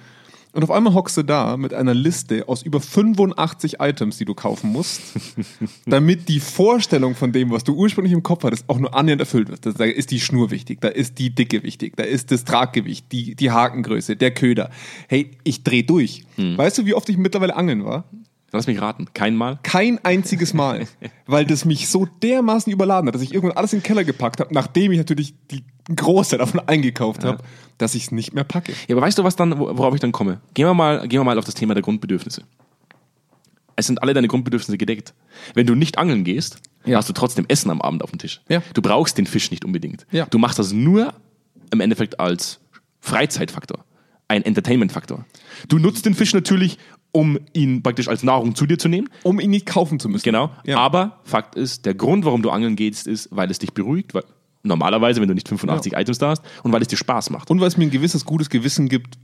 Und 0.55 0.63
auf 0.63 0.71
einmal 0.71 0.93
hockst 0.93 1.17
du 1.17 1.23
da 1.23 1.57
mit 1.57 1.73
einer 1.73 1.93
Liste 1.93 2.47
aus 2.47 2.63
über 2.63 2.79
85 2.79 3.81
Items, 3.81 4.17
die 4.17 4.23
du 4.23 4.33
kaufen 4.33 4.71
musst, 4.71 5.01
damit 5.85 6.29
die 6.29 6.39
Vorstellung 6.39 7.13
von 7.13 7.33
dem, 7.33 7.51
was 7.51 7.65
du 7.65 7.73
ursprünglich 7.75 8.13
im 8.13 8.23
Kopf 8.23 8.45
hattest, 8.45 8.69
auch 8.69 8.79
nur 8.79 8.95
annähernd 8.95 9.19
erfüllt 9.19 9.49
wird. 9.49 9.65
Da 9.77 9.83
ist 9.83 10.11
die 10.11 10.21
Schnur 10.21 10.51
wichtig, 10.51 10.79
da 10.79 10.87
ist 10.87 11.19
die 11.19 11.35
Dicke 11.35 11.61
wichtig, 11.63 11.97
da 11.97 12.03
ist 12.03 12.31
das 12.31 12.45
Traggewicht, 12.45 13.11
die, 13.11 13.35
die 13.35 13.51
Hakengröße, 13.51 14.15
der 14.15 14.31
Köder. 14.31 14.69
Hey, 15.09 15.31
ich 15.43 15.63
dreh 15.63 15.83
durch. 15.83 16.23
Mhm. 16.37 16.57
Weißt 16.57 16.77
du, 16.77 16.85
wie 16.85 16.93
oft 16.93 17.09
ich 17.09 17.17
mittlerweile 17.17 17.57
angeln 17.57 17.83
war? 17.83 18.05
Lass 18.51 18.67
mich 18.67 18.79
raten. 18.81 19.07
Kein 19.13 19.35
Mal. 19.35 19.59
Kein 19.63 20.03
einziges 20.05 20.53
Mal, 20.53 20.87
weil 21.25 21.45
das 21.45 21.65
mich 21.65 21.89
so 21.89 22.05
dermaßen 22.23 22.71
überladen 22.71 23.07
hat, 23.07 23.15
dass 23.15 23.21
ich 23.21 23.33
irgendwann 23.33 23.57
alles 23.57 23.73
in 23.73 23.79
den 23.79 23.83
Keller 23.83 24.03
gepackt 24.03 24.39
habe, 24.39 24.53
nachdem 24.53 24.91
ich 24.91 24.97
natürlich 24.97 25.33
die 25.51 25.63
große 25.93 26.37
davon 26.37 26.61
eingekauft 26.61 27.23
habe, 27.23 27.43
dass 27.77 27.95
ich 27.95 28.03
es 28.03 28.11
nicht 28.11 28.33
mehr 28.33 28.43
packe. 28.45 28.71
Ja, 28.87 28.95
aber 28.95 29.01
weißt 29.05 29.17
du, 29.17 29.23
was 29.23 29.35
dann, 29.35 29.59
wo- 29.59 29.77
worauf 29.77 29.93
ich 29.93 29.99
dann 29.99 30.11
komme? 30.13 30.39
Gehen 30.53 30.65
wir 30.65 30.73
mal, 30.73 31.07
gehen 31.07 31.19
wir 31.19 31.23
mal 31.25 31.37
auf 31.37 31.45
das 31.45 31.53
Thema 31.55 31.73
der 31.73 31.83
Grundbedürfnisse. 31.83 32.43
Es 33.75 33.87
sind 33.87 34.01
alle 34.01 34.13
deine 34.13 34.27
Grundbedürfnisse 34.27 34.77
gedeckt. 34.77 35.13
Wenn 35.53 35.67
du 35.67 35.75
nicht 35.75 35.97
angeln 35.97 36.23
gehst, 36.23 36.59
Ja. 36.85 36.97
hast 36.97 37.09
du 37.09 37.13
trotzdem 37.13 37.45
Essen 37.49 37.69
am 37.69 37.81
Abend 37.81 38.03
auf 38.03 38.09
dem 38.11 38.19
Tisch. 38.19 38.41
Ja. 38.47 38.61
Du 38.73 38.81
brauchst 38.81 39.17
den 39.17 39.25
Fisch 39.27 39.51
nicht 39.51 39.65
unbedingt. 39.65 40.07
Ja. 40.11 40.25
Du 40.27 40.37
machst 40.37 40.59
das 40.59 40.71
nur 40.71 41.13
im 41.71 41.81
Endeffekt 41.81 42.19
als 42.19 42.61
Freizeitfaktor, 43.01 43.83
ein 44.29 44.43
Entertainment-Faktor. 44.43 45.25
Du 45.67 45.77
nutzt 45.77 46.05
den 46.05 46.15
Fisch 46.15 46.33
natürlich, 46.33 46.77
um 47.15 47.39
ihn 47.53 47.81
praktisch 47.81 48.09
als 48.09 48.23
Nahrung 48.23 48.55
zu 48.55 48.65
dir 48.65 48.77
zu 48.77 48.89
nehmen. 48.89 49.09
Um 49.23 49.39
ihn 49.39 49.49
nicht 49.49 49.65
kaufen 49.65 49.99
zu 49.99 50.09
müssen. 50.09 50.23
Genau. 50.25 50.51
Ja. 50.65 50.77
Aber 50.79 51.21
Fakt 51.23 51.55
ist, 51.55 51.85
der 51.85 51.93
Grund, 51.93 52.25
warum 52.25 52.41
du 52.41 52.49
angeln 52.49 52.75
gehst, 52.75 53.07
ist, 53.07 53.29
weil 53.31 53.49
es 53.49 53.57
dich 53.59 53.73
beruhigt, 53.73 54.13
weil 54.13 54.23
normalerweise, 54.63 55.21
wenn 55.21 55.27
du 55.29 55.33
nicht 55.33 55.47
85 55.47 55.93
Items 55.93 56.17
da 56.17 56.29
hast 56.31 56.43
und 56.63 56.73
weil 56.73 56.81
es 56.81 56.87
dir 56.89 56.97
Spaß 56.97 57.29
macht. 57.29 57.49
Und 57.49 57.61
weil 57.61 57.67
es 57.69 57.77
mir 57.77 57.85
ein 57.85 57.91
gewisses 57.91 58.25
gutes 58.25 58.49
Gewissen 58.49 58.89
gibt, 58.89 59.17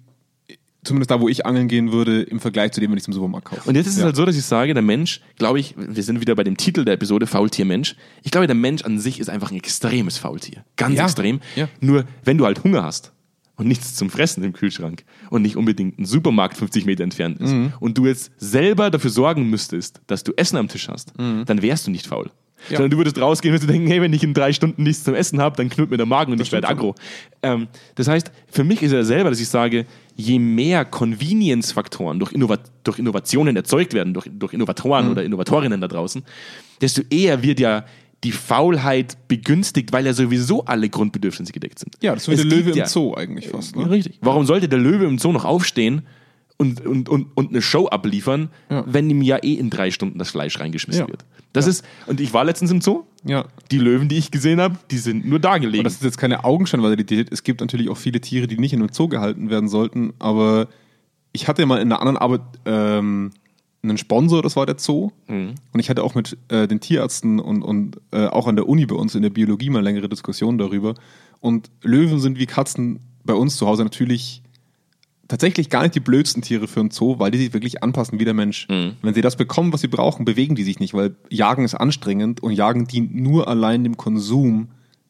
zumindest 0.83 1.11
da, 1.11 1.19
wo 1.19 1.27
ich 1.27 1.45
angeln 1.45 1.67
gehen 1.67 1.91
würde, 1.91 2.21
im 2.21 2.39
Vergleich 2.39 2.71
zu 2.71 2.79
dem, 2.79 2.89
wenn 2.91 2.97
ich 2.97 3.03
es 3.03 3.07
im 3.07 3.13
Supermarkt 3.13 3.47
kaufe. 3.49 3.67
Und 3.69 3.75
jetzt 3.75 3.87
ist 3.87 3.93
es 3.93 3.99
Ja. 3.99 4.05
halt 4.05 4.15
so, 4.15 4.25
dass 4.25 4.35
ich 4.37 4.45
sage, 4.45 4.73
der 4.73 4.81
Mensch, 4.81 5.19
glaube 5.37 5.59
ich, 5.59 5.75
wir 5.77 6.01
sind 6.03 6.21
wieder 6.21 6.33
bei 6.35 6.43
dem 6.43 6.55
Titel 6.57 6.85
der 6.85 6.93
Episode 6.95 7.27
Faultier-Mensch. 7.27 7.95
Ich 8.23 8.31
glaube, 8.31 8.47
der 8.47 8.55
Mensch 8.55 8.83
an 8.83 8.99
sich 8.99 9.19
ist 9.19 9.29
einfach 9.29 9.51
ein 9.51 9.57
extremes 9.57 10.17
Faultier. 10.17 10.63
Ganz 10.77 10.97
Ja. 10.97 11.03
extrem. 11.03 11.39
Ja. 11.55 11.67
Nur, 11.81 12.05
wenn 12.23 12.37
du 12.37 12.45
halt 12.45 12.63
Hunger 12.63 12.83
hast 12.83 13.11
und 13.55 13.67
nichts 13.67 13.95
zum 13.95 14.09
Fressen 14.09 14.43
im 14.43 14.53
Kühlschrank 14.53 15.03
und 15.29 15.41
nicht 15.43 15.55
unbedingt 15.57 15.99
ein 15.99 16.05
Supermarkt 16.05 16.57
50 16.57 16.85
Meter 16.85 17.03
entfernt 17.03 17.39
ist 17.39 17.51
Mhm. 17.51 17.73
und 17.79 17.97
du 17.97 18.05
jetzt 18.07 18.31
selber 18.37 18.89
dafür 18.89 19.09
sorgen 19.11 19.49
müsstest, 19.49 20.01
dass 20.07 20.23
du 20.23 20.31
Essen 20.35 20.57
am 20.57 20.67
Tisch 20.67 20.87
hast, 20.87 21.13
dann 21.17 21.61
wärst 21.61 21.87
du 21.87 21.91
nicht 21.91 22.07
faul. 22.07 22.25
Mhm. 22.25 22.29
Ja. 22.69 22.77
Sondern 22.77 22.91
du 22.91 22.97
würdest 22.97 23.19
rausgehen 23.19 23.55
und 23.55 23.67
denken, 23.67 23.87
hey, 23.87 24.01
wenn 24.03 24.13
ich 24.13 24.23
in 24.23 24.35
drei 24.35 24.53
Stunden 24.53 24.83
nichts 24.83 25.03
zum 25.03 25.15
Essen 25.15 25.41
habe, 25.41 25.57
dann 25.57 25.67
knurrt 25.69 25.89
mir 25.89 25.97
der 25.97 26.05
Magen 26.05 26.31
und 26.31 26.39
ich 26.39 26.45
stimmt 26.47 26.61
werde 26.63 26.67
aggro. 26.75 26.93
Ähm, 27.41 27.67
das 27.95 28.07
heißt, 28.07 28.31
für 28.51 28.63
mich 28.63 28.83
ist 28.83 28.91
er 28.91 29.03
selber, 29.03 29.31
dass 29.31 29.39
ich 29.39 29.47
sage, 29.49 29.87
je 30.15 30.37
mehr 30.37 30.85
Convenience-Faktoren 30.85 32.19
durch, 32.19 32.31
Innova 32.33 32.59
durch 32.83 32.99
Innovationen 32.99 33.55
erzeugt 33.55 33.93
werden, 33.93 34.13
durch, 34.13 34.27
durch 34.31 34.53
Innovatoren 34.53 35.05
Mhm. 35.05 35.11
oder 35.11 35.23
Innovatorinnen 35.23 35.81
da 35.81 35.87
draußen, 35.87 36.23
desto 36.81 37.01
eher 37.09 37.41
wird 37.41 37.59
ja 37.59 37.85
die 38.23 38.31
Faulheit 38.31 39.17
begünstigt, 39.27 39.91
weil 39.93 40.05
ja 40.05 40.13
sowieso 40.13 40.65
alle 40.65 40.89
Grundbedürfnisse 40.89 41.51
gedeckt 41.53 41.79
sind. 41.79 41.95
Ja, 42.01 42.13
das 42.13 42.27
ist 42.27 42.31
wie 42.31 42.35
der 42.35 42.45
Löwe 42.45 42.71
im 42.71 42.77
ja- 42.77 42.85
Zoo 42.85 43.15
eigentlich 43.15 43.49
fast. 43.49 43.75
Ne? 43.75 43.89
Richtig. 43.89 44.19
Warum 44.21 44.45
sollte 44.45 44.69
der 44.69 44.79
Löwe 44.79 45.05
im 45.05 45.17
Zoo 45.17 45.31
noch 45.31 45.45
aufstehen 45.45 46.03
und, 46.57 46.85
und, 46.85 47.09
und, 47.09 47.27
und 47.35 47.49
eine 47.49 47.61
Show 47.63 47.87
abliefern, 47.87 48.49
Ja. 48.69 48.83
wenn 48.85 49.09
ihm 49.09 49.23
ja 49.23 49.37
eh 49.41 49.53
in 49.53 49.71
drei 49.71 49.89
Stunden 49.89 50.19
das 50.19 50.29
Fleisch 50.29 50.59
reingeschmissen 50.59 51.05
Ja. 51.05 51.09
wird? 51.09 51.25
Das 51.53 51.65
ist, 51.65 51.83
und 52.05 52.21
ich 52.21 52.31
war 52.33 52.45
letztens 52.45 52.69
im 52.71 52.79
Zoo. 52.81 53.03
Ja. 53.25 53.45
Die 53.71 53.79
Löwen, 53.79 54.07
die 54.07 54.17
ich 54.17 54.29
gesehen 54.29 54.61
habe, 54.61 54.77
die 54.91 54.99
sind 54.99 55.27
nur 55.27 55.39
da 55.39 55.57
gelegen. 55.57 55.79
Und 55.79 55.85
das 55.85 55.93
ist 55.95 56.03
jetzt 56.03 56.17
keine 56.19 56.43
Augenscheinvalidität. 56.43 57.31
Es 57.31 57.43
gibt 57.43 57.59
natürlich 57.61 57.89
auch 57.89 57.97
viele 57.97 58.21
Tiere, 58.21 58.45
die 58.47 58.57
nicht 58.57 58.73
in 58.73 58.79
einem 58.79 58.89
Zoo 58.93 59.07
gehalten 59.07 59.49
werden 59.49 59.67
sollten. 59.67 60.13
Aber 60.19 60.67
ich 61.33 61.47
hatte 61.47 61.65
mal 61.65 61.77
in 61.81 61.91
einer 61.91 61.99
anderen 61.99 62.17
Arbeit 62.17 62.41
ähm, 62.65 63.31
einen 63.83 63.97
Sponsor, 63.97 64.41
das 64.43 64.55
war 64.55 64.65
der 64.65 64.77
Zoo. 64.77 65.11
Und 65.73 65.79
ich 65.79 65.89
hatte 65.89 66.03
auch 66.03 66.15
mit 66.15 66.37
äh, 66.49 66.67
den 66.67 66.79
Tierärzten 66.79 67.39
und, 67.39 67.63
und 67.63 67.99
äh, 68.11 68.27
auch 68.27 68.47
an 68.47 68.55
der 68.55 68.67
Uni 68.69 68.85
bei 68.85 68.95
uns 68.95 69.15
in 69.15 69.23
der 69.23 69.29
Biologie 69.31 69.69
mal 69.69 69.83
längere 69.83 70.07
Diskussionen 70.09 70.57
darüber. 70.57 70.93
Und 71.39 71.71
Löwen 71.81 72.19
sind 72.19 72.37
wie 72.37 72.45
Katzen 72.45 72.99
bei 73.23 73.33
uns 73.33 73.57
zu 73.57 73.67
Hause 73.67 73.83
natürlich 73.83 74.43
tatsächlich 75.27 75.69
gar 75.69 75.83
nicht 75.83 75.95
die 75.95 76.01
blödsten 76.01 76.41
Tiere 76.41 76.67
für 76.67 76.81
einen 76.81 76.91
Zoo, 76.91 77.17
weil 77.17 77.31
die 77.31 77.37
sich 77.37 77.53
wirklich 77.53 77.81
anpassen 77.81 78.19
wie 78.19 78.25
der 78.25 78.33
Mensch. 78.33 78.67
Wenn 79.01 79.13
sie 79.13 79.21
das 79.21 79.37
bekommen, 79.37 79.71
was 79.71 79.81
sie 79.81 79.87
brauchen, 79.87 80.25
bewegen 80.25 80.55
die 80.55 80.63
sich 80.63 80.79
nicht, 80.79 80.93
weil 80.93 81.15
Jagen 81.29 81.63
ist 81.63 81.73
anstrengend 81.73 82.43
und 82.43 82.51
Jagen 82.51 82.85
dient 82.85 83.15
nur 83.15 83.47
allein 83.47 83.83
dem 83.83 83.95
Konsum 83.97 84.67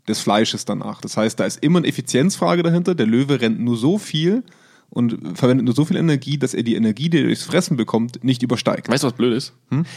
des 0.07 0.19
Fleisches 0.19 0.65
danach. 0.65 1.01
Das 1.01 1.17
heißt, 1.17 1.39
da 1.39 1.45
ist 1.45 1.63
immer 1.63 1.79
eine 1.79 1.87
Effizienzfrage 1.87 2.63
dahinter. 2.63 2.95
Der 2.95 3.07
Löwe 3.07 3.41
rennt 3.41 3.59
nur 3.59 3.77
so 3.77 3.97
viel 3.97 4.43
und 4.93 5.37
verwendet 5.37 5.65
nur 5.65 5.73
so 5.73 5.85
viel 5.85 5.95
Energie, 5.95 6.37
dass 6.37 6.53
er 6.53 6.63
die 6.63 6.75
Energie, 6.75 7.09
die 7.09 7.19
er 7.19 7.23
durchs 7.23 7.43
Fressen 7.43 7.77
bekommt, 7.77 8.23
nicht 8.23 8.43
übersteigt. 8.43 8.89
Weißt 8.89 9.03
du, 9.03 9.07
was 9.07 9.13
blöd 9.13 9.33
ist? 9.33 9.53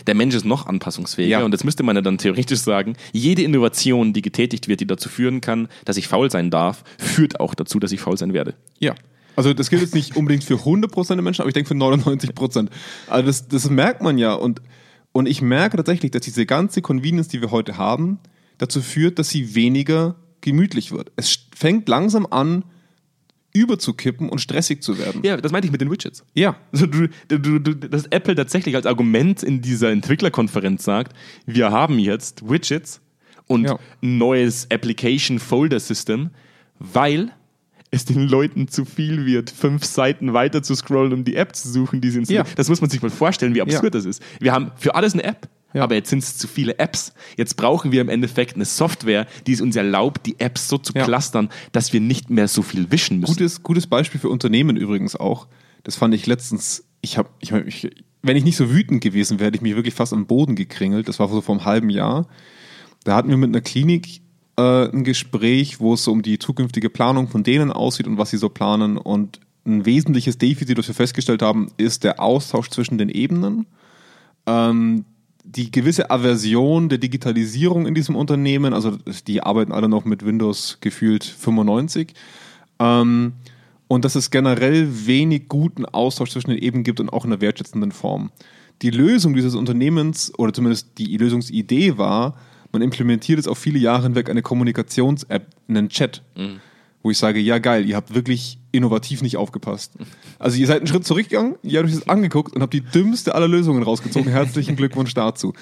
Der 0.07 0.15
Mensch 0.15 0.35
ist 0.35 0.45
noch 0.45 0.67
anpassungsfähiger 0.67 1.41
Ja. 1.41 1.45
und 1.45 1.53
jetzt 1.53 1.65
müsste 1.65 1.83
man 1.83 1.97
ja 1.97 2.03
dann 2.03 2.17
theoretisch 2.17 2.61
sagen, 2.61 2.95
jede 3.13 3.43
Innovation, 3.43 4.13
die 4.13 4.23
getätigt 4.23 4.69
wird, 4.69 4.81
die 4.81 4.87
dazu 4.87 5.09
führen 5.09 5.41
kann, 5.41 5.69
dass 5.85 5.97
ich 5.97 6.07
faul 6.09 6.31
sein 6.31 6.51
darf, 6.51 6.85
führt 6.97 7.41
auch 7.41 7.55
dazu, 7.55 7.79
dass 7.81 7.91
ich 7.93 8.01
faul 8.01 8.17
sein 8.17 8.33
werde. 8.33 8.55
Ja. 8.79 8.95
Also 9.37 9.53
das 9.53 9.69
gilt 9.69 9.83
jetzt 9.83 9.95
nicht 9.97 10.17
unbedingt 10.17 10.45
für 10.45 10.55
100% 10.55 11.09
der 11.15 11.23
Menschen, 11.23 11.43
aber 11.43 11.49
ich 11.49 11.55
denke 11.55 11.67
für 11.69 11.75
99%. 11.75 12.69
Also 13.09 13.27
das, 13.27 13.49
das 13.49 13.69
merkt 13.69 14.01
man 14.01 14.17
ja 14.17 14.33
und, 14.35 14.63
und 15.11 15.27
ich 15.27 15.43
merke 15.43 15.77
tatsächlich, 15.77 16.13
dass 16.13 16.23
diese 16.23 16.47
ganze 16.47 16.83
Convenience, 16.83 17.27
die 17.29 17.41
wir 17.41 17.51
heute 17.51 17.77
haben, 17.79 18.21
dazu 18.59 18.81
führt, 18.81 19.19
dass 19.19 19.31
sie 19.31 19.57
weniger 19.57 20.15
gemütlich 20.41 20.93
wird. 20.93 21.11
Es 21.17 21.37
fängt 21.53 21.89
langsam 21.89 22.27
an, 22.31 22.65
überzukippen 23.55 24.29
und 24.29 24.40
stressig 24.40 24.83
zu 24.83 24.99
werden. 24.99 25.23
Ja, 25.25 25.37
das 25.37 25.53
meinte 25.53 25.67
ich 25.67 25.73
mit 25.73 25.81
den 25.81 25.90
Widgets. 25.90 26.25
Ja. 26.35 26.57
Also 26.73 26.87
du, 26.87 27.09
du, 27.29 27.59
du, 27.61 27.75
dass 27.75 28.07
Apple 28.07 28.35
tatsächlich 28.35 28.75
als 28.77 28.85
Argument 28.85 29.43
in 29.43 29.62
dieser 29.62 29.90
Entwicklerkonferenz 29.90 30.85
sagt, 30.85 31.17
wir 31.47 31.71
haben 31.71 31.99
jetzt 31.99 32.49
Widgets 32.49 33.01
und 33.47 33.64
Ja. 33.67 33.79
ein 34.03 34.19
neues 34.19 34.71
Application 34.71 35.38
Folder 35.38 35.79
System, 35.81 36.31
weil 36.79 37.31
es 37.90 38.05
den 38.05 38.27
Leuten 38.29 38.67
zu 38.67 38.85
viel 38.85 39.25
wird, 39.25 39.51
fünf 39.51 39.85
Seiten 39.85 40.33
weiter 40.33 40.64
zu 40.64 40.75
scrollen, 40.75 41.12
um 41.12 41.23
die 41.25 41.37
App 41.37 41.55
zu 41.55 41.71
suchen, 41.71 42.01
die 42.01 42.11
sie 42.11 42.19
installieren. 42.19 42.47
Ja. 42.49 42.55
Das 42.57 42.69
muss 42.69 42.81
man 42.81 42.90
sich 42.90 43.01
mal 43.01 43.11
vorstellen, 43.11 43.55
wie 43.55 43.62
absurd 43.62 43.85
Ja. 43.85 43.90
das 43.90 44.05
ist. 44.05 44.21
Wir 44.40 44.53
haben 44.53 44.73
für 44.77 44.97
alles 44.97 45.12
eine 45.12 45.23
App, 45.23 45.49
Ja. 45.75 45.83
aber 45.83 45.95
jetzt 45.97 46.09
sind 46.11 46.21
es 46.21 46.39
zu 46.39 46.49
viele 46.49 46.79
Apps. 46.79 47.13
Jetzt 47.37 47.57
brauchen 47.57 47.93
wir 47.93 48.01
im 48.01 48.09
Endeffekt 48.09 48.55
eine 48.55 48.65
Software, 48.65 49.27
die 49.47 49.53
es 49.53 49.61
uns 49.61 49.77
erlaubt, 49.77 50.25
die 50.25 50.39
Apps 50.41 50.69
so 50.69 50.79
zu 50.79 50.93
Ja. 50.95 51.05
clustern, 51.05 51.51
dass 51.73 51.93
wir 51.93 52.01
nicht 52.01 52.31
mehr 52.31 52.49
so 52.49 52.63
viel 52.63 52.91
wischen 52.91 53.21
müssen. 53.21 53.33
Gutes, 53.35 53.63
gutes 53.63 53.87
Beispiel 53.87 54.21
für 54.21 54.29
Unternehmen 54.31 54.77
übrigens 54.77 55.17
auch. 55.17 55.49
Das 55.83 55.97
fand 55.97 56.15
ich 56.15 56.27
letztens, 56.27 56.85
ich 57.03 57.19
habe, 57.19 57.29
ich, 57.41 57.53
ich, 57.53 57.91
wenn 58.23 58.37
ich 58.37 58.45
nicht 58.45 58.57
so 58.57 58.71
wütend 58.71 59.03
gewesen 59.03 59.39
wäre, 59.39 59.49
hätte 59.49 59.57
ich 59.57 59.63
mich 59.63 59.77
wirklich 59.77 59.95
fast 59.95 60.13
am 60.15 60.27
Boden 60.27 60.57
gekringelt. 60.57 61.09
Das 61.09 61.19
war 61.19 61.29
so 61.29 61.41
vor 61.43 61.57
einem 61.57 61.65
halben 61.67 61.91
Jahr. 61.91 62.27
Da 63.05 63.17
hatten 63.17 63.29
wir 63.29 63.37
mit 63.37 63.51
einer 63.51 63.61
Klinik 63.61 64.23
äh, 64.57 64.89
ein 64.89 65.05
Gespräch, 65.05 65.81
wo 65.81 65.95
es 65.95 66.05
so 66.05 66.13
um 66.13 66.23
die 66.23 66.39
zukünftige 66.39 66.89
Planung 66.89 67.29
von 67.29 67.43
denen 67.43 67.71
aussieht 67.73 68.07
und 68.07 68.17
was 68.17 68.31
sie 68.31 68.39
so 68.39 68.49
planen. 68.49 68.97
Und 68.97 69.41
ein 69.67 69.85
wesentliches 69.85 70.39
Defizit, 70.39 70.79
das 70.79 70.87
wir 70.89 70.95
festgestellt 70.95 71.43
haben, 71.43 71.69
ist 71.77 72.05
der 72.05 72.21
Austausch 72.21 72.71
zwischen 72.71 72.97
den 72.97 73.09
Ebenen. 73.11 73.67
Ähm, 74.47 75.05
die 75.45 75.71
gewisse 75.71 76.11
Aversion 76.11 76.89
der 76.89 76.99
Digitalisierung 76.99 77.87
in 77.87 77.95
diesem 77.95 78.17
Unternehmen, 78.17 78.73
also 78.73 78.97
die 79.27 79.43
arbeiten 79.43 79.73
alle 79.73 79.89
noch 79.89 80.05
mit 80.05 80.25
Windows 80.25 80.79
gefühlt 80.81 81.23
95. 81.23 82.15
Ähm, 82.81 83.35
und 83.87 84.05
dass 84.05 84.15
es 84.15 84.31
generell 84.31 85.07
wenig 85.07 85.49
guten 85.49 85.85
Austausch 85.85 86.31
zwischen 86.31 86.51
den 86.51 86.59
Ebenen 86.59 86.83
gibt 86.83 86.99
und 86.99 87.11
auch 87.11 87.25
in 87.25 87.33
einer 87.33 87.43
wertschätzenden 87.43 87.93
Form. 87.93 88.31
Die 88.83 88.91
Lösung 88.91 89.35
dieses 89.35 89.55
Unternehmens, 89.55 90.33
oder 90.39 90.53
zumindest 90.53 90.99
die 90.99 91.17
Lösungsidee 91.17 91.99
war, 91.99 92.35
man 92.73 92.83
implementiert 92.83 93.39
jetzt 93.39 93.47
auf 93.47 93.59
viele 93.59 93.79
Jahre 93.79 94.05
hinweg 94.05 94.31
eine 94.31 94.43
Kommunikations-App, 94.43 95.47
einen 95.69 95.91
Chat, 95.91 96.23
wo 97.05 97.11
ich 97.11 97.19
sage, 97.19 97.38
ja 97.38 97.59
geil, 97.59 97.87
ihr 97.87 97.95
habt 97.97 98.14
wirklich 98.14 98.59
innovativ 98.73 99.23
nicht 99.23 99.37
aufgepasst. 99.37 99.93
Also 100.38 100.57
ihr 100.59 100.67
seid 100.67 100.79
einen 100.79 100.87
Schritt 100.88 101.05
zurückgegangen, 101.07 101.55
ihr 101.62 101.79
habt 101.79 101.88
euch 101.88 101.95
das 101.95 102.09
angeguckt 102.09 102.57
und 102.57 102.62
habt 102.62 102.73
die 102.73 102.81
dümmste 102.81 103.35
aller 103.35 103.47
Lösungen 103.47 103.83
rausgezogen. 103.85 104.31
Herzlichen 104.33 104.75
Glückwunsch 104.75 105.12
dazu. 105.14 105.53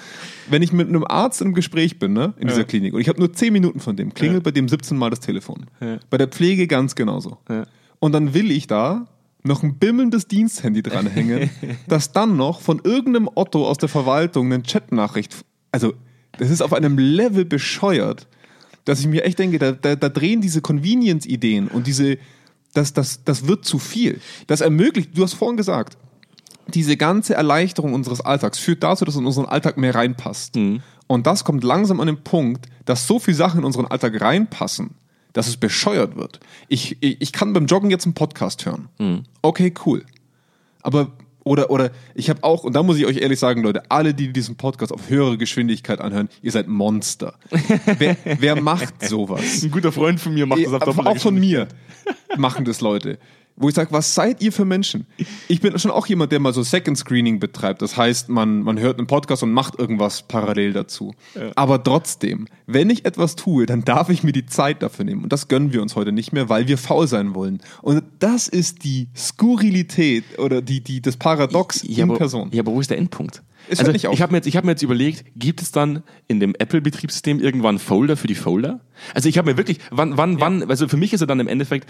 Wenn 0.49 0.61
ich 0.63 0.71
mit 0.73 0.87
einem 0.87 1.03
Arzt 1.03 1.41
im 1.41 1.53
Gespräch 1.53 1.99
bin, 1.99 2.13
ne, 2.13 2.33
in 2.39 2.47
dieser 2.47 2.61
Ja. 2.61 2.65
Klinik, 2.65 2.93
und 2.93 3.01
ich 3.01 3.09
habe 3.09 3.19
nur 3.19 3.31
10 3.31 3.53
Minuten 3.53 3.79
von 3.81 3.95
dem, 3.97 4.13
klingelt 4.13 4.39
Ja. 4.39 4.43
bei 4.45 4.51
dem 4.51 4.67
17 4.69 4.97
Mal 4.97 5.09
das 5.11 5.19
Telefon. 5.19 5.65
Ja. 5.81 5.99
Bei 6.09 6.17
der 6.17 6.27
Pflege 6.29 6.65
ganz 6.65 6.95
genauso. 6.95 7.37
Und 7.99 8.13
dann 8.13 8.33
will 8.33 8.49
ich 8.49 8.65
da 8.65 9.05
noch 9.43 9.61
ein 9.63 9.75
bimmelndes 9.77 10.27
Diensthandy 10.29 10.81
dranhängen, 10.81 11.49
das 11.89 12.13
dann 12.13 12.37
noch 12.37 12.61
von 12.61 12.79
irgendeinem 12.83 13.29
Otto 13.35 13.67
aus 13.67 13.77
der 13.77 13.89
Verwaltung 13.89 14.51
eine 14.51 14.63
Chatnachricht. 14.63 15.35
Also, 15.73 15.93
das 16.39 16.49
ist 16.49 16.61
auf 16.61 16.71
einem 16.71 16.97
Level 16.97 17.43
bescheuert, 17.45 18.27
dass 18.85 18.99
ich 18.99 19.07
mir 19.07 19.23
echt 19.23 19.39
denke, 19.39 19.59
da, 19.59 19.71
da, 19.71 19.95
da 19.95 20.09
drehen 20.09 20.41
diese 20.41 20.61
Convenience-Ideen 20.61 21.67
und 21.67 21.87
diese, 21.87 22.17
das, 22.73 22.93
das, 22.93 23.23
das 23.23 23.47
wird 23.47 23.65
zu 23.65 23.79
viel. 23.79 24.19
Das 24.47 24.61
ermöglicht, 24.61 25.17
du 25.17 25.23
hast 25.23 25.33
vorhin 25.33 25.57
gesagt, 25.57 25.97
diese 26.67 26.97
ganze 26.97 27.33
Erleichterung 27.35 27.93
unseres 27.93 28.21
Alltags 28.21 28.57
führt 28.57 28.83
dazu, 28.83 29.05
dass 29.05 29.15
in 29.15 29.25
unseren 29.25 29.45
Alltag 29.45 29.77
mehr 29.77 29.95
reinpasst. 29.95 30.55
Und 31.07 31.27
das 31.27 31.43
kommt 31.43 31.63
langsam 31.63 31.99
an 31.99 32.07
den 32.07 32.23
Punkt, 32.23 32.67
dass 32.85 33.07
so 33.07 33.19
viele 33.19 33.35
Sachen 33.35 33.59
in 33.59 33.65
unseren 33.65 33.85
Alltag 33.85 34.19
reinpassen, 34.19 34.91
dass 35.33 35.47
es 35.47 35.57
bescheuert 35.57 36.15
wird. 36.15 36.39
Ich, 36.69 36.97
ich, 37.01 37.21
ich 37.21 37.31
kann 37.33 37.53
beim 37.53 37.65
Joggen 37.65 37.89
jetzt 37.89 38.05
einen 38.05 38.13
Podcast 38.13 38.65
hören. 38.65 38.87
Okay, 39.41 39.73
cool. 39.85 40.05
Aber, 40.81 41.11
oder, 41.43 41.69
oder 41.69 41.91
ich 42.15 42.29
habe 42.29 42.43
auch, 42.43 42.63
und 42.63 42.73
da 42.73 42.83
muss 42.83 42.97
ich 42.97 43.05
euch 43.05 43.17
ehrlich 43.17 43.39
sagen, 43.39 43.63
Leute, 43.63 43.83
alle, 43.89 44.13
die 44.13 44.31
diesen 44.31 44.55
Podcast 44.55 44.91
auf 44.91 45.09
höhere 45.09 45.37
Geschwindigkeit 45.37 45.99
anhören, 45.99 46.29
ihr 46.41 46.51
seid 46.51 46.67
Monster. 46.67 47.35
wer, 47.97 48.17
wer 48.39 48.61
macht 48.61 49.07
sowas? 49.07 49.63
Ein 49.63 49.71
guter 49.71 49.91
Freund 49.91 50.19
von 50.19 50.33
mir 50.33 50.45
macht 50.45 50.65
das 50.65 50.73
auf 50.73 50.83
doppelter 50.83 51.09
auch 51.09 51.17
von 51.17 51.35
mir 51.35 51.67
machen 52.37 52.65
das 52.65 52.81
Leute. 52.81 53.17
Wo 53.55 53.69
ich 53.69 53.75
sage, 53.75 53.91
was 53.91 54.15
seid 54.15 54.41
ihr 54.41 54.51
für 54.51 54.65
Menschen? 54.65 55.05
Ich 55.47 55.61
bin 55.61 55.77
schon 55.77 55.91
auch 55.91 56.07
jemand, 56.07 56.31
der 56.31 56.39
mal 56.39 56.53
so 56.53 56.63
Second 56.63 56.97
Screening 56.97 57.39
betreibt. 57.39 57.81
Das 57.83 57.95
heißt, 57.95 58.29
man, 58.29 58.63
man 58.63 58.79
hört 58.79 58.97
einen 58.97 59.05
Podcast 59.05 59.43
und 59.43 59.51
macht 59.51 59.77
irgendwas 59.77 60.23
parallel 60.23 60.73
dazu. 60.73 61.13
Aber 61.55 61.83
trotzdem, 61.83 62.47
wenn 62.65 62.89
ich 62.89 63.05
etwas 63.05 63.35
tue, 63.35 63.65
dann 63.67 63.83
darf 63.83 64.09
ich 64.09 64.23
mir 64.23 64.31
die 64.31 64.47
Zeit 64.47 64.81
dafür 64.81 65.05
nehmen. 65.05 65.23
Und 65.23 65.31
das 65.31 65.47
gönnen 65.47 65.71
wir 65.71 65.83
uns 65.83 65.95
heute 65.95 66.11
nicht 66.11 66.33
mehr, 66.33 66.49
weil 66.49 66.67
wir 66.67 66.79
faul 66.79 67.07
sein 67.07 67.35
wollen. 67.35 67.61
Und 67.83 68.03
das 68.19 68.47
ist 68.47 68.83
die 68.83 69.09
Skurrilität 69.15 70.39
oder 70.39 70.61
die, 70.61 70.81
die, 70.81 71.01
das 71.01 71.17
Paradox 71.17 71.83
ja, 71.83 72.03
in 72.03 72.09
aber, 72.09 72.17
Person. 72.17 72.49
Ja, 72.51 72.61
aber 72.61 72.71
wo 72.71 72.79
ist 72.79 72.89
der 72.89 72.97
Endpunkt? 72.97 73.43
Es 73.69 73.79
also, 73.79 73.91
nicht 73.91 74.07
auf. 74.07 74.13
ich 74.13 74.21
habe 74.21 74.31
mir, 74.31 74.37
jetzt- 74.37 74.47
ich 74.47 74.57
hab 74.57 74.65
mir 74.65 74.71
jetzt 74.71 74.81
überlegt, 74.81 75.25
gibt 75.35 75.61
es 75.61 75.71
dann 75.71 76.03
in 76.27 76.39
dem 76.39 76.53
Apple-Betriebssystem 76.55 77.39
irgendwann 77.39 77.79
Folder 77.79 78.17
für 78.17 78.27
die 78.27 78.35
Folder? 78.35 78.81
Also 79.13 79.29
ich 79.29 79.37
habe 79.37 79.51
mir 79.51 79.57
wirklich, 79.57 79.79
wann, 79.91 80.17
wann, 80.17 80.39
wann, 80.39 80.69
also 80.69 80.87
für 80.87 80.97
mich 80.97 81.13
ist 81.13 81.21
er 81.21 81.27
dann 81.27 81.39
im 81.39 81.47
Endeffekt, 81.47 81.89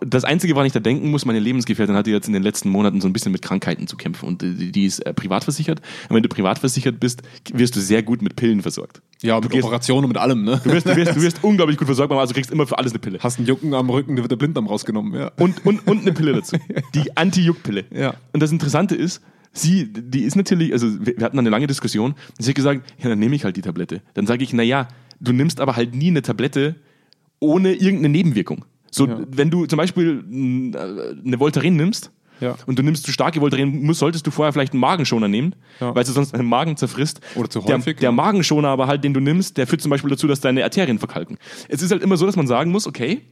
das 0.00 0.24
Einzige, 0.24 0.54
woran 0.54 0.66
ich 0.66 0.72
da 0.72 0.80
denken 0.80 1.10
muss, 1.10 1.24
meine 1.24 1.38
Lebensgefährtin 1.40 1.94
hatte 1.96 2.10
jetzt 2.10 2.26
in 2.28 2.34
den 2.34 2.42
letzten 2.42 2.68
Monaten 2.68 3.00
so 3.00 3.08
ein 3.08 3.12
bisschen 3.12 3.32
mit 3.32 3.42
Krankheiten 3.42 3.86
zu 3.86 3.96
kämpfen 3.96 4.26
und 4.26 4.42
die, 4.42 4.84
ist 4.84 5.00
äh, 5.00 5.12
privat 5.14 5.44
versichert. 5.44 5.80
Und 6.08 6.16
wenn 6.16 6.22
du 6.22 6.28
privat 6.28 6.58
versichert 6.58 7.00
bist, 7.00 7.22
wirst 7.52 7.74
du 7.74 7.80
sehr 7.80 8.02
gut 8.02 8.20
mit 8.22 8.36
Pillen 8.36 8.60
versorgt. 8.62 9.00
Ja, 9.22 9.40
mit 9.40 9.50
gehst- 9.50 9.64
Operationen 9.64 10.04
und 10.04 10.08
mit 10.10 10.18
allem, 10.18 10.44
ne? 10.44 10.60
Du 10.62 10.70
wirst, 10.72 10.86
du 10.86 10.94
wirst, 10.94 11.16
du 11.16 11.22
wirst 11.22 11.38
unglaublich 11.42 11.78
gut 11.78 11.86
versorgt, 11.86 12.12
also 12.12 12.34
kriegst 12.34 12.50
immer 12.50 12.66
für 12.66 12.78
alles 12.78 12.92
eine 12.92 12.98
Pille. 13.00 13.18
Hast 13.20 13.38
einen 13.38 13.46
Jucken 13.48 13.74
am 13.74 13.88
Rücken, 13.90 14.14
da 14.16 14.22
wird 14.22 14.30
der 14.30 14.36
Blinddarm 14.36 14.66
rausgenommen, 14.66 15.14
ja. 15.18 15.32
Und, 15.38 15.64
und, 15.66 15.86
und 15.88 16.02
eine 16.02 16.12
Pille 16.12 16.32
dazu. 16.34 16.56
Die 16.94 17.16
Anti-Juck-Pille. 17.16 17.86
Ja. 17.90 18.14
Und 18.32 18.42
das 18.42 18.52
Interessante 18.52 18.94
ist, 18.94 19.22
sie, 19.52 19.92
die 19.92 20.22
ist 20.22 20.36
natürlich, 20.36 20.72
also 20.72 20.86
wir 21.04 21.14
hatten 21.24 21.38
eine 21.38 21.50
lange 21.50 21.66
Diskussion, 21.66 22.14
sie 22.38 22.50
hat 22.50 22.54
gesagt, 22.56 22.92
ja, 23.02 23.08
dann 23.08 23.18
nehme 23.18 23.34
ich 23.36 23.44
halt 23.44 23.56
die 23.56 23.62
Tablette. 23.62 24.02
Dann 24.14 24.26
sage 24.26 24.44
ich, 24.44 24.52
na 24.52 24.62
ja, 24.62 24.88
du 25.20 25.32
nimmst 25.32 25.60
aber 25.60 25.76
halt 25.76 25.94
nie 25.94 26.08
eine 26.08 26.22
Tablette 26.22 26.76
ohne 27.40 27.72
irgendeine 27.74 28.08
Nebenwirkung. 28.10 28.64
So, 28.90 29.06
Ja. 29.06 29.20
wenn 29.30 29.50
du 29.50 29.66
zum 29.66 29.76
Beispiel 29.76 30.22
mh, 30.26 30.78
eine 31.24 31.38
Voltaren 31.40 31.76
nimmst, 31.76 32.10
Ja. 32.40 32.56
und 32.66 32.78
du 32.78 32.82
nimmst 32.82 33.04
zu 33.04 33.12
starke 33.12 33.40
Voltaren, 33.40 33.82
musst, 33.82 33.98
solltest 34.00 34.26
du 34.26 34.30
vorher 34.30 34.52
vielleicht 34.52 34.72
einen 34.72 34.80
Magenschoner 34.80 35.28
nehmen, 35.28 35.54
Ja. 35.80 35.94
weil 35.94 36.04
du 36.04 36.12
sonst 36.12 36.32
deinen 36.32 36.46
Magen 36.48 36.76
zerfrisst. 36.76 37.20
Oder 37.34 37.50
zu 37.50 37.60
der, 37.60 37.76
häufig, 37.76 37.96
Der 37.96 38.04
ja. 38.08 38.12
Magenschoner 38.12 38.68
aber 38.68 38.86
halt, 38.86 39.02
den 39.04 39.12
du 39.12 39.20
nimmst, 39.20 39.56
der 39.56 39.66
führt 39.66 39.82
zum 39.82 39.90
Beispiel 39.90 40.10
dazu, 40.10 40.26
dass 40.26 40.40
deine 40.40 40.64
Arterien 40.64 40.98
verkalken. 40.98 41.36
Es 41.68 41.82
ist 41.82 41.90
halt 41.90 42.02
immer 42.02 42.16
so, 42.16 42.26
dass 42.26 42.36
man 42.36 42.46
sagen 42.46 42.70
muss, 42.70 42.86
okay, 42.86 43.22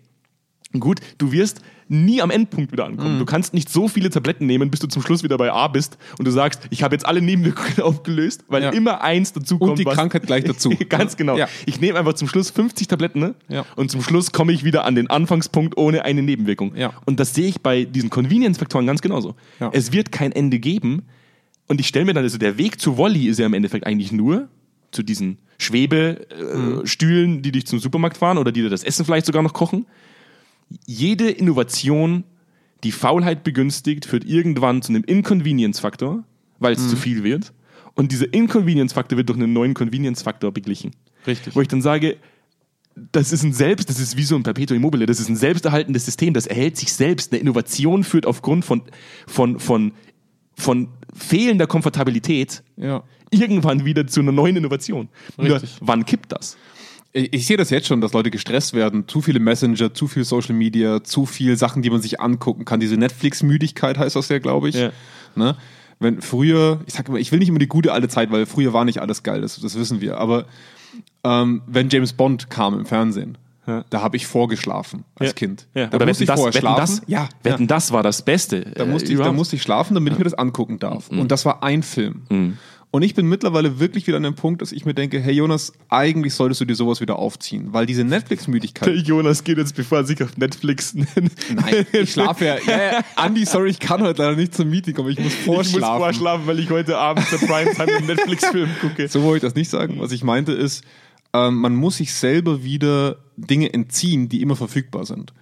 gut, 0.78 1.00
du 1.18 1.32
wirst 1.32 1.60
nie 1.88 2.20
am 2.20 2.30
Endpunkt 2.30 2.72
wieder 2.72 2.84
ankommen. 2.84 3.14
Mhm. 3.14 3.18
Du 3.20 3.24
kannst 3.24 3.54
nicht 3.54 3.68
so 3.68 3.86
viele 3.86 4.10
Tabletten 4.10 4.46
nehmen, 4.46 4.70
bis 4.70 4.80
du 4.80 4.88
zum 4.88 5.02
Schluss 5.02 5.22
wieder 5.22 5.38
bei 5.38 5.52
A 5.52 5.68
bist 5.68 5.96
und 6.18 6.24
du 6.26 6.32
sagst, 6.32 6.60
ich 6.70 6.82
habe 6.82 6.94
jetzt 6.94 7.06
alle 7.06 7.22
Nebenwirkungen 7.22 7.80
aufgelöst, 7.82 8.44
weil 8.48 8.64
Ja. 8.64 8.70
immer 8.70 9.02
eins 9.02 9.32
dazu 9.32 9.58
kommt. 9.58 9.70
Und 9.70 9.78
die 9.78 9.84
Krankheit 9.84 10.26
gleich 10.26 10.42
dazu. 10.44 10.70
Ganz 10.88 11.16
genau. 11.16 11.36
Ja. 11.38 11.48
Ich 11.64 11.80
nehme 11.80 11.98
einfach 11.98 12.14
zum 12.14 12.26
Schluss 12.26 12.50
50 12.50 12.88
Tabletten 12.88 13.20
ne? 13.20 13.34
Ja. 13.48 13.64
und 13.76 13.90
zum 13.90 14.02
Schluss 14.02 14.32
komme 14.32 14.52
ich 14.52 14.64
wieder 14.64 14.84
an 14.84 14.96
den 14.96 15.08
Anfangspunkt 15.08 15.76
ohne 15.76 16.04
eine 16.04 16.22
Nebenwirkung. 16.22 16.74
Ja. 16.74 16.92
Und 17.04 17.20
das 17.20 17.34
sehe 17.34 17.46
ich 17.46 17.60
bei 17.60 17.84
diesen 17.84 18.10
Convenience-Faktoren 18.10 18.84
ganz 18.86 19.00
genauso. 19.00 19.36
Ja. 19.60 19.70
Es 19.72 19.92
wird 19.92 20.10
kein 20.10 20.32
Ende 20.32 20.58
geben 20.58 21.02
und 21.68 21.80
ich 21.80 21.86
stelle 21.86 22.04
mir 22.04 22.14
dann, 22.14 22.24
also 22.24 22.38
der 22.38 22.58
Weg 22.58 22.80
zu 22.80 22.96
Wolli 22.96 23.28
ist 23.28 23.38
ja 23.38 23.46
im 23.46 23.54
Endeffekt 23.54 23.86
eigentlich 23.86 24.10
nur 24.10 24.48
zu 24.90 25.04
diesen 25.04 25.38
Schwebestühlen, 25.58 26.80
äh, 26.82 26.86
Stühlen, 26.86 27.42
die 27.42 27.52
dich 27.52 27.66
zum 27.66 27.78
Supermarkt 27.78 28.16
fahren 28.16 28.38
oder 28.38 28.50
die 28.52 28.62
dir 28.62 28.70
das 28.70 28.82
Essen 28.84 29.04
vielleicht 29.04 29.26
sogar 29.26 29.42
noch 29.42 29.52
kochen. 29.52 29.86
Jede 30.86 31.30
Innovation, 31.30 32.24
die 32.84 32.92
Faulheit 32.92 33.44
begünstigt, 33.44 34.04
führt 34.04 34.24
irgendwann 34.24 34.82
zu 34.82 34.90
einem 34.92 35.04
Inconvenience-Faktor, 35.04 36.24
weil 36.58 36.72
es 36.74 36.88
zu 36.88 36.96
viel 36.96 37.22
wird. 37.24 37.52
Und 37.94 38.12
dieser 38.12 38.32
Inconvenience-Faktor 38.32 39.16
wird 39.16 39.28
durch 39.28 39.38
einen 39.38 39.52
neuen 39.52 39.74
Convenience-Faktor 39.74 40.52
beglichen. 40.52 40.92
Richtig. 41.26 41.54
Wo 41.56 41.60
ich 41.60 41.68
dann 41.68 41.82
sage, 41.82 42.16
das 43.12 43.32
ist 43.32 43.42
ein 43.42 43.52
Selbst, 43.52 43.88
das 43.90 43.98
ist 44.00 44.16
wie 44.16 44.22
so 44.22 44.36
ein 44.36 44.42
Perpetuum 44.42 44.80
mobile, 44.80 45.06
das 45.06 45.20
ist 45.20 45.28
ein 45.28 45.36
selbsterhaltendes 45.36 46.04
System, 46.04 46.34
das 46.34 46.46
erhält 46.46 46.76
sich 46.76 46.92
selbst. 46.92 47.32
Eine 47.32 47.40
Innovation 47.40 48.04
führt 48.04 48.26
aufgrund 48.26 48.64
von, 48.64 48.82
von, 49.26 49.58
von, 49.58 49.92
von 50.54 50.88
fehlender 51.14 51.66
Komfortabilität 51.66 52.62
Ja. 52.76 53.04
irgendwann 53.30 53.84
wieder 53.84 54.06
zu 54.06 54.20
einer 54.20 54.32
neuen 54.32 54.56
Innovation. 54.56 55.08
Nur, 55.36 55.60
wann 55.80 56.04
kippt 56.04 56.32
das? 56.32 56.56
Ich, 57.16 57.32
ich 57.32 57.46
sehe 57.46 57.56
das 57.56 57.70
jetzt 57.70 57.86
schon, 57.86 58.00
dass 58.02 58.12
Leute 58.12 58.30
gestresst 58.30 58.74
werden. 58.74 59.08
Zu 59.08 59.22
viele 59.22 59.40
Messenger, 59.40 59.94
zu 59.94 60.06
viel 60.06 60.24
Social 60.24 60.54
Media, 60.54 61.02
zu 61.02 61.24
viel 61.24 61.56
Sachen, 61.56 61.80
die 61.82 61.88
man 61.90 62.02
sich 62.02 62.20
angucken 62.20 62.64
kann. 62.66 62.78
Diese 62.78 62.96
Netflix-Müdigkeit 62.96 63.96
heißt 63.96 64.16
das 64.16 64.28
ja, 64.28 64.38
glaube 64.38 64.68
ich. 64.68 64.74
Ja. 64.74 64.90
Ne? 65.34 65.56
Wenn 65.98 66.20
früher, 66.20 66.80
ich 66.86 66.92
sag 66.92 67.08
immer, 67.08 67.16
ich 67.18 67.32
will 67.32 67.38
nicht 67.38 67.48
immer 67.48 67.58
die 67.58 67.68
gute 67.68 67.92
alte 67.92 68.08
Zeit, 68.08 68.30
weil 68.30 68.44
früher 68.44 68.72
war 68.74 68.84
nicht 68.84 69.00
alles 69.00 69.22
geil, 69.22 69.40
das, 69.40 69.58
das 69.58 69.78
wissen 69.78 70.02
wir. 70.02 70.18
Aber 70.18 70.44
ähm, 71.24 71.62
wenn 71.66 71.88
James 71.88 72.12
Bond 72.12 72.50
kam 72.50 72.78
im 72.78 72.84
Fernsehen, 72.84 73.38
Ja. 73.66 73.82
da 73.88 74.02
habe 74.02 74.16
ich 74.18 74.26
vorgeschlafen 74.26 75.04
als 75.18 75.30
Ja. 75.30 75.34
Kind. 75.34 75.66
Ja. 75.74 75.86
Da 75.86 75.96
Oder 75.96 76.06
musste 76.06 76.24
ich 76.24 76.28
das, 76.28 76.38
vorher 76.38 76.52
wetten 76.54 76.66
schlafen. 76.66 76.96
das, 77.00 77.02
Ja, 77.06 77.28
wetten 77.42 77.66
das 77.66 77.92
war 77.92 78.02
das 78.02 78.22
Beste. 78.22 78.60
Da 78.74 78.84
musste, 78.84 79.10
ich, 79.10 79.18
da 79.18 79.32
musste 79.32 79.56
ich 79.56 79.62
schlafen, 79.62 79.94
damit 79.94 80.12
ich 80.12 80.18
mir 80.18 80.24
das 80.24 80.34
angucken 80.34 80.78
darf. 80.78 81.08
Und 81.08 81.32
das 81.32 81.46
war 81.46 81.62
ein 81.62 81.82
Film. 81.82 82.58
Und 82.96 83.02
ich 83.02 83.12
bin 83.14 83.26
mittlerweile 83.26 83.78
wirklich 83.78 84.06
wieder 84.06 84.16
an 84.16 84.22
dem 84.22 84.36
Punkt, 84.36 84.62
dass 84.62 84.72
ich 84.72 84.86
mir 84.86 84.94
denke, 84.94 85.20
hey 85.20 85.34
Jonas, 85.34 85.74
eigentlich 85.90 86.32
solltest 86.32 86.62
du 86.62 86.64
dir 86.64 86.74
sowas 86.74 87.02
wieder 87.02 87.18
aufziehen, 87.18 87.74
weil 87.74 87.84
diese 87.84 88.04
Netflix-Müdigkeit. 88.04 89.06
Jonas 89.06 89.44
geht 89.44 89.58
jetzt, 89.58 89.76
bevor 89.76 89.98
er 89.98 90.04
sich 90.04 90.22
auf 90.22 90.38
Netflix 90.38 90.94
Nein, 91.54 91.86
ich 91.92 92.12
schlafe 92.12 92.46
ja. 92.46 92.56
ja, 92.66 92.92
ja. 92.92 93.04
Andi, 93.16 93.44
sorry, 93.44 93.68
ich 93.68 93.80
kann 93.80 94.00
heute 94.00 94.22
leider 94.22 94.36
nicht 94.36 94.54
zum 94.54 94.70
Meeting 94.70 94.94
kommen, 94.94 95.10
ich 95.10 95.18
muss 95.18 95.34
Ich 95.34 95.40
vorschlafen. 95.40 95.98
muss 95.98 96.04
vorschlafen, 96.06 96.46
weil 96.46 96.58
ich 96.58 96.70
heute 96.70 96.96
Abend 96.96 97.28
zur 97.28 97.38
Primetime 97.38 97.96
einen 97.98 98.06
Netflix-Film 98.06 98.70
gucke. 98.80 99.08
So 99.08 99.22
wollte 99.24 99.44
ich 99.44 99.52
das 99.52 99.54
nicht 99.54 99.68
sagen. 99.68 99.96
Was 99.98 100.10
ich 100.10 100.24
meinte 100.24 100.52
ist, 100.52 100.82
ähm, 101.34 101.56
man 101.56 101.76
muss 101.76 101.98
sich 101.98 102.14
selber 102.14 102.64
wieder 102.64 103.16
Dinge 103.36 103.74
entziehen, 103.74 104.30
die 104.30 104.40
immer 104.40 104.56
verfügbar 104.56 105.04
sind. 105.04 105.34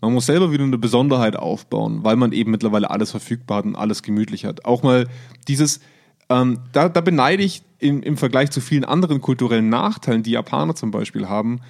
Man 0.00 0.12
muss 0.12 0.26
selber 0.26 0.50
wieder 0.50 0.64
eine 0.64 0.78
Besonderheit 0.78 1.36
aufbauen, 1.36 2.02
weil 2.02 2.16
man 2.16 2.32
eben 2.32 2.50
mittlerweile 2.50 2.90
alles 2.90 3.12
verfügbar 3.12 3.58
hat 3.58 3.64
und 3.64 3.76
alles 3.76 4.02
gemütlich 4.02 4.44
hat. 4.44 4.64
Auch 4.64 4.82
mal 4.82 5.06
dieses, 5.46 5.80
ähm, 6.28 6.60
da, 6.72 6.88
da 6.88 7.00
beneide 7.00 7.42
ich 7.42 7.62
im, 7.78 8.02
im 8.02 8.16
Vergleich 8.16 8.50
zu 8.50 8.60
vielen 8.60 8.84
anderen 8.84 9.20
kulturellen 9.20 9.68
Nachteilen, 9.68 10.22
die 10.22 10.32
Japaner 10.32 10.74
zum 10.74 10.90
Beispiel 10.90 11.28
haben. 11.28 11.60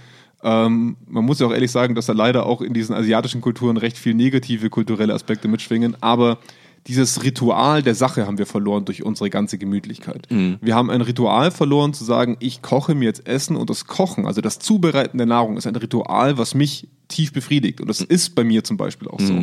Ähm, 0.42 0.96
man 1.06 1.24
muss 1.24 1.40
ja 1.40 1.46
auch 1.46 1.52
ehrlich 1.52 1.72
sagen, 1.72 1.94
dass 1.94 2.06
da 2.06 2.12
leider 2.12 2.46
auch 2.46 2.60
in 2.60 2.72
diesen 2.74 2.94
asiatischen 2.94 3.40
Kulturen 3.40 3.76
recht 3.76 3.98
viel 3.98 4.14
negative 4.14 4.70
kulturelle 4.70 5.14
Aspekte 5.14 5.48
mitschwingen, 5.48 5.96
aber 6.00 6.38
dieses 6.86 7.24
Ritual 7.24 7.82
der 7.82 7.96
Sache 7.96 8.28
haben 8.28 8.38
wir 8.38 8.46
verloren 8.46 8.84
durch 8.84 9.02
unsere 9.02 9.28
ganze 9.28 9.58
Gemütlichkeit. 9.58 10.28
Wir 10.60 10.76
haben 10.76 10.88
ein 10.88 11.00
Ritual 11.00 11.50
verloren 11.50 11.92
zu 11.94 12.04
sagen, 12.04 12.36
ich 12.38 12.62
koche 12.62 12.94
mir 12.94 13.06
jetzt 13.06 13.26
Essen 13.26 13.56
und 13.56 13.70
das 13.70 13.86
Kochen, 13.86 14.24
also 14.24 14.40
das 14.40 14.60
Zubereiten 14.60 15.18
der 15.18 15.26
Nahrung 15.26 15.56
ist 15.56 15.66
ein 15.66 15.74
Ritual, 15.74 16.38
was 16.38 16.54
mich 16.54 16.86
tief 17.08 17.32
befriedigt 17.32 17.80
und 17.80 17.88
das 17.88 18.00
ist 18.00 18.36
bei 18.36 18.44
mir 18.44 18.62
zum 18.62 18.76
Beispiel 18.76 19.08
auch 19.08 19.18
so. 19.18 19.34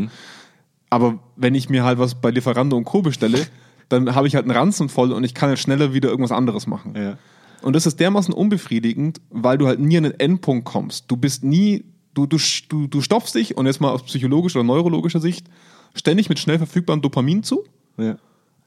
Aber 0.89 1.19
wenn 1.35 1.53
ich 1.55 1.69
mir 1.69 1.83
halt 1.83 1.99
was 1.99 2.15
bei 2.15 2.29
Lieferando 2.29 2.77
und 2.77 2.85
Co. 2.85 3.01
bestelle, 3.01 3.45
dann 3.89 4.15
habe 4.15 4.27
ich 4.27 4.35
halt 4.35 4.45
einen 4.45 4.55
Ranzen 4.57 4.89
voll 4.89 5.11
und 5.11 5.23
ich 5.23 5.33
kann 5.33 5.49
jetzt 5.49 5.61
schneller 5.61 5.93
wieder 5.93 6.09
irgendwas 6.09 6.31
anderes 6.31 6.67
machen. 6.67 6.93
Ja. 6.95 7.17
Und 7.61 7.73
das 7.75 7.85
ist 7.85 7.99
dermaßen 7.99 8.33
unbefriedigend, 8.33 9.21
weil 9.29 9.57
du 9.57 9.67
halt 9.67 9.79
nie 9.79 9.97
an 9.97 10.03
den 10.03 10.19
Endpunkt 10.19 10.65
kommst. 10.65 11.05
Du 11.09 11.15
bist 11.17 11.43
nie, 11.43 11.85
du, 12.13 12.25
du, 12.25 12.37
du, 12.69 12.87
du 12.87 13.01
stopfst 13.01 13.33
dich 13.35 13.55
und 13.57 13.65
jetzt 13.65 13.79
mal 13.79 13.91
aus 13.91 14.03
psychologischer 14.03 14.59
oder 14.59 14.67
neurologischer 14.67 15.21
Sicht 15.21 15.47
ständig 15.95 16.27
mit 16.29 16.39
schnell 16.39 16.57
verfügbarem 16.57 17.01
Dopamin 17.01 17.43
zu 17.43 17.63
Ja. 17.97 18.17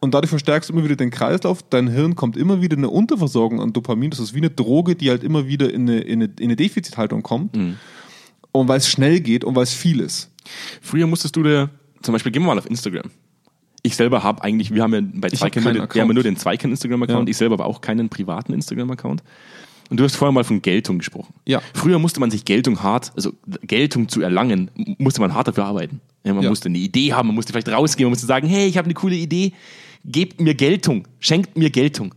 und 0.01 0.15
dadurch 0.15 0.31
verstärkst 0.31 0.71
du 0.71 0.73
immer 0.75 0.85
wieder 0.85 0.97
den 0.97 1.11
Kreislauf. 1.11 1.63
Dein 1.69 1.89
Hirn 1.89 2.15
kommt 2.17 2.37
immer 2.37 2.63
wieder 2.63 2.75
in 2.77 2.85
eine 2.85 2.91
Unterversorgung 2.91 3.61
an 3.61 3.73
Dopamin. 3.73 4.11
Das 4.11 4.21
ist 4.21 4.33
wie 4.33 4.39
eine 4.39 4.51
Droge, 4.51 4.95
die 4.95 5.11
halt 5.11 5.23
immer 5.25 5.47
wieder 5.47 5.73
in 5.73 5.83
eine, 5.83 6.01
in 6.01 6.23
eine, 6.23 6.33
in 6.39 6.45
eine 6.45 6.57
Defizithaltung 6.57 7.23
kommt. 7.23 7.57
Mhm. 7.57 7.77
Und 8.53 8.69
weil 8.69 8.79
es 8.79 8.89
schnell 8.89 9.21
geht 9.21 9.45
und 9.45 9.55
weil 9.57 9.65
es 9.65 9.75
viel 9.75 10.01
ist. 10.01 10.31
Früher 10.81 11.07
musstest 11.07 11.37
du 11.37 11.43
dir, 11.43 11.69
zum 12.01 12.13
Beispiel, 12.13 12.33
gehen 12.33 12.43
wir 12.43 12.47
mal 12.47 12.59
auf 12.59 12.71
Instagram. 12.71 13.11
Ich 13.87 13.97
selber 13.97 14.23
habe 14.25 14.43
eigentlich, 14.43 14.73
wir 14.75 14.83
haben 14.83 14.95
ja 14.95 15.01
bei 15.01 15.29
hab 15.29 15.37
Zweikern 15.37 15.63
keinen 15.65 15.65
nur, 15.65 15.73
den- 15.73 15.77
wir 15.77 15.81
haben 15.83 15.95
ja 15.97 16.03
Account. 16.03 16.15
nur 16.15 16.23
den 16.25 16.37
Zweikern 16.37 16.71
Instagram-Account, 16.73 17.29
Ja. 17.29 17.31
ich 17.31 17.37
selber 17.37 17.55
aber 17.55 17.67
auch 17.67 17.81
keinen 17.81 18.09
privaten 18.09 18.53
Instagram-Account. 18.53 19.23
Und 19.89 20.01
du 20.01 20.05
hast 20.05 20.17
vorher 20.17 20.33
mal 20.33 20.43
von 20.43 20.61
Geltung 20.63 20.99
gesprochen. 20.99 21.33
Ja. 21.47 21.63
Früher 21.73 22.01
musste 22.01 22.19
man 22.19 22.33
sich 22.33 22.45
Geltung 22.45 22.83
hart, 22.83 23.13
also 23.15 23.33
Geltung 23.63 24.09
zu 24.09 24.21
erlangen, 24.21 24.71
musste 24.99 25.21
man 25.21 25.33
hart 25.35 25.47
dafür 25.47 25.65
arbeiten. 25.67 26.01
Ja, 26.25 26.35
man 26.35 26.43
Ja. 26.43 26.49
musste 26.51 26.69
eine 26.69 26.79
Idee 26.79 27.13
haben, 27.13 27.29
man 27.29 27.37
musste 27.37 27.53
vielleicht 27.53 27.69
rausgehen, 27.69 28.07
man 28.07 28.11
musste 28.13 28.27
sagen, 28.27 28.49
hey, 28.49 28.67
ich 28.67 28.77
habe 28.79 28.87
eine 28.87 28.95
coole 28.95 29.15
Idee, 29.15 29.53
gebt 30.05 30.41
mir 30.41 30.55
Geltung, 30.55 31.07
schenkt 31.21 31.57
mir 31.57 31.71
Geltung. 31.71 32.13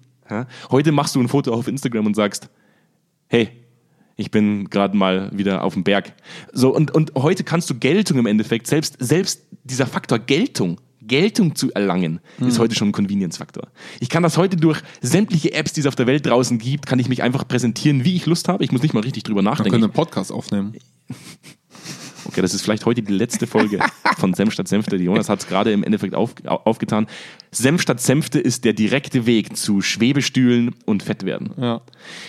Heute 0.71 0.91
machst 0.91 1.13
du 1.15 1.19
ein 1.19 1.27
Foto 1.27 1.53
auf 1.53 1.67
Instagram 1.67 2.07
und 2.07 2.15
sagst, 2.15 2.49
hey, 3.27 3.49
ich 4.15 4.31
bin 4.31 4.69
gerade 4.69 4.97
mal 4.97 5.29
wieder 5.31 5.63
auf 5.63 5.75
dem 5.75 5.83
Berg. 5.83 6.13
So, 6.51 6.75
und, 6.75 6.91
und 6.91 7.13
heute 7.15 7.43
kannst 7.43 7.69
du 7.69 7.75
Geltung 7.75 8.17
im 8.17 8.25
Endeffekt, 8.25 8.65
selbst, 8.67 8.95
selbst 8.99 9.43
dieser 9.63 9.85
Faktor 9.85 10.17
Geltung, 10.19 10.79
Geltung 11.09 11.55
zu 11.55 11.73
erlangen, 11.73 12.21
ist 12.39 12.57
heute 12.59 12.75
schon 12.75 12.89
ein 12.89 12.91
Convenience-Faktor. 12.93 13.67
Ich 13.99 14.07
kann 14.07 14.23
das 14.23 14.37
heute 14.37 14.55
durch 14.55 14.81
sämtliche 15.01 15.53
Apps, 15.53 15.73
die 15.73 15.81
es 15.81 15.87
auf 15.87 15.95
der 15.95 16.07
Welt 16.07 16.25
draußen 16.25 16.57
gibt, 16.57 16.85
kann 16.85 16.99
ich 16.99 17.09
mich 17.09 17.21
einfach 17.21 17.45
präsentieren, 17.45 18.05
wie 18.05 18.15
ich 18.15 18.25
Lust 18.25 18.47
habe. 18.47 18.63
Ich 18.63 18.71
muss 18.71 18.81
nicht 18.81 18.93
mal 18.93 19.01
richtig 19.03 19.23
drüber 19.23 19.39
Wir 19.41 19.49
nachdenken. 19.49 19.71
können 19.71 19.83
einen 19.83 19.93
Podcast 19.93 20.31
aufnehmen. 20.31 20.73
Okay, 22.29 22.41
das 22.43 22.53
ist 22.53 22.61
vielleicht 22.61 22.85
heute 22.85 23.01
die 23.01 23.11
letzte 23.11 23.47
Folge 23.47 23.79
von 24.19 24.35
Senf 24.35 24.53
statt 24.53 24.67
Senfte. 24.67 24.97
Die 24.99 25.05
Jonas 25.05 25.29
hat 25.29 25.39
es 25.41 25.47
gerade 25.47 25.71
im 25.71 25.83
Endeffekt 25.83 26.13
auf, 26.13 26.35
au- 26.45 26.61
aufgetan. 26.63 27.07
Senf 27.51 27.81
statt 27.81 27.99
Senfte 27.99 28.39
ist 28.39 28.65
der 28.65 28.73
direkte 28.73 29.25
Weg 29.25 29.57
zu 29.57 29.81
Schwebestühlen 29.81 30.75
und 30.85 31.01
Fettwerden. 31.01 31.51
Ja. 31.57 31.81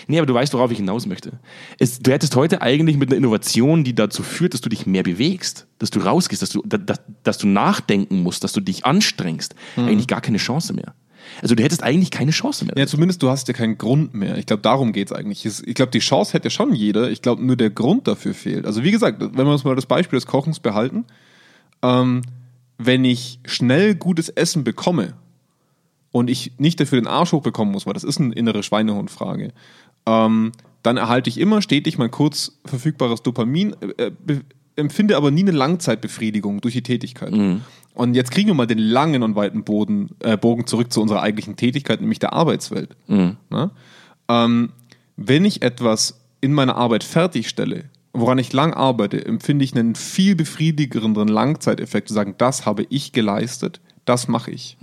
Nee, 0.07 0.17
aber 0.17 0.25
du 0.25 0.33
weißt, 0.33 0.53
worauf 0.55 0.71
ich 0.71 0.77
hinaus 0.77 1.05
möchte. 1.05 1.33
Es, 1.77 1.99
du 1.99 2.11
hättest 2.11 2.35
heute 2.35 2.63
eigentlich 2.63 2.97
mit 2.97 3.09
einer 3.09 3.17
Innovation, 3.17 3.83
die 3.83 3.93
dazu 3.93 4.23
führt, 4.23 4.55
dass 4.55 4.61
du 4.61 4.69
dich 4.69 4.87
mehr 4.87 5.03
bewegst, 5.03 5.67
dass 5.77 5.91
du 5.91 5.99
rausgehst, 5.99 6.41
dass 6.41 6.49
du, 6.49 6.63
da- 6.65 6.77
dass, 6.79 6.99
dass 7.23 7.37
du 7.37 7.47
nachdenken 7.47 8.23
musst, 8.23 8.43
dass 8.43 8.53
du 8.53 8.59
dich 8.61 8.83
anstrengst, 8.85 9.53
eigentlich 9.75 10.07
gar 10.07 10.21
keine 10.21 10.37
Chance 10.39 10.73
mehr. 10.73 10.95
Also 11.41 11.55
du 11.55 11.63
hättest 11.63 11.83
eigentlich 11.83 12.11
keine 12.11 12.31
Chance 12.31 12.65
mehr. 12.65 12.75
Ja, 12.77 12.87
zumindest 12.87 13.21
du 13.23 13.29
hast 13.29 13.47
ja 13.47 13.53
keinen 13.53 13.77
Grund 13.77 14.13
mehr. 14.13 14.37
Ich 14.37 14.45
glaube, 14.45 14.61
darum 14.61 14.91
geht's 14.93 15.11
eigentlich. 15.11 15.45
Es- 15.45 15.61
Ich 15.65 15.75
glaube, 15.75 15.91
die 15.91 15.99
Chance 15.99 16.33
hätte 16.33 16.49
schon 16.49 16.73
jeder. 16.73 17.09
Ich 17.11 17.21
glaube, 17.21 17.43
nur 17.45 17.55
der 17.55 17.69
Grund 17.69 18.07
dafür 18.07 18.33
fehlt. 18.33 18.65
Also 18.65 18.83
wie 18.83 18.91
gesagt, 18.91 19.19
wenn 19.21 19.45
wir 19.45 19.51
uns 19.51 19.63
mal 19.63 19.75
das 19.75 19.85
Beispiel 19.85 20.17
des 20.17 20.25
Kochens 20.27 20.59
behalten, 20.59 21.05
ähm, 21.81 22.21
wenn 22.77 23.05
ich 23.05 23.39
schnell 23.45 23.95
gutes 23.95 24.29
Essen 24.29 24.63
bekomme 24.63 25.13
und 26.11 26.29
ich 26.29 26.53
nicht 26.57 26.79
dafür 26.79 26.99
den 26.99 27.07
Arsch 27.07 27.31
hochbekommen 27.31 27.71
muss, 27.71 27.85
weil 27.85 27.93
das 27.93 28.03
ist 28.03 28.19
eine 28.19 28.33
innere 28.33 28.63
Schweinehundfrage, 28.63 29.51
ähm, 30.07 30.51
dann 30.83 30.97
erhalte 30.97 31.29
ich 31.29 31.39
immer 31.39 31.61
stetig 31.61 31.97
mein 31.99 32.09
kurz 32.11 32.59
verfügbares 32.65 33.21
Dopamin, 33.21 33.75
äh, 33.97 34.11
be- 34.25 34.41
empfinde 34.75 35.15
aber 35.15 35.29
nie 35.31 35.41
eine 35.41 35.51
Langzeitbefriedigung 35.51 36.59
durch 36.61 36.73
die 36.73 36.81
Tätigkeit. 36.81 37.31
Und 37.93 38.15
jetzt 38.15 38.31
kriegen 38.31 38.47
wir 38.47 38.53
mal 38.53 38.67
den 38.67 38.77
langen 38.77 39.23
und 39.23 39.35
weiten 39.35 39.63
Boden, 39.63 40.09
äh, 40.19 40.37
Bogen 40.37 40.65
zurück 40.65 40.91
zu 40.93 41.01
unserer 41.01 41.21
eigentlichen 41.21 41.55
Tätigkeit, 41.55 41.99
nämlich 42.01 42.19
der 42.19 42.33
Arbeitswelt. 42.33 42.95
Na? 43.49 43.71
Ähm, 44.29 44.71
wenn 45.17 45.45
ich 45.45 45.61
etwas 45.61 46.21
in 46.39 46.53
meiner 46.53 46.75
Arbeit 46.77 47.03
fertigstelle, 47.03 47.85
woran 48.13 48.37
ich 48.37 48.53
lang 48.53 48.73
arbeite, 48.73 49.25
empfinde 49.25 49.63
ich 49.65 49.75
einen 49.75 49.95
viel 49.95 50.35
befriedigenderen 50.35 51.27
Langzeiteffekt, 51.27 52.07
zu 52.07 52.13
sagen, 52.13 52.35
das 52.37 52.65
habe 52.65 52.85
ich 52.89 53.11
geleistet, 53.11 53.81
das 54.05 54.27
mache 54.27 54.51
ich, 54.51 54.77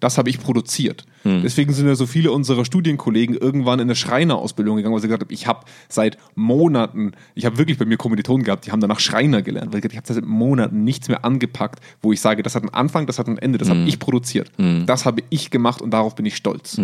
das 0.00 0.18
habe 0.18 0.30
ich 0.30 0.40
produziert. 0.40 1.04
Deswegen 1.24 1.72
sind 1.72 1.86
ja 1.86 1.94
so 1.94 2.06
viele 2.06 2.32
unserer 2.32 2.64
Studienkollegen 2.64 3.34
irgendwann 3.36 3.78
in 3.80 3.86
eine 3.86 3.94
Schreinerausbildung 3.94 4.76
gegangen, 4.76 4.94
weil 4.94 5.00
sie 5.00 5.08
gesagt 5.08 5.22
haben, 5.22 5.32
ich 5.32 5.46
habe 5.46 5.60
seit 5.88 6.18
Monaten, 6.34 7.12
ich 7.34 7.46
habe 7.46 7.56
wirklich 7.58 7.78
bei 7.78 7.84
mir 7.86 7.96
Kommilitonen 7.96 8.44
gehabt, 8.44 8.66
die 8.66 8.72
haben 8.72 8.80
danach 8.80 9.00
Schreiner 9.00 9.40
gelernt, 9.42 9.72
weil 9.72 9.78
ich 9.78 9.84
ich 9.90 9.96
habe 9.96 10.12
seit 10.12 10.24
Monaten 10.24 10.84
nichts 10.84 11.08
mehr 11.08 11.24
angepackt, 11.24 11.80
wo 12.02 12.12
ich 12.12 12.20
sage, 12.20 12.42
das 12.42 12.54
hat 12.54 12.62
einen 12.62 12.74
Anfang, 12.74 13.06
das 13.06 13.18
hat 13.18 13.26
ein 13.28 13.38
Ende, 13.38 13.58
das 13.58 13.68
habe 13.70 13.80
ich 13.80 13.98
produziert, 13.98 14.50
das 14.86 15.04
habe 15.06 15.22
ich 15.30 15.50
gemacht 15.50 15.80
und 15.80 15.90
darauf 15.92 16.14
bin 16.14 16.26
ich 16.26 16.36
stolz. 16.36 16.78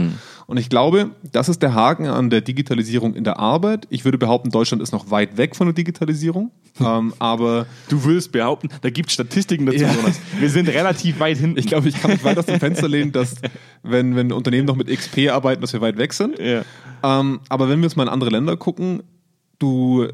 Und 0.46 0.56
ich 0.56 0.68
glaube, 0.68 1.10
das 1.32 1.48
ist 1.48 1.60
der 1.62 1.74
Haken 1.74 2.06
an 2.06 2.30
der 2.30 2.40
Digitalisierung 2.40 3.14
in 3.14 3.24
der 3.24 3.38
Arbeit. 3.38 3.86
Ich 3.90 4.04
würde 4.04 4.18
behaupten, 4.18 4.50
Deutschland 4.50 4.82
ist 4.82 4.92
noch 4.92 5.10
weit 5.10 5.36
weg 5.36 5.54
von 5.54 5.66
der 5.66 5.74
Digitalisierung, 5.74 6.50
ähm, 6.80 7.12
aber 7.18 7.66
Du 7.88 8.04
willst 8.04 8.32
behaupten, 8.32 8.68
da 8.80 8.90
gibt 8.90 9.08
es 9.08 9.14
Statistiken 9.14 9.66
dazu, 9.66 9.78
Ja. 9.78 9.92
Jonas. 9.92 10.20
Wir 10.38 10.48
sind 10.50 10.68
relativ 10.68 11.20
weit 11.20 11.36
hinten. 11.38 11.58
ich 11.58 11.66
glaube, 11.66 11.88
ich 11.88 12.00
kann 12.00 12.10
mich 12.12 12.24
weit 12.24 12.38
aus 12.38 12.46
dem 12.46 12.58
Fenster 12.60 12.88
lehnen, 12.88 13.12
dass 13.12 13.36
wenn, 13.82 14.14
wenn 14.16 14.29
Unternehmen 14.36 14.66
noch 14.66 14.76
mit 14.76 14.88
XP 14.88 15.30
arbeiten, 15.30 15.60
dass 15.60 15.72
wir 15.72 15.80
weit 15.80 15.98
weg 15.98 16.12
sind. 16.12 16.38
Ja. 16.38 16.64
Ähm, 17.02 17.40
aber 17.48 17.68
wenn 17.68 17.80
wir 17.80 17.86
jetzt 17.86 17.96
mal 17.96 18.04
in 18.04 18.08
andere 18.08 18.30
Länder 18.30 18.56
gucken, 18.56 19.02
du 19.58 20.08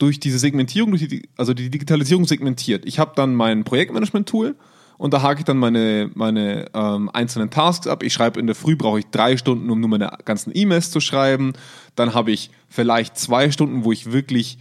durch 0.00 0.18
diese 0.18 0.38
Segmentierung, 0.38 0.90
durch 0.90 1.06
die, 1.06 1.28
also 1.36 1.54
die 1.54 1.70
Digitalisierung 1.70 2.24
segmentiert. 2.24 2.86
Ich 2.86 2.98
habe 2.98 3.12
dann 3.14 3.34
mein 3.34 3.64
Projektmanagement-Tool 3.64 4.56
und 4.96 5.14
da 5.14 5.22
hake 5.22 5.40
ich 5.40 5.44
dann 5.44 5.58
meine, 5.58 6.10
meine 6.14 6.66
ähm, 6.74 7.10
einzelnen 7.12 7.50
Tasks 7.50 7.86
ab. 7.86 8.02
Ich 8.02 8.12
schreibe 8.12 8.40
in 8.40 8.46
der 8.46 8.56
Früh, 8.56 8.76
brauche 8.76 8.98
ich 8.98 9.06
drei 9.10 9.36
Stunden, 9.36 9.70
um 9.70 9.80
nur 9.80 9.88
meine 9.88 10.10
ganzen 10.24 10.52
E-Mails 10.54 10.90
zu 10.90 11.00
schreiben. 11.00 11.52
Dann 11.96 12.14
habe 12.14 12.32
ich 12.32 12.50
vielleicht 12.68 13.18
zwei 13.18 13.50
Stunden, 13.50 13.84
wo 13.84 13.92
ich 13.92 14.10
wirklich 14.12 14.58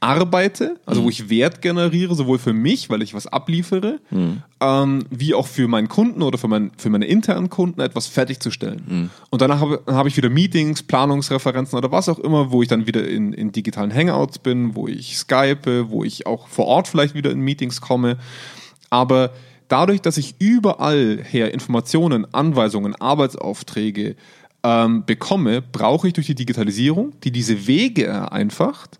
arbeite, 0.00 0.76
also 0.86 1.02
wo 1.02 1.08
ich 1.08 1.28
Wert 1.28 1.60
generiere, 1.60 2.14
sowohl 2.14 2.38
für 2.38 2.52
mich, 2.52 2.88
weil 2.88 3.02
ich 3.02 3.14
was 3.14 3.26
abliefere, 3.26 3.98
ähm, 4.60 5.04
wie 5.10 5.34
auch 5.34 5.46
für 5.46 5.66
meinen 5.66 5.88
Kunden 5.88 6.22
oder 6.22 6.38
für, 6.38 6.46
mein, 6.46 6.70
für 6.76 6.88
meine 6.88 7.06
internen 7.06 7.50
Kunden 7.50 7.80
etwas 7.80 8.06
fertigzustellen. 8.06 9.10
Und 9.30 9.42
danach 9.42 9.60
habe 9.60 9.82
hab 9.86 10.06
ich 10.06 10.16
wieder 10.16 10.30
Meetings, 10.30 10.84
Planungsreferenzen 10.84 11.76
oder 11.76 11.90
was 11.90 12.08
auch 12.08 12.20
immer, 12.20 12.52
wo 12.52 12.62
ich 12.62 12.68
dann 12.68 12.86
wieder 12.86 13.06
in, 13.08 13.32
in 13.32 13.50
digitalen 13.50 13.92
Hangouts 13.92 14.38
bin, 14.38 14.76
wo 14.76 14.86
ich 14.86 15.18
skype, 15.18 15.90
wo 15.90 16.04
ich 16.04 16.26
auch 16.26 16.46
vor 16.46 16.66
Ort 16.66 16.86
vielleicht 16.86 17.14
wieder 17.14 17.32
in 17.32 17.40
Meetings 17.40 17.80
komme. 17.80 18.18
Aber 18.90 19.32
dadurch, 19.66 20.00
dass 20.00 20.16
ich 20.16 20.36
überall 20.38 21.18
her 21.22 21.52
Informationen, 21.52 22.32
Anweisungen, 22.32 22.94
Arbeitsaufträge 22.94 24.14
ähm, 24.62 25.04
bekomme, 25.04 25.60
brauche 25.60 26.06
ich 26.06 26.14
durch 26.14 26.26
die 26.26 26.34
Digitalisierung, 26.34 27.12
die 27.24 27.32
diese 27.32 27.66
Wege 27.66 28.04
vereinfacht, 28.04 28.98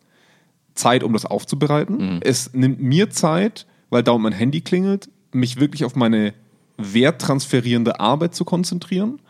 Zeit, 0.79 1.03
um 1.03 1.13
das 1.13 1.25
aufzubereiten. 1.25 2.21
Es 2.23 2.55
nimmt 2.55 2.81
mir 2.81 3.11
Zeit, 3.11 3.67
weil 3.91 4.03
dauernd 4.03 4.23
mein 4.23 4.33
Handy 4.33 4.61
klingelt, 4.61 5.11
mich 5.33 5.61
wirklich 5.61 5.85
auf 5.85 5.97
meine 5.97 6.33
werttransferierende 6.79 8.01
Arbeit 8.01 8.35
zu 8.35 8.45
konzentrieren, 8.45 9.21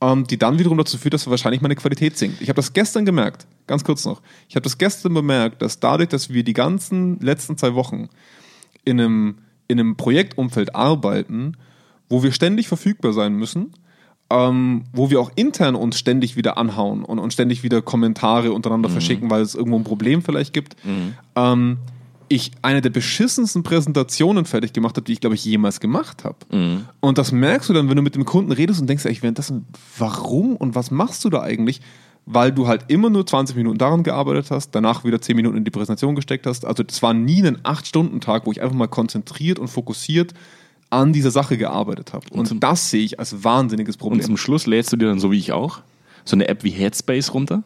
ähm, 0.00 0.26
die 0.26 0.38
dann 0.38 0.58
wiederum 0.58 0.76
dazu 0.76 0.98
führt, 0.98 1.14
dass 1.14 1.30
wahrscheinlich 1.30 1.62
meine 1.62 1.76
Qualität 1.76 2.18
sinkt. 2.18 2.40
Ich 2.42 2.48
habe 2.48 2.56
das 2.56 2.72
gestern 2.72 3.04
gemerkt, 3.04 3.46
ganz 3.66 3.84
kurz 3.84 4.04
noch. 4.04 4.20
Ich 4.48 4.56
habe 4.56 4.64
das 4.64 4.76
gestern 4.76 5.14
bemerkt, 5.14 5.62
dass 5.62 5.78
dadurch, 5.80 6.08
dass 6.08 6.30
wir 6.30 6.42
die 6.42 6.52
ganzen 6.52 7.20
letzten 7.20 7.56
zwei 7.56 7.74
Wochen 7.74 8.08
in 8.84 9.00
einem, 9.00 9.38
in 9.68 9.78
einem 9.78 9.96
Projektumfeld 9.96 10.74
arbeiten, 10.74 11.56
wo 12.08 12.22
wir 12.22 12.32
ständig 12.32 12.66
verfügbar 12.66 13.12
sein 13.12 13.34
müssen, 13.34 13.72
ähm, 14.30 14.84
wo 14.92 15.10
wir 15.10 15.20
auch 15.20 15.30
intern 15.34 15.74
uns 15.74 15.98
ständig 15.98 16.36
wieder 16.36 16.56
anhauen 16.56 17.04
und, 17.04 17.18
und 17.18 17.32
ständig 17.32 17.62
wieder 17.62 17.82
Kommentare 17.82 18.52
untereinander 18.52 18.88
verschicken, 18.92 19.28
weil 19.30 19.42
es 19.42 19.54
irgendwo 19.54 19.76
ein 19.78 19.84
Problem 19.84 20.22
vielleicht 20.22 20.52
gibt. 20.52 20.76
Ähm, 21.34 21.78
ich 22.28 22.52
eine 22.62 22.80
der 22.80 22.90
beschissensten 22.90 23.64
Präsentationen 23.64 24.44
fertig 24.44 24.72
gemacht 24.72 24.96
habe, 24.96 25.04
die 25.04 25.14
ich, 25.14 25.20
glaube 25.20 25.34
ich, 25.34 25.44
jemals 25.44 25.80
gemacht 25.80 26.22
habe. 26.24 26.36
Und 27.00 27.18
das 27.18 27.32
merkst 27.32 27.68
du 27.68 27.72
dann, 27.72 27.88
wenn 27.88 27.96
du 27.96 28.02
mit 28.02 28.14
dem 28.14 28.24
Kunden 28.24 28.52
redest 28.52 28.80
und 28.80 28.86
denkst, 28.86 29.04
eigentlich 29.04 29.22
währenddessen, 29.24 29.66
warum 29.98 30.54
und 30.54 30.76
was 30.76 30.92
machst 30.92 31.24
du 31.24 31.28
da 31.28 31.42
eigentlich? 31.42 31.80
Weil 32.26 32.52
du 32.52 32.68
halt 32.68 32.84
immer 32.86 33.10
nur 33.10 33.26
20 33.26 33.56
Minuten 33.56 33.78
daran 33.78 34.04
gearbeitet 34.04 34.52
hast, 34.52 34.70
danach 34.76 35.02
wieder 35.02 35.20
10 35.20 35.34
Minuten 35.34 35.56
in 35.56 35.64
die 35.64 35.72
Präsentation 35.72 36.14
gesteckt 36.14 36.46
hast. 36.46 36.64
Also 36.64 36.84
das 36.84 37.02
war 37.02 37.14
nie 37.14 37.44
ein 37.44 37.56
8-Stunden-Tag, 37.62 38.46
wo 38.46 38.52
ich 38.52 38.62
einfach 38.62 38.76
mal 38.76 38.86
konzentriert 38.86 39.58
und 39.58 39.66
fokussiert 39.66 40.32
an 40.90 41.12
dieser 41.12 41.30
Sache 41.30 41.56
gearbeitet 41.56 42.12
habe. 42.12 42.26
Und, 42.32 42.46
zum- 42.46 42.60
das 42.60 42.90
sehe 42.90 43.02
ich 43.04 43.18
als 43.18 43.42
wahnsinniges 43.44 43.96
Und 43.96 44.00
Problem. 44.00 44.22
zum 44.22 44.36
Schluss 44.36 44.66
lädst 44.66 44.92
du 44.92 44.96
dir 44.96 45.06
dann, 45.06 45.20
so 45.20 45.30
wie 45.30 45.38
ich 45.38 45.52
auch, 45.52 45.80
so 46.24 46.36
eine 46.36 46.48
App 46.48 46.64
wie 46.64 46.70
Headspace 46.70 47.32
runter, 47.32 47.62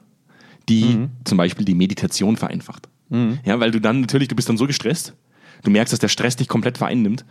die 0.69 1.09
zum 1.25 1.39
Beispiel 1.39 1.65
die 1.65 1.75
Meditation 1.75 2.37
vereinfacht. 2.37 2.89
Ja, 3.45 3.61
weil 3.61 3.71
du 3.71 3.81
dann 3.81 4.01
natürlich, 4.01 4.29
du 4.29 4.35
bist 4.35 4.49
dann 4.49 4.57
so 4.57 4.67
gestresst, 4.67 5.15
du 5.63 5.71
merkst, 5.71 5.93
dass 5.93 6.01
der 6.01 6.09
Stress 6.09 6.37
dich 6.37 6.49
komplett 6.49 6.79
vereinnimmt. 6.79 7.25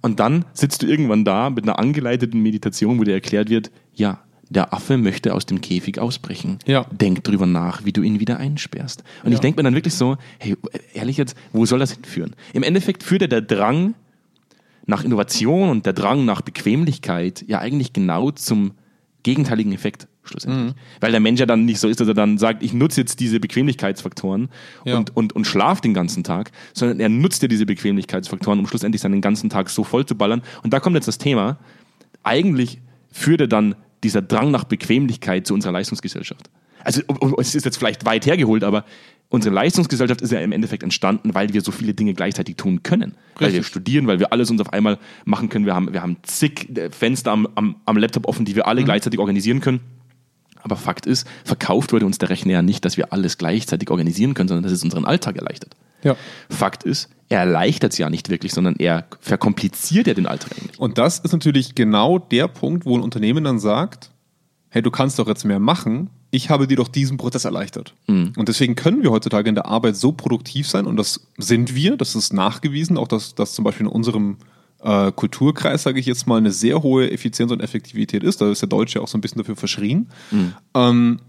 Und 0.00 0.20
dann 0.20 0.44
sitzt 0.52 0.82
du 0.82 0.86
irgendwann 0.86 1.24
da 1.24 1.50
mit 1.50 1.64
einer 1.64 1.78
angeleiteten 1.78 2.40
Meditation, 2.40 2.98
wo 2.98 3.04
dir 3.04 3.12
erklärt 3.14 3.50
wird, 3.50 3.70
ja, 3.94 4.20
der 4.50 4.72
Affe 4.72 4.96
möchte 4.96 5.34
aus 5.34 5.44
dem 5.44 5.60
Käfig 5.60 5.98
ausbrechen. 5.98 6.58
Ja. 6.66 6.84
Denk 6.90 7.22
drüber 7.24 7.44
nach, 7.46 7.84
wie 7.84 7.92
du 7.92 8.00
ihn 8.02 8.18
wieder 8.20 8.38
einsperrst. 8.38 9.04
Und 9.22 9.32
ich 9.32 9.38
Ja. 9.38 9.40
denke 9.42 9.58
mir 9.58 9.64
dann 9.64 9.74
wirklich 9.74 9.94
so, 9.94 10.16
hey, 10.38 10.56
ehrlich 10.94 11.18
jetzt, 11.18 11.36
wo 11.52 11.66
soll 11.66 11.80
das 11.80 11.92
hinführen? 11.92 12.34
Im 12.54 12.62
Endeffekt 12.62 13.02
führt 13.02 13.20
ja 13.22 13.28
der 13.28 13.42
Drang 13.42 13.94
nach 14.88 15.04
Innovation 15.04 15.68
und 15.68 15.86
der 15.86 15.92
Drang 15.92 16.24
nach 16.24 16.40
Bequemlichkeit 16.40 17.44
ja 17.46 17.60
eigentlich 17.60 17.92
genau 17.92 18.30
zum 18.32 18.72
gegenteiligen 19.22 19.72
Effekt 19.72 20.08
schlussendlich. 20.24 20.74
Weil 21.00 21.10
der 21.10 21.20
Mensch 21.20 21.40
ja 21.40 21.46
dann 21.46 21.64
nicht 21.64 21.78
so 21.78 21.88
ist, 21.88 22.00
dass 22.00 22.08
er 22.08 22.14
dann 22.14 22.38
sagt, 22.38 22.62
ich 22.62 22.72
nutze 22.72 23.00
jetzt 23.00 23.20
diese 23.20 23.38
Bequemlichkeitsfaktoren 23.40 24.48
Ja. 24.84 24.96
und, 24.96 25.14
und, 25.16 25.34
und 25.34 25.46
schlaf 25.46 25.80
den 25.80 25.94
ganzen 25.94 26.24
Tag, 26.24 26.50
sondern 26.72 27.00
er 27.00 27.08
nutzt 27.08 27.42
ja 27.42 27.48
diese 27.48 27.66
Bequemlichkeitsfaktoren, 27.66 28.58
um 28.58 28.66
schlussendlich 28.66 29.02
seinen 29.02 29.20
ganzen 29.20 29.50
Tag 29.50 29.70
so 29.70 29.84
voll 29.84 30.06
zu 30.06 30.14
ballern. 30.14 30.42
Und 30.62 30.72
da 30.72 30.80
kommt 30.80 30.96
jetzt 30.96 31.08
das 31.08 31.18
Thema, 31.18 31.58
eigentlich 32.22 32.80
führt 33.10 33.42
er 33.42 33.48
dann 33.48 33.74
dieser 34.02 34.22
Drang 34.22 34.50
nach 34.50 34.64
Bequemlichkeit 34.64 35.46
zu 35.46 35.54
unserer 35.54 35.72
Leistungsgesellschaft. 35.72 36.50
Also 36.84 37.02
es 37.38 37.54
ist 37.54 37.64
jetzt 37.64 37.76
vielleicht 37.76 38.04
weit 38.06 38.24
hergeholt, 38.24 38.64
aber 38.64 38.84
unsere 39.28 39.54
Leistungsgesellschaft 39.54 40.20
ist 40.22 40.32
ja 40.32 40.40
im 40.40 40.52
Endeffekt 40.52 40.82
entstanden, 40.82 41.34
weil 41.34 41.52
wir 41.52 41.60
so 41.60 41.70
viele 41.70 41.94
Dinge 41.94 42.14
gleichzeitig 42.14 42.56
tun 42.56 42.82
können. 42.82 43.14
Weil 43.38 43.52
wir 43.52 43.62
studieren, 43.62 44.06
weil 44.06 44.18
wir 44.18 44.32
alles 44.32 44.50
uns 44.50 44.60
auf 44.60 44.72
einmal 44.72 44.98
machen 45.24 45.48
können. 45.48 45.66
Wir 45.66 45.74
haben, 45.74 45.92
wir 45.92 46.02
haben 46.02 46.16
zig 46.22 46.76
äh, 46.76 46.90
Fenster 46.90 47.32
am, 47.32 47.46
am, 47.54 47.76
am 47.84 47.96
Laptop 47.96 48.26
offen, 48.26 48.44
die 48.44 48.56
wir 48.56 48.66
alle 48.66 48.80
mhm. 48.80 48.86
gleichzeitig 48.86 49.20
organisieren 49.20 49.60
können. 49.60 49.80
Aber 50.60 50.76
Fakt 50.76 51.06
ist, 51.06 51.26
verkauft 51.44 51.92
wurde 51.92 52.04
uns 52.04 52.18
der 52.18 52.30
Rechner 52.30 52.52
ja 52.54 52.62
nicht, 52.62 52.84
dass 52.84 52.96
wir 52.96 53.12
alles 53.12 53.38
gleichzeitig 53.38 53.90
organisieren 53.90 54.34
können, 54.34 54.48
sondern 54.48 54.64
dass 54.64 54.72
es 54.72 54.82
unseren 54.82 55.04
Alltag 55.04 55.36
erleichtert. 55.36 55.76
Ja. 56.02 56.16
Fakt 56.48 56.84
ist, 56.84 57.08
er 57.28 57.40
erleichtert 57.40 57.92
es 57.92 57.98
ja 57.98 58.10
nicht 58.10 58.28
wirklich, 58.28 58.52
sondern 58.52 58.76
er 58.76 59.06
verkompliziert 59.20 60.06
ja 60.06 60.14
den 60.14 60.26
Alltag 60.26 60.52
eigentlich. 60.58 60.78
Und 60.78 60.98
das 60.98 61.18
ist 61.18 61.32
natürlich 61.32 61.74
genau 61.74 62.18
der 62.18 62.48
Punkt, 62.48 62.86
wo 62.86 62.96
ein 62.96 63.02
Unternehmen 63.02 63.44
dann 63.44 63.58
sagt, 63.58 64.10
hey, 64.70 64.82
du 64.82 64.90
kannst 64.90 65.18
doch 65.18 65.28
jetzt 65.28 65.44
mehr 65.44 65.58
machen, 65.58 66.10
ich 66.30 66.50
habe 66.50 66.66
dir 66.66 66.76
doch 66.76 66.88
diesen 66.88 67.16
Prozess 67.16 67.44
erleichtert. 67.44 67.94
Mhm. 68.06 68.32
Und 68.36 68.48
deswegen 68.48 68.74
können 68.74 69.02
wir 69.02 69.10
heutzutage 69.10 69.48
in 69.48 69.54
der 69.54 69.66
Arbeit 69.66 69.96
so 69.96 70.12
produktiv 70.12 70.68
sein 70.68 70.86
und 70.86 70.96
das 70.96 71.26
sind 71.38 71.74
wir, 71.74 71.96
das 71.96 72.14
ist 72.14 72.32
nachgewiesen, 72.32 72.98
auch 72.98 73.08
dass 73.08 73.34
das 73.34 73.54
zum 73.54 73.64
Beispiel 73.64 73.86
in 73.86 73.92
unserem 73.92 74.36
äh, 74.80 75.10
Kulturkreis, 75.12 75.82
sage 75.82 76.00
ich 76.00 76.06
jetzt 76.06 76.26
mal, 76.26 76.36
eine 76.36 76.52
sehr 76.52 76.82
hohe 76.82 77.10
Effizienz 77.10 77.50
und 77.50 77.60
Effektivität 77.60 78.22
ist. 78.22 78.40
Da 78.40 78.50
ist 78.50 78.62
der 78.62 78.68
Deutsche 78.68 79.00
auch 79.00 79.08
so 79.08 79.18
ein 79.18 79.20
bisschen 79.20 79.38
dafür 79.38 79.56
verschrien. 79.56 80.08
Mhm. 80.30 80.54
Ähm, 80.74 81.20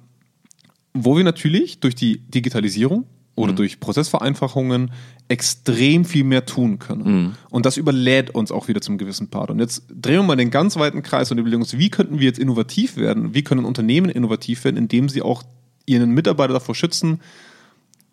wo 0.93 1.15
wir 1.15 1.23
natürlich 1.23 1.79
durch 1.79 1.95
die 1.95 2.19
Digitalisierung 2.29 3.05
oder 3.39 3.53
mhm. 3.53 3.57
durch 3.57 3.79
Prozessvereinfachungen 3.79 4.91
extrem 5.29 6.03
viel 6.03 6.23
mehr 6.25 6.45
tun 6.45 6.77
können. 6.77 7.03
Mhm. 7.03 7.35
Und 7.49 7.65
das 7.65 7.77
überlädt 7.77 8.31
uns 8.31 8.51
auch 8.51 8.67
wieder 8.67 8.81
zum 8.81 8.97
gewissen 8.97 9.29
Part. 9.29 9.49
Und 9.49 9.59
jetzt 9.59 9.83
drehen 9.89 10.17
wir 10.17 10.23
mal 10.23 10.35
den 10.35 10.51
ganz 10.51 10.75
weiten 10.75 11.01
Kreis 11.03 11.31
und 11.31 11.37
überlegen 11.37 11.61
uns, 11.61 11.77
wie 11.77 11.89
könnten 11.89 12.19
wir 12.19 12.25
jetzt 12.25 12.39
innovativ 12.39 12.97
werden? 12.97 13.33
Wie 13.33 13.43
können 13.43 13.65
Unternehmen 13.65 14.09
innovativ 14.09 14.65
werden, 14.65 14.75
indem 14.75 15.07
sie 15.07 15.21
auch 15.21 15.43
ihren 15.85 16.11
Mitarbeiter 16.11 16.53
davor 16.53 16.75
schützen, 16.75 17.21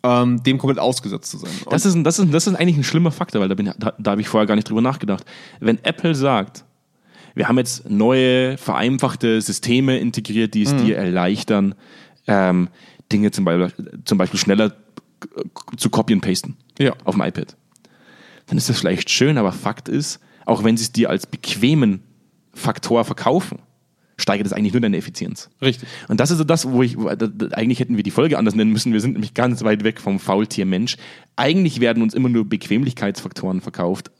ähm, 0.03 0.41
dem 0.43 0.57
komplett 0.57 0.79
ausgesetzt 0.79 1.31
zu 1.31 1.37
sein. 1.37 1.51
das 1.69 1.85
ist, 1.85 1.97
das, 2.03 2.19
ist, 2.19 2.33
das 2.33 2.47
ist 2.47 2.55
eigentlich 2.55 2.77
ein 2.77 2.83
schlimmer 2.83 3.11
Faktor, 3.11 3.41
weil 3.41 3.49
da, 3.49 3.55
bin, 3.55 3.71
da, 3.77 3.93
da 3.97 4.11
habe 4.11 4.21
ich 4.21 4.29
vorher 4.29 4.47
gar 4.47 4.55
nicht 4.55 4.69
drüber 4.69 4.81
nachgedacht. 4.81 5.25
Wenn 5.59 5.83
Apple 5.83 6.15
sagt, 6.15 6.63
wir 7.35 7.49
haben 7.49 7.57
jetzt 7.57 7.89
neue, 7.89 8.57
vereinfachte 8.57 9.41
Systeme 9.41 9.97
integriert, 9.97 10.53
die 10.53 10.63
es 10.63 10.73
mhm. 10.73 10.85
dir 10.85 10.97
erleichtern, 10.97 11.75
ähm, 12.27 12.69
Dinge 13.11 13.31
zum 13.31 13.45
Beispiel, 13.45 13.99
zum 14.05 14.17
Beispiel 14.17 14.39
schneller 14.39 14.73
zu 15.77 15.89
copy 15.89 16.13
and 16.13 16.21
pasten 16.21 16.57
ja. 16.79 16.93
auf 17.03 17.15
dem 17.15 17.21
iPad. 17.21 17.55
Dann 18.47 18.57
ist 18.57 18.69
das 18.69 18.79
vielleicht 18.79 19.09
schön, 19.09 19.37
aber 19.37 19.51
Fakt 19.51 19.89
ist, 19.89 20.19
auch 20.45 20.63
wenn 20.63 20.77
sie 20.77 20.83
es 20.83 20.91
dir 20.91 21.09
als 21.09 21.27
bequemen 21.27 22.01
Faktor 22.53 23.03
verkaufen, 23.03 23.59
steigert 24.17 24.47
es 24.47 24.53
eigentlich 24.53 24.73
nur 24.73 24.81
deine 24.81 24.97
Effizienz. 24.97 25.49
Richtig. 25.61 25.87
Und 26.07 26.19
das 26.19 26.31
ist 26.31 26.37
so 26.37 26.43
das, 26.43 26.69
wo 26.69 26.81
ich, 26.81 26.97
eigentlich 26.97 27.79
hätten 27.79 27.97
wir 27.97 28.03
die 28.03 28.11
Folge 28.11 28.37
anders 28.37 28.55
nennen 28.55 28.71
müssen. 28.71 28.93
Wir 28.93 29.01
sind 29.01 29.13
nämlich 29.13 29.33
ganz 29.33 29.63
weit 29.63 29.83
weg 29.83 30.01
vom 30.01 30.19
Faultier-Mensch. 30.19 30.97
Eigentlich 31.35 31.79
werden 31.81 32.01
uns 32.01 32.13
immer 32.13 32.29
nur 32.29 32.45
Bequemlichkeitsfaktoren 32.45 33.61
verkauft, 33.61 34.11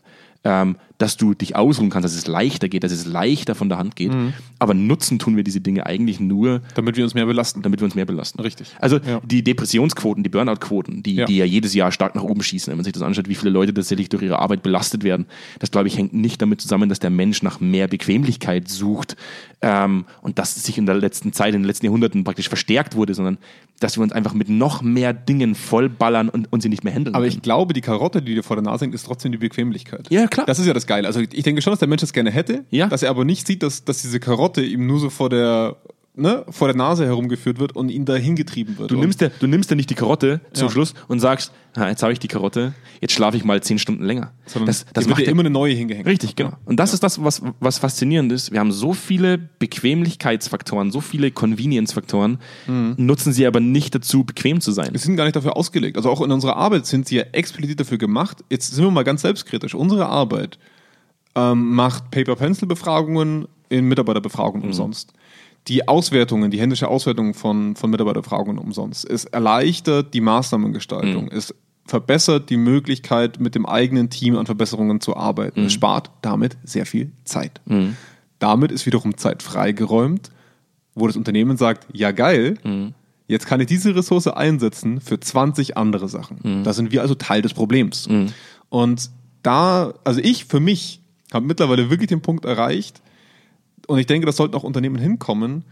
ähm, 0.43 0.78
dass 0.98 1.16
du 1.16 1.34
dich 1.34 1.56
ausruhen 1.56 1.89
kannst, 1.89 2.06
dass 2.06 2.16
es 2.16 2.28
leichter 2.28 2.70
geht, 2.70 2.84
dass 2.84 2.91
es 2.91 3.06
leichter 3.06 3.56
von 3.56 3.70
der 3.70 3.78
Hand 3.78 3.95
geht. 3.95 4.14
Mhm. 4.14 4.34
Aber 4.60 4.74
nutzen 4.74 5.20
tun 5.20 5.36
wir 5.36 5.43
diese 5.43 5.62
Dinge 5.62 5.86
eigentlich 5.86 6.20
nur, 6.20 6.62
damit 6.74 6.98
wir 6.98 7.04
uns 7.04 7.14
mehr 7.14 7.26
belasten. 7.26 7.62
Damit 7.62 7.80
wir 7.82 7.86
uns 7.86 7.95
mehr 7.95 8.06
belasten. 8.06 8.39
Richtig. 8.39 8.76
Also 8.80 8.98
ja. 8.98 9.22
die 9.24 9.43
Depressionsquoten, 9.43 10.24
die 10.24 10.30
Burnout-Quoten, 10.30 11.04
die 11.04 11.16
ja. 11.16 11.26
die 11.26 11.38
ja 11.38 11.45
jedes 11.45 11.74
Jahr 11.74 11.91
stark 11.91 12.16
nach 12.16 12.24
oben 12.24 12.41
schießen, 12.41 12.72
wenn 12.72 12.78
man 12.78 12.84
sich 12.84 12.93
das 12.93 13.04
anschaut, 13.04 13.30
wie 13.30 13.36
viele 13.36 13.52
Leute 13.52 13.74
tatsächlich 13.74 14.10
durch 14.10 14.24
ihre 14.24 14.39
Arbeit 14.39 14.64
belastet 14.64 15.04
werden, 15.04 15.28
das 15.60 15.72
glaube 15.72 15.88
ich 15.88 15.98
hängt 15.98 16.14
nicht 16.14 16.41
damit 16.41 16.62
zusammen, 16.62 16.89
dass 16.89 17.00
der 17.00 17.12
Mensch 17.12 17.43
nach 17.43 17.60
mehr 17.60 17.88
Bequemlichkeit 17.88 18.68
sucht 18.68 19.16
ähm, 19.62 20.06
und 20.22 20.39
das 20.39 20.56
sich 20.56 20.78
in 20.78 20.86
der 20.86 20.95
letzten 20.95 21.34
Zeit, 21.34 21.54
in 21.54 21.62
den 21.62 21.68
letzten 21.68 21.86
Jahrhunderten 21.86 22.24
praktisch 22.24 22.48
verstärkt 22.48 22.95
wurde, 22.95 23.14
sondern 23.14 23.38
dass 23.80 23.98
wir 23.98 24.04
uns 24.04 24.12
einfach 24.12 24.34
mit 24.34 24.50
noch 24.50 24.82
mehr 24.82 25.14
Dingen 25.14 25.54
vollballern 25.54 26.30
und, 26.30 26.52
und 26.52 26.62
sie 26.62 26.70
nicht 26.70 26.84
mehr 26.84 26.93
handeln 26.93 27.16
Aber 27.16 27.26
können. 27.26 27.38
ich 27.38 27.41
glaube, 27.43 27.74
die 27.74 27.82
Karotte, 27.82 28.22
die 28.22 28.34
dir 28.34 28.43
vor 28.43 28.56
der 28.56 28.64
Nase 28.64 28.86
hängt, 28.86 28.95
ist 28.95 29.06
trotzdem 29.06 29.32
die 29.32 29.38
Bequemlichkeit. 29.38 30.08
Ja, 30.10 30.28
klar. 30.28 30.45
Das 30.45 30.58
ist 30.58 30.66
ja 30.66 30.74
das 30.74 30.86
Geile. 30.88 31.07
Also 31.07 31.19
ich 31.19 31.43
denke 31.43 31.61
schon, 31.61 31.71
dass 31.71 31.79
der 31.79 31.88
Mensch 31.88 32.01
das 32.01 32.13
gerne 32.13 32.31
hätte, 32.31 32.65
ja. 32.71 32.88
dass 32.88 33.03
er 33.03 33.09
aber 33.09 33.25
nicht 33.25 33.45
sieht, 33.45 33.63
dass, 33.63 33.83
dass 33.85 34.01
diese 34.01 34.19
Karotte 34.19 34.63
ihm 34.63 34.88
nur 34.88 34.99
so 34.99 35.09
vor 35.09 35.29
der 35.29 35.77
ne, 36.17 36.43
vor 36.49 36.67
der 36.67 36.75
Nase 36.75 37.05
herumgeführt 37.05 37.59
wird 37.59 37.75
und 37.75 37.89
ihn 37.89 38.05
dahin 38.05 38.35
getrieben 38.35 38.77
wird. 38.77 38.91
Du 38.91 38.97
nimmst, 38.97 39.21
ja, 39.21 39.29
du 39.39 39.47
nimmst 39.47 39.69
ja 39.69 39.75
nicht 39.75 39.89
die 39.89 39.95
Karotte 39.95 40.41
zum 40.51 40.67
ja. 40.67 40.71
Schluss 40.71 40.93
und 41.07 41.19
sagst, 41.19 41.51
na, 41.75 41.89
jetzt 41.89 42.01
habe 42.01 42.11
ich 42.11 42.19
die 42.19 42.27
Karotte, 42.27 42.73
jetzt 43.01 43.13
schlafe 43.13 43.38
ich 43.38 43.45
mal 43.45 43.61
zehn 43.61 43.77
Stunden 43.77 44.03
länger. 44.03 44.33
Sondern 44.47 44.67
das, 44.67 44.85
das 44.93 45.07
wird 45.07 45.19
ja 45.19 45.27
immer 45.27 45.41
eine 45.41 45.51
neue 45.51 45.73
hingehängt. 45.73 46.07
Richtig, 46.07 46.35
genau. 46.35 46.53
Und 46.65 46.79
das 46.79 46.89
ja. 46.89 46.95
ist 46.95 47.03
das, 47.03 47.23
was, 47.23 47.43
was 47.59 47.77
faszinierend 47.77 48.31
ist. 48.31 48.51
Wir 48.51 48.59
haben 48.59 48.71
so 48.71 48.93
viele 48.93 49.38
Bequemlichkeitsfaktoren, 49.38 50.91
so 50.91 51.01
viele 51.01 51.31
Convenience-Faktoren, 51.31 52.39
mhm. 52.65 52.95
nutzen 52.97 53.31
sie 53.31 53.45
aber 53.45 53.59
nicht 53.59 53.93
dazu, 53.93 54.23
bequem 54.23 54.59
zu 54.59 54.71
sein. 54.71 54.89
Sie 54.93 54.99
sind 54.99 55.17
gar 55.17 55.25
nicht 55.25 55.35
dafür 55.35 55.55
ausgelegt. 55.55 55.97
Also 55.97 56.09
auch 56.09 56.21
in 56.21 56.31
unserer 56.31 56.57
Arbeit 56.57 56.88
sind 56.88 57.07
sie 57.07 57.17
ja 57.17 57.23
explizit 57.31 57.79
dafür 57.79 57.99
gemacht. 57.99 58.43
Jetzt 58.49 58.73
sind 58.73 58.83
wir 58.83 58.91
mal 58.91 59.03
ganz 59.03 59.21
selbstkritisch. 59.21 59.75
Unsere 59.75 60.07
Arbeit 60.07 60.57
ähm, 61.38 61.73
macht 61.73 62.11
Paper-Pencil-Befragungen 62.11 63.47
in 63.69 63.85
Mitarbeiterbefragungen 63.85 64.63
mhm. 64.63 64.69
umsonst 64.69 65.13
die 65.67 65.88
Auswertungen, 65.88 66.49
die 66.49 66.59
händische 66.59 66.88
Auswertung 66.88 67.33
von, 67.33 67.75
von 67.75 67.89
Mitarbeiterbefragungen 67.89 68.57
umsonst. 68.57 69.09
Es 69.09 69.25
erleichtert 69.25 70.13
die 70.13 70.21
Maßnahmengestaltung. 70.21 71.25
Mhm. 71.25 71.31
Es 71.31 71.53
verbessert 71.85 72.49
die 72.49 72.57
Möglichkeit, 72.57 73.39
mit 73.39 73.55
dem 73.55 73.65
eigenen 73.65 74.09
Team 74.09 74.38
an 74.38 74.45
Verbesserungen 74.45 75.01
zu 75.01 75.15
arbeiten. 75.15 75.61
Mhm. 75.61 75.67
Es 75.67 75.73
spart 75.73 76.11
damit 76.21 76.57
sehr 76.63 76.85
viel 76.85 77.11
Zeit. 77.25 77.61
Mhm. 77.65 77.97
Damit 78.39 78.71
ist 78.71 78.85
wiederum 78.85 79.17
Zeit 79.17 79.43
freigeräumt, 79.43 80.29
wo 80.95 81.07
das 81.07 81.17
Unternehmen 81.17 81.57
sagt, 81.57 81.88
ja 81.91 82.11
geil, 82.11 82.57
mhm. 82.63 82.93
jetzt 83.27 83.45
kann 83.47 83.59
ich 83.59 83.67
diese 83.67 83.95
Ressource 83.95 84.27
einsetzen 84.27 85.01
für 85.01 85.19
20 85.19 85.75
andere 85.75 86.07
Sachen. 86.07 86.39
Mhm. 86.43 86.63
Da 86.63 86.73
sind 86.73 86.91
wir 86.91 87.01
also 87.01 87.15
Teil 87.15 87.41
des 87.41 87.53
Problems. 87.53 88.07
Mhm. 88.07 88.27
Und 88.69 89.09
da, 89.43 89.93
also 90.03 90.19
ich 90.21 90.45
für 90.45 90.59
mich 90.59 91.01
habe 91.38 91.47
mittlerweile 91.47 91.89
wirklich 91.89 92.09
den 92.09 92.21
Punkt 92.21 92.45
erreicht, 92.45 93.01
und 93.88 93.99
ich 93.99 94.05
denke, 94.05 94.25
das 94.25 94.35
sollten 94.35 94.55
auch 94.55 94.63
Unternehmen 94.63 94.97
hinkommen, 94.97 95.63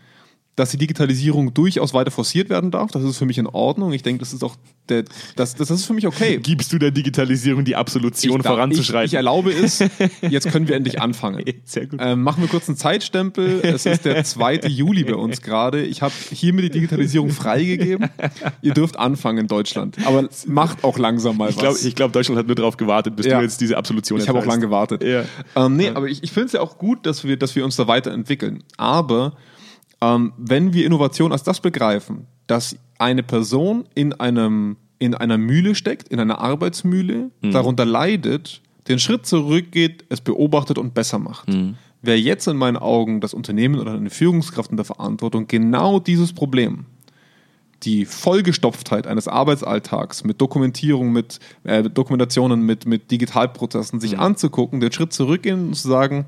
dass 0.55 0.71
die 0.71 0.77
Digitalisierung 0.77 1.53
durchaus 1.53 1.93
weiter 1.93 2.11
forciert 2.11 2.49
werden 2.49 2.71
darf. 2.71 2.91
Das 2.91 3.03
ist 3.03 3.17
für 3.17 3.25
mich 3.25 3.37
in 3.37 3.47
Ordnung. 3.47 3.91
Ich 3.91 4.03
denke, 4.03 4.19
das 4.19 4.31
ist 4.31 4.43
auch 4.43 4.55
der, 4.87 5.03
das, 5.35 5.55
das 5.55 5.69
ist 5.69 5.85
für 5.85 5.93
mich 5.93 6.07
okay. 6.07 6.37
Gibst 6.37 6.71
du 6.71 6.77
der 6.77 6.91
Digitalisierung 6.91 7.65
die 7.65 7.75
Absolution 7.75 8.39
ich, 8.39 8.45
voranzuschreiten? 8.45 9.05
Ich, 9.05 9.13
ich, 9.13 9.17
erlaube 9.17 9.51
es. 9.51 9.79
Jetzt 10.21 10.51
können 10.51 10.67
wir 10.67 10.75
endlich 10.75 11.01
anfangen. 11.01 11.43
Sehr 11.65 11.87
gut. 11.87 11.99
Ähm, 12.01 12.23
machen 12.23 12.41
wir 12.41 12.47
kurz 12.47 12.69
einen 12.69 12.77
Zeitstempel. 12.77 13.59
Es 13.63 13.85
ist 13.85 14.05
der 14.05 14.23
2. 14.23 14.61
Juli 14.67 15.03
bei 15.03 15.15
uns 15.15 15.41
gerade. 15.41 15.81
Ich 15.81 16.01
habe 16.01 16.13
hiermit 16.31 16.65
die 16.65 16.69
Digitalisierung 16.69 17.31
freigegeben. 17.31 18.09
Ihr 18.61 18.73
dürft 18.73 18.97
anfangen 18.97 19.39
in 19.39 19.47
Deutschland. 19.47 19.97
Aber 20.05 20.29
macht 20.45 20.83
auch 20.83 20.97
langsam 20.97 21.37
mal 21.37 21.49
ich 21.49 21.57
glaub, 21.57 21.73
was. 21.73 21.83
Ich 21.83 21.95
glaube, 21.95 22.13
Deutschland 22.13 22.39
hat 22.39 22.47
nur 22.47 22.55
darauf 22.55 22.77
gewartet, 22.77 23.15
bis 23.15 23.25
ja. 23.25 23.37
du 23.37 23.43
jetzt 23.43 23.59
diese 23.59 23.77
Absolution 23.77 24.21
Ich 24.21 24.29
habe 24.29 24.39
auch 24.39 24.45
lange 24.45 24.61
gewartet. 24.61 25.03
Ja. 25.03 25.25
Ähm, 25.55 25.75
nee, 25.75 25.89
aber 25.89 26.07
ich, 26.07 26.23
ich 26.23 26.31
finde 26.31 26.47
es 26.47 26.53
ja 26.53 26.61
auch 26.61 26.77
gut, 26.77 27.05
dass 27.05 27.25
wir, 27.25 27.35
dass 27.35 27.55
wir 27.55 27.65
uns 27.65 27.75
da 27.75 27.87
weiterentwickeln. 27.87 28.63
Aber 28.77 29.33
ähm, 30.05 30.33
wenn 30.37 30.73
wir 30.73 30.85
Innovation 30.85 31.31
als 31.31 31.43
das 31.43 31.59
begreifen, 31.59 32.27
dass 32.47 32.77
eine 32.97 33.23
Person 33.23 33.85
in 33.95 34.13
einem 34.13 34.77
in 34.97 35.13
einer 35.13 35.37
Mühle 35.37 35.75
steckt, 35.75 36.07
in 36.07 36.21
einer 36.21 36.39
Arbeitsmühle, 36.39 37.29
mhm. 37.41 37.51
darunter 37.51 37.83
leidet, 37.83 38.61
den 38.87 38.97
Schritt 38.97 39.25
zurückgeht, 39.25 40.05
es 40.07 40.21
beobachtet 40.21 40.77
und 40.77 40.93
besser 40.93 41.19
macht. 41.19 41.49
Mhm. 41.49 41.75
Wäre 42.01 42.17
jetzt 42.17 42.47
in 42.47 42.55
meinen 42.55 42.77
Augen 42.77 43.19
das 43.19 43.33
Unternehmen 43.33 43.79
oder 43.79 43.93
eine 43.93 44.09
Führungskraft 44.09 44.71
in 44.71 44.77
der 44.77 44.85
Verantwortung 44.85 45.47
genau 45.47 45.99
dieses 45.99 46.31
Problem, 46.31 46.85
die 47.83 48.05
Vollgestopftheit 48.05 49.05
eines 49.05 49.27
Arbeitsalltags 49.27 50.23
mit 50.23 50.39
Dokumentierung, 50.39 51.11
mit 51.11 51.39
äh, 51.63 51.83
Dokumentationen, 51.83 52.61
mit, 52.61 52.85
mit 52.85 53.11
Digitalprozessen 53.11 53.99
sich 53.99 54.13
mhm. 54.13 54.21
anzugucken, 54.21 54.79
den 54.79 54.93
Schritt 54.93 55.11
zurückgehen 55.11 55.67
und 55.67 55.75
zu 55.75 55.89
sagen, 55.89 56.25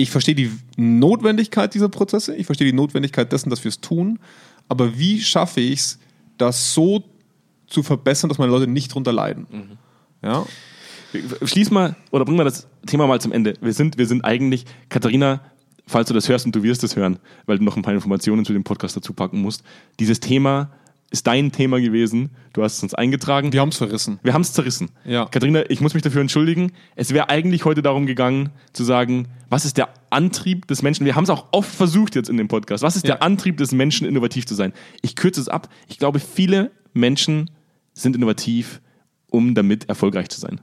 ich 0.00 0.10
verstehe 0.10 0.34
die 0.34 0.50
Notwendigkeit 0.76 1.74
dieser 1.74 1.88
Prozesse, 1.88 2.34
ich 2.34 2.46
verstehe 2.46 2.66
die 2.66 2.76
Notwendigkeit 2.76 3.30
dessen, 3.32 3.50
dass 3.50 3.64
wir 3.64 3.68
es 3.68 3.80
tun, 3.80 4.18
aber 4.68 4.98
wie 4.98 5.20
schaffe 5.20 5.60
ich 5.60 5.80
es, 5.80 5.98
das 6.38 6.74
so 6.74 7.04
zu 7.66 7.82
verbessern, 7.82 8.28
dass 8.28 8.38
meine 8.38 8.52
Leute 8.52 8.66
nicht 8.66 8.94
drunter 8.94 9.12
leiden? 9.12 9.46
Mhm. 9.50 9.78
Ja? 10.22 10.46
Schließ 11.42 11.70
mal 11.70 11.96
oder 12.10 12.24
bring 12.24 12.36
mal 12.36 12.44
das 12.44 12.66
Thema 12.86 13.06
mal 13.06 13.20
zum 13.20 13.32
Ende. 13.32 13.54
Wir 13.60 13.72
sind, 13.72 13.98
wir 13.98 14.06
sind 14.06 14.24
eigentlich, 14.24 14.64
Katharina, 14.88 15.40
falls 15.86 16.08
du 16.08 16.14
das 16.14 16.28
hörst 16.28 16.46
und 16.46 16.54
du 16.54 16.62
wirst 16.62 16.84
es 16.84 16.94
hören, 16.94 17.18
weil 17.46 17.58
du 17.58 17.64
noch 17.64 17.76
ein 17.76 17.82
paar 17.82 17.94
Informationen 17.94 18.44
zu 18.44 18.52
dem 18.52 18.64
Podcast 18.64 18.96
dazu 18.96 19.12
packen 19.12 19.42
musst, 19.42 19.64
dieses 19.98 20.20
Thema 20.20 20.70
ist 21.10 21.26
dein 21.26 21.50
Thema 21.50 21.80
gewesen. 21.80 22.30
Du 22.52 22.62
hast 22.62 22.76
es 22.76 22.82
uns 22.84 22.94
eingetragen. 22.94 23.52
Wir 23.52 23.60
haben 23.60 23.70
es 23.70 23.76
verrissen. 23.78 24.20
Wir 24.22 24.32
haben 24.32 24.42
es 24.42 24.52
zerrissen. 24.52 24.90
Ja. 25.04 25.26
Katharina, 25.26 25.68
ich 25.68 25.80
muss 25.80 25.92
mich 25.94 26.02
dafür 26.04 26.20
entschuldigen. 26.20 26.72
Es 26.94 27.12
wäre 27.12 27.28
eigentlich 27.28 27.64
heute 27.64 27.82
darum 27.82 28.06
gegangen, 28.06 28.50
zu 28.72 28.84
sagen, 28.84 29.26
was 29.48 29.64
ist 29.64 29.76
der 29.76 29.88
Antrieb 30.10 30.68
des 30.68 30.82
Menschen? 30.82 31.04
Wir 31.04 31.16
haben 31.16 31.24
es 31.24 31.30
auch 31.30 31.48
oft 31.50 31.74
versucht 31.74 32.14
jetzt 32.14 32.28
in 32.30 32.36
dem 32.36 32.46
Podcast. 32.48 32.84
Was 32.84 32.94
ist 32.94 33.06
ja. 33.08 33.16
der 33.16 33.22
Antrieb 33.24 33.56
des 33.56 33.72
Menschen, 33.72 34.06
innovativ 34.06 34.46
zu 34.46 34.54
sein? 34.54 34.72
Ich 35.02 35.16
kürze 35.16 35.40
es 35.40 35.48
ab. 35.48 35.68
Ich 35.88 35.98
glaube, 35.98 36.20
viele 36.20 36.70
Menschen 36.92 37.50
sind 37.92 38.14
innovativ, 38.14 38.80
um 39.30 39.54
damit 39.54 39.88
erfolgreich 39.88 40.28
zu 40.28 40.40
sein. 40.40 40.60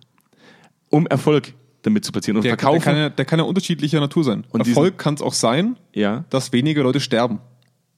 Um 0.89 1.07
Erfolg 1.07 1.53
damit 1.81 2.05
zu 2.05 2.11
platzieren 2.13 2.37
und 2.37 2.43
Der, 2.43 2.55
der, 2.55 2.59
verkaufen. 2.59 2.81
kann 2.81 2.97
ja, 2.97 3.09
der 3.09 3.25
kann 3.25 3.39
ja 3.39 3.45
unterschiedlicher 3.45 3.99
Natur 3.99 4.23
sein. 4.23 4.45
Und 4.49 4.65
Erfolg 4.65 4.97
kann 4.97 5.13
es 5.15 5.21
auch 5.21 5.33
sein, 5.33 5.77
ja, 5.93 6.23
dass 6.29 6.53
weniger 6.53 6.83
Leute 6.83 6.99
sterben. 7.01 7.39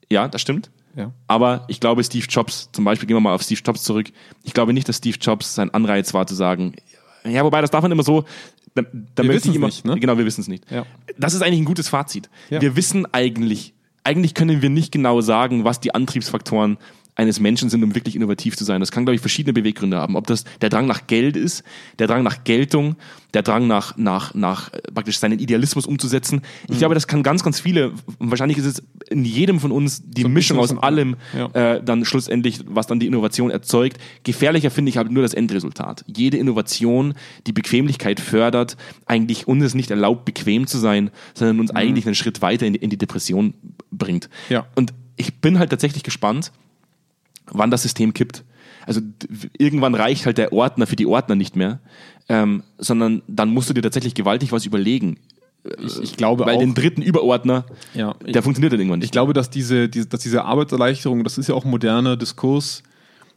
ja, 0.09 0.27
das 0.27 0.41
stimmt. 0.41 0.71
Ja. 0.95 1.11
Aber 1.27 1.65
ich 1.67 1.79
glaube, 1.79 2.03
Steve 2.03 2.25
Jobs, 2.27 2.69
zum 2.71 2.83
Beispiel 2.85 3.07
gehen 3.07 3.15
wir 3.15 3.21
mal 3.21 3.35
auf 3.35 3.41
Steve 3.41 3.61
Jobs 3.63 3.83
zurück, 3.83 4.07
ich 4.43 4.53
glaube 4.53 4.73
nicht, 4.73 4.89
dass 4.89 4.97
Steve 4.97 5.17
Jobs 5.19 5.55
sein 5.55 5.73
Anreiz 5.73 6.13
war 6.13 6.25
zu 6.27 6.35
sagen, 6.35 6.75
ja, 7.23 7.43
wobei 7.43 7.61
das 7.61 7.71
darf 7.71 7.81
man 7.81 7.91
immer 7.91 8.03
so, 8.03 8.25
da, 8.75 8.83
da 9.15 9.23
möchte 9.23 9.33
wissen's 9.33 9.45
ich 9.47 9.55
immer, 9.55 9.67
nicht, 9.67 9.85
ne? 9.85 9.99
genau, 9.99 10.17
wir 10.17 10.25
wissen 10.25 10.41
es 10.41 10.47
nicht. 10.47 10.69
Ja. 10.71 10.85
Das 11.17 11.33
ist 11.33 11.41
eigentlich 11.41 11.59
ein 11.59 11.65
gutes 11.65 11.89
Fazit. 11.89 12.29
Ja. 12.49 12.61
Wir 12.61 12.75
wissen 12.75 13.05
eigentlich, 13.11 13.73
eigentlich 14.03 14.33
können 14.33 14.61
wir 14.61 14.69
nicht 14.69 14.91
genau 14.91 15.21
sagen, 15.21 15.63
was 15.63 15.79
die 15.79 15.93
Antriebsfaktoren 15.93 16.77
eines 17.19 17.39
Menschen 17.39 17.69
sind, 17.69 17.83
um 17.83 17.93
wirklich 17.95 18.15
innovativ 18.15 18.55
zu 18.57 18.63
sein. 18.63 18.79
Das 18.79 18.91
kann, 18.91 19.05
glaube 19.05 19.15
ich, 19.15 19.21
verschiedene 19.21 19.53
Beweggründe 19.53 19.97
haben. 19.97 20.15
Ob 20.15 20.25
das 20.27 20.45
der 20.61 20.69
Drang 20.69 20.87
nach 20.87 21.05
Geld 21.07 21.35
ist, 21.35 21.63
der 21.99 22.07
Drang 22.07 22.23
nach 22.23 22.43
Geltung, 22.45 22.95
der 23.33 23.43
Drang 23.43 23.67
nach, 23.67 23.97
nach, 23.97 24.33
nach 24.33 24.73
äh, 24.73 24.81
praktisch 24.93 25.19
seinen 25.19 25.37
Idealismus 25.37 25.85
umzusetzen. 25.85 26.41
Ich 26.63 26.75
Mhm. 26.75 26.79
glaube, 26.79 26.95
das 26.95 27.07
kann 27.07 27.21
ganz, 27.21 27.43
ganz 27.43 27.59
viele, 27.59 27.91
wahrscheinlich 28.19 28.57
ist 28.57 28.65
es 28.65 28.83
in 29.09 29.25
jedem 29.25 29.59
von 29.59 29.71
uns 29.71 30.01
die 30.03 30.23
ein 30.25 30.33
Mischung 30.33 30.57
aus 30.59 30.75
allem. 30.77 31.15
Ja. 31.37 31.47
äh, 31.75 31.83
dann 31.83 32.05
schlussendlich, 32.05 32.61
was 32.65 32.87
dann 32.87 32.99
die 32.99 33.05
Innovation 33.07 33.51
erzeugt. 33.51 33.97
Gefährlicher 34.23 34.71
finde 34.71 34.89
ich 34.89 34.97
halt 34.97 35.11
nur 35.11 35.21
das 35.21 35.33
Endresultat. 35.33 36.05
Jede 36.07 36.37
Innovation, 36.37 37.13
die 37.45 37.51
Bequemlichkeit 37.53 38.19
fördert, 38.19 38.77
eigentlich 39.05 39.47
uns 39.47 39.63
es 39.63 39.75
nicht 39.75 39.91
erlaubt, 39.91 40.25
bequem 40.25 40.67
zu 40.67 40.77
sein, 40.77 41.11
sondern 41.33 41.59
uns 41.59 41.71
eigentlich 41.71 42.05
einen 42.05 42.15
Schritt 42.15 42.41
weiter 42.41 42.65
in 42.65 42.73
die, 42.73 42.79
in 42.79 42.89
die 42.89 42.97
Depression 42.97 43.53
bringt. 43.91 44.29
Mhm. 44.47 44.53
Ja. 44.53 44.67
Und 44.75 44.93
ich 45.17 45.41
bin 45.41 45.59
halt 45.59 45.69
tatsächlich 45.69 46.03
gespannt, 46.03 46.51
wann 47.51 47.71
das 47.71 47.83
System 47.83 48.13
kippt. 48.13 48.43
Also 48.85 49.01
irgendwann 49.57 49.95
reicht 49.95 50.25
halt 50.25 50.37
der 50.37 50.53
Ordner 50.53 50.87
für 50.87 50.95
die 50.95 51.05
Ordner 51.05 51.35
nicht 51.35 51.55
mehr, 51.55 51.79
ähm, 52.27 52.63
sondern 52.77 53.21
dann 53.27 53.49
musst 53.49 53.69
du 53.69 53.73
dir 53.73 53.81
tatsächlich 53.81 54.15
gewaltig 54.15 54.51
was 54.51 54.65
überlegen. 54.65 55.17
Ich, 55.79 55.99
ich 55.99 56.17
glaube 56.17 56.45
Weil 56.45 56.55
auch. 56.55 56.59
den 56.59 56.73
dritten 56.73 57.01
Überordner, 57.01 57.65
Ja, 57.93 58.15
der 58.25 58.41
funktioniert 58.41 58.73
dann 58.73 58.79
irgendwann 58.79 58.99
nicht. 58.99 59.07
Ich 59.07 59.11
glaube, 59.11 59.33
dass 59.33 59.49
diese, 59.49 59.89
diese, 59.89 60.07
dass 60.07 60.21
diese 60.21 60.45
Arbeitserleichterung, 60.45 61.23
das 61.23 61.37
ist 61.37 61.49
ja 61.49 61.55
auch 61.55 61.65
ein 61.65 61.71
moderner 61.71 62.17
Diskurs, 62.17 62.81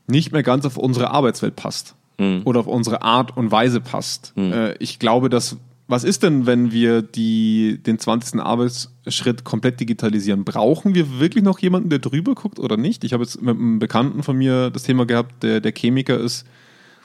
nicht 0.06 0.32
mehr 0.32 0.42
ganz 0.42 0.64
auf 0.64 0.76
unsere 0.76 1.10
Arbeitswelt 1.10 1.56
passt. 1.56 1.96
Oder 2.44 2.60
auf 2.60 2.66
unsere 2.68 3.02
Art 3.02 3.36
und 3.36 3.50
Weise 3.50 3.80
passt. 3.80 4.32
Äh, 4.36 4.76
ich 4.78 5.00
glaube, 5.00 5.28
dass, 5.28 5.56
was 5.88 6.04
ist 6.04 6.22
denn, 6.22 6.46
wenn 6.46 6.72
wir 6.72 7.02
die, 7.02 7.80
den 7.84 7.98
20. 7.98 8.40
Arbeitsschritt 8.40 9.44
komplett 9.44 9.80
digitalisieren? 9.80 10.44
Brauchen 10.44 10.94
wir 10.94 11.18
wirklich 11.18 11.44
noch 11.44 11.58
jemanden, 11.58 11.90
der 11.90 11.98
drüber 11.98 12.34
guckt 12.34 12.58
oder 12.58 12.76
nicht? 12.76 13.04
Ich 13.04 13.12
habe 13.12 13.24
jetzt 13.24 13.42
mit 13.42 13.56
einem 13.56 13.78
Bekannten 13.78 14.22
von 14.22 14.36
mir 14.36 14.70
das 14.70 14.84
Thema 14.84 15.06
gehabt, 15.06 15.42
der, 15.42 15.60
der 15.60 15.72
Chemiker 15.72 16.18
ist, 16.18 16.46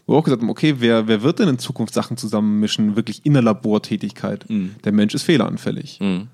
wo 0.06 0.14
wir 0.14 0.20
auch 0.20 0.24
gesagt 0.24 0.42
haben, 0.42 0.50
okay, 0.50 0.76
wer, 0.80 1.08
wer 1.08 1.22
wird 1.22 1.40
denn 1.40 1.50
in 1.50 1.60
Zukunft 1.60 1.94
Sachen 1.94 2.18
zusammenmischen, 2.18 2.96
wirklich 2.96 3.26
in 3.26 3.34
der 3.34 3.42
Labortätigkeit? 3.42 4.46
Der 4.86 4.92
Mensch 4.92 5.14
ist 5.14 5.24
fehleranfällig. 5.24 6.00
Mhm. 6.00 6.28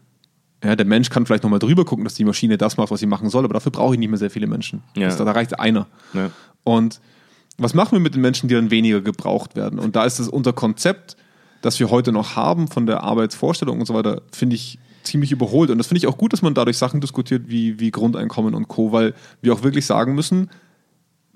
Ja, 0.63 0.75
der 0.75 0.85
Mensch 0.85 1.09
kann 1.09 1.25
vielleicht 1.25 1.43
nochmal 1.43 1.59
drüber 1.59 1.83
gucken, 1.83 2.05
dass 2.05 2.13
die 2.13 2.23
Maschine 2.23 2.57
das 2.57 2.77
macht, 2.77 2.91
was 2.91 2.99
sie 2.99 3.05
machen 3.05 3.29
soll, 3.29 3.43
aber 3.43 3.55
dafür 3.55 3.71
brauche 3.71 3.95
ich 3.95 3.99
nicht 3.99 4.09
mehr 4.09 4.19
sehr 4.19 4.29
viele 4.29 4.47
Menschen. 4.47 4.83
Ja. 4.95 5.07
Das, 5.07 5.17
da 5.17 5.29
reicht 5.29 5.59
einer. 5.59 5.87
Ja. 6.13 6.29
Und 6.63 7.01
was 7.57 7.73
machen 7.73 7.93
wir 7.93 7.99
mit 7.99 8.15
den 8.15 8.21
Menschen, 8.21 8.47
die 8.47 8.55
dann 8.55 8.71
weniger 8.71 9.01
gebraucht 9.01 9.55
werden? 9.55 9.79
Und 9.79 9.95
da 9.95 10.05
ist 10.05 10.19
es 10.19 10.29
unser 10.29 10.53
Konzept, 10.53 11.17
das 11.63 11.79
wir 11.79 11.89
heute 11.89 12.11
noch 12.11 12.35
haben 12.35 12.67
von 12.67 12.85
der 12.85 13.03
Arbeitsvorstellung 13.03 13.79
und 13.79 13.85
so 13.85 13.93
weiter, 13.93 14.21
finde 14.31 14.55
ich 14.55 14.77
ziemlich 15.01 15.31
überholt. 15.31 15.69
Und 15.69 15.77
das 15.77 15.87
finde 15.87 15.99
ich 15.99 16.07
auch 16.07 16.17
gut, 16.17 16.33
dass 16.33 16.41
man 16.41 16.53
dadurch 16.53 16.77
Sachen 16.77 17.01
diskutiert 17.01 17.43
wie, 17.47 17.79
wie 17.79 17.89
Grundeinkommen 17.89 18.53
und 18.53 18.67
Co., 18.67 18.91
weil 18.91 19.13
wir 19.41 19.53
auch 19.53 19.63
wirklich 19.63 19.85
sagen 19.85 20.13
müssen, 20.13 20.49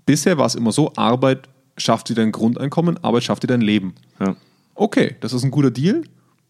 bisher 0.05 0.37
war 0.37 0.45
es 0.45 0.55
immer 0.55 0.73
so, 0.73 0.91
Arbeit 0.95 1.47
schafft 1.77 2.09
dir 2.09 2.15
dein 2.15 2.33
Grundeinkommen, 2.33 3.01
Arbeit 3.03 3.23
schafft 3.23 3.43
dir 3.43 3.47
dein 3.47 3.61
Leben. 3.61 3.95
Ja. 4.19 4.35
Okay, 4.75 5.15
das 5.21 5.31
ist 5.31 5.43
ein 5.43 5.51
guter 5.51 5.71
Deal. 5.71 6.03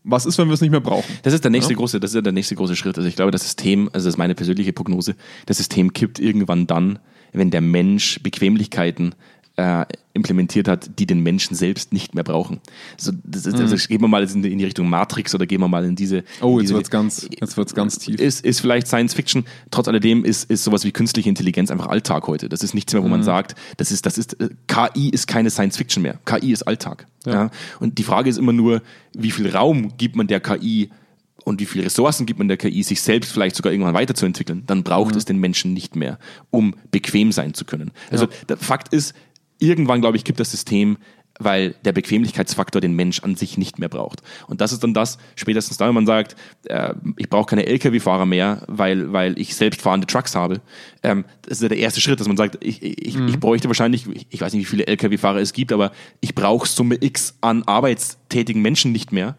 Was 0.04 0.26
ist, 0.26 0.38
wenn 0.40 0.48
wir 0.48 0.54
es 0.54 0.62
nicht 0.62 0.72
mehr 0.72 0.80
brauchen? 0.80 1.16
Das 1.22 1.34
ist 1.34 1.44
der 1.44 1.52
nächste 1.52 1.74
Ja. 1.74 1.78
große, 1.78 2.00
das 2.00 2.16
ist 2.16 2.26
der 2.26 2.34
nächste 2.34 2.56
große 2.56 2.76
Schritt. 2.76 2.98
Also 2.98 3.08
ich 3.08 3.16
glaube, 3.16 3.32
das 3.32 3.44
System, 3.44 3.90
also 3.94 4.08
das 4.08 4.16
ist 4.16 4.18
meine 4.18 4.34
persönliche 4.34 4.74
Prognose, 4.74 5.16
das 5.46 5.58
System 5.58 5.94
kippt 5.94 6.20
irgendwann 6.20 6.66
dann, 6.66 6.98
wenn 7.34 7.52
der 7.52 7.62
Mensch 7.62 8.20
Bequemlichkeiten 8.24 9.14
äh, 9.58 9.86
implementiert 10.14 10.68
hat, 10.68 11.00
die 11.00 11.06
den 11.06 11.22
Menschen 11.22 11.56
selbst 11.56 11.92
nicht 11.92 12.16
mehr 12.16 12.24
brauchen. 12.24 12.60
Also, 12.98 13.12
das 13.24 13.46
ist, 13.46 13.60
also 13.60 13.76
gehen 13.88 14.02
wir 14.02 14.08
mal 14.08 14.24
in 14.24 14.42
die, 14.44 14.52
in 14.52 14.60
die 14.60 14.66
Richtung 14.66 14.90
Matrix 14.90 15.34
oder 15.36 15.46
gehen 15.46 15.60
wir 15.62 15.68
mal 15.68 15.84
in 15.86 15.96
diese. 15.96 16.18
Mhm. 16.18 16.24
Oh, 16.42 16.52
in 16.54 16.58
jetzt 16.60 16.62
diese, 16.64 16.74
wird's 16.76 16.90
ganz, 16.92 17.28
jetzt 17.40 17.58
wird's 17.58 17.74
ganz 17.76 17.98
tief. 18.00 18.20
Ist, 18.20 18.46
ist 18.46 18.60
vielleicht 18.62 18.88
Science 18.88 19.14
Fiction. 19.14 19.46
Trotz 19.72 19.88
alledem 19.88 20.24
ist, 20.26 20.50
ist 20.50 20.64
sowas 20.64 20.84
wie 20.86 20.92
künstliche 20.92 21.28
Intelligenz 21.30 21.70
einfach 21.72 21.88
Alltag 21.88 22.28
heute. 22.28 22.50
Das 22.50 22.62
ist 22.64 22.74
nichts 22.74 22.94
mehr, 22.94 23.02
wo 23.02 23.08
Mhm. 23.08 23.12
man 23.12 23.24
sagt, 23.24 23.56
das 23.78 23.92
ist, 23.92 24.06
das 24.06 24.18
ist, 24.18 24.40
äh, 24.40 24.50
KI 24.68 25.10
ist 25.10 25.28
keine 25.28 25.50
Science 25.50 25.78
Fiction 25.78 26.04
mehr. 26.04 26.20
KI 26.26 26.52
ist 26.52 26.64
Alltag. 26.64 27.08
Ja. 27.26 27.50
Und 27.80 27.98
die 27.98 28.04
Frage 28.04 28.30
ist 28.30 28.38
immer 28.38 28.54
nur, 28.54 28.82
wie 29.14 29.32
viel 29.32 29.50
Raum 29.50 29.98
gibt 29.98 30.16
man 30.16 30.28
der 30.28 30.40
KI 30.40 30.90
und 31.44 31.60
wie 31.62 31.66
viele 31.66 31.86
Ressourcen 31.86 32.26
gibt 32.26 32.40
man 32.40 32.48
der 32.48 32.58
KI, 32.58 32.84
sich 32.84 33.02
selbst 33.02 33.32
vielleicht 33.32 33.56
sogar 33.56 33.72
irgendwann 33.74 33.94
weiterzuentwickeln, 33.94 34.64
dann 34.68 34.84
braucht 34.84 35.14
Mhm. 35.14 35.18
es 35.18 35.26
den 35.26 35.38
Menschen 35.40 35.74
nicht 35.74 35.96
mehr, 35.96 36.20
um 36.52 36.76
bequem 36.92 37.32
sein 37.32 37.54
zu 37.54 37.66
können. 37.66 37.92
Also 38.12 38.28
der 38.50 38.58
Fakt 38.58 38.94
ist, 38.94 39.14
irgendwann, 39.60 40.02
glaube 40.02 40.18
ich, 40.18 40.24
gibt 40.24 40.40
das 40.40 40.52
System, 40.52 40.98
weil 41.40 41.76
der 41.86 41.92
Bequemlichkeitsfaktor 41.92 42.82
den 42.82 42.94
Mensch 42.94 43.22
an 43.22 43.36
sich 43.36 43.58
nicht 43.58 43.80
mehr 43.80 43.90
braucht. 43.90 44.22
Und 44.48 44.62
das 44.62 44.72
ist 44.72 44.84
dann 44.84 44.94
das, 44.94 45.18
spätestens 45.36 45.78
dann, 45.78 45.90
wenn 45.90 45.96
man 45.96 46.06
sagt, 46.06 46.36
äh, 46.66 46.94
ich 47.18 47.30
brauche 47.30 47.46
keine 47.46 47.66
Lkw-Fahrer 47.68 48.26
mehr, 48.26 48.64
weil, 48.68 49.14
weil 49.14 49.38
ich 49.40 49.56
selbstfahrende 49.56 50.08
Trucks 50.08 50.36
habe. 50.36 50.62
Ähm, 51.04 51.26
das 51.44 51.60
ist 51.60 51.64
ja 51.64 51.70
der 51.70 51.78
erste 51.78 52.02
Schritt, 52.02 52.20
dass 52.20 52.28
man 52.28 52.38
sagt, 52.38 52.58
ich, 52.62 52.82
ich, 52.82 53.20
ich 53.20 53.40
bräuchte 53.40 53.68
wahrscheinlich, 53.68 54.08
ich, 54.08 54.28
ich 54.30 54.42
weiß 54.42 54.54
nicht, 54.54 54.64
wie 54.64 54.70
viele 54.70 54.88
Lkw-Fahrer 54.88 55.40
es 55.40 55.54
gibt, 55.54 55.72
aber 55.72 55.92
ich 56.22 56.34
brauche 56.34 56.68
Summe 56.68 56.98
X 57.00 57.36
an 57.42 57.64
arbeitstätigen 57.64 58.62
Menschen 58.62 58.92
nicht 58.92 59.12
mehr 59.12 59.38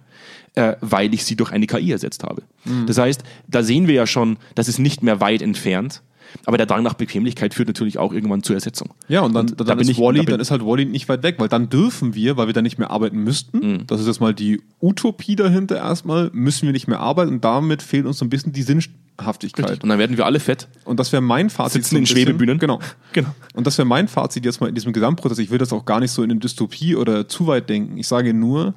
äh, 0.54 0.76
weil 0.80 1.14
ich 1.14 1.24
sie 1.24 1.36
durch 1.36 1.52
eine 1.52 1.66
KI 1.66 1.92
ersetzt 1.92 2.24
habe. 2.24 2.42
Das 2.86 2.98
heißt, 2.98 3.22
da 3.46 3.62
sehen 3.62 3.86
wir 3.86 3.94
ja 3.94 4.06
schon, 4.06 4.38
das 4.56 4.66
ist 4.66 4.78
nicht 4.78 5.02
mehr 5.02 5.20
weit 5.20 5.40
entfernt. 5.40 6.02
Aber 6.44 6.56
der 6.56 6.66
Drang 6.66 6.82
nach 6.82 6.94
Bequemlichkeit 6.94 7.54
führt 7.54 7.68
natürlich 7.68 7.98
auch 7.98 8.12
irgendwann 8.12 8.42
zur 8.42 8.54
Ersetzung. 8.54 8.90
Ja, 9.08 9.20
und 9.22 9.34
dann, 9.34 9.46
dann 9.48 9.66
da 9.66 9.74
bin 9.74 9.82
ist 9.82 9.90
ich- 9.90 9.98
Wally, 9.98 10.18
da 10.18 10.24
bin- 10.24 10.32
dann 10.32 10.40
ist 10.40 10.50
halt 10.50 10.64
Wally 10.64 10.84
nicht 10.84 11.08
weit 11.08 11.22
weg, 11.22 11.36
weil 11.38 11.48
dann 11.48 11.68
dürfen 11.70 12.14
wir, 12.14 12.36
weil 12.36 12.46
wir 12.46 12.54
dann 12.54 12.64
nicht 12.64 12.78
mehr 12.78 12.90
arbeiten 12.90 13.18
müssten, 13.18 13.58
Mhm. 13.58 13.86
das 13.86 14.00
ist 14.00 14.06
jetzt 14.06 14.20
mal 14.20 14.34
die 14.34 14.60
Utopie 14.80 15.36
dahinter 15.36 15.76
erstmal, 15.76 16.30
müssen 16.32 16.66
wir 16.66 16.72
nicht 16.72 16.88
mehr 16.88 17.00
arbeiten 17.00 17.32
und 17.32 17.44
damit 17.44 17.82
fehlt 17.82 18.06
uns 18.06 18.18
so 18.18 18.24
ein 18.24 18.30
bisschen 18.30 18.52
die 18.52 18.62
Sinnhaftigkeit. 18.62 19.82
Und 19.82 19.88
dann 19.88 19.98
werden 19.98 20.16
wir 20.16 20.26
alle 20.26 20.40
fett. 20.40 20.68
Und 20.84 21.00
das 21.00 21.12
wäre 21.12 21.22
mein 21.22 21.50
Fazit. 21.50 21.82
Sitzen 21.84 21.96
in 21.96 22.02
bisschen. 22.02 22.16
Schwebebühnen. 22.18 22.58
Genau. 22.58 22.78
Genau. 23.12 23.34
Und 23.54 23.66
das 23.66 23.78
wäre 23.78 23.86
mein 23.86 24.06
Fazit 24.06 24.44
jetzt 24.44 24.60
mal 24.60 24.68
in 24.68 24.74
diesem 24.74 24.92
Gesamtprozess. 24.92 25.38
Ich 25.38 25.50
will 25.50 25.58
das 25.58 25.72
auch 25.72 25.84
gar 25.86 25.98
nicht 26.00 26.10
so 26.12 26.22
in 26.22 26.30
eine 26.30 26.40
Dystopie 26.40 26.94
oder 26.94 27.26
zu 27.28 27.46
weit 27.46 27.68
denken. 27.68 27.96
Ich 27.96 28.06
sage 28.06 28.34
nur, 28.34 28.74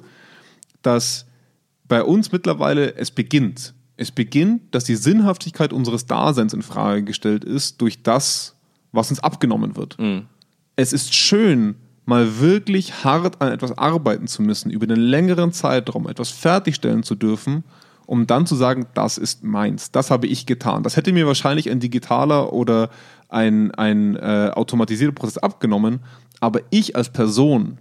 dass 0.82 1.26
bei 1.86 2.02
uns 2.02 2.32
mittlerweile 2.32 2.94
es 2.96 3.10
beginnt. 3.10 3.74
Es 4.02 4.10
beginnt, 4.10 4.74
dass 4.74 4.82
die 4.82 4.96
Sinnhaftigkeit 4.96 5.72
unseres 5.72 6.06
Daseins 6.06 6.52
in 6.52 6.62
Frage 6.62 7.04
gestellt 7.04 7.44
ist 7.44 7.80
durch 7.80 8.02
das, 8.02 8.56
was 8.90 9.10
uns 9.10 9.20
abgenommen 9.20 9.76
wird. 9.76 9.96
Es 10.74 10.92
ist 10.92 11.14
schön, 11.14 11.76
mal 12.04 12.40
wirklich 12.40 13.04
hart 13.04 13.40
an 13.40 13.52
etwas 13.52 13.78
arbeiten 13.78 14.26
zu 14.26 14.42
müssen, 14.42 14.70
über 14.70 14.84
einen 14.84 15.00
längeren 15.00 15.52
Zeitraum 15.52 16.08
etwas 16.08 16.30
fertigstellen 16.30 17.04
zu 17.04 17.14
dürfen, 17.14 17.62
um 18.06 18.26
dann 18.26 18.44
zu 18.44 18.56
sagen, 18.56 18.86
das 18.94 19.18
ist 19.18 19.44
meins, 19.44 19.92
das 19.92 20.10
habe 20.10 20.26
ich 20.26 20.46
getan. 20.46 20.82
Das 20.82 20.96
hätte 20.96 21.12
mir 21.12 21.28
wahrscheinlich 21.28 21.70
ein 21.70 21.78
digitaler 21.78 22.52
oder 22.52 22.90
ein, 23.28 23.70
ein 23.76 24.16
äh, 24.16 24.50
automatisierter 24.52 25.14
Prozess 25.14 25.38
abgenommen, 25.38 26.00
aber 26.40 26.60
ich 26.70 26.96
als 26.96 27.08
Person 27.08 27.78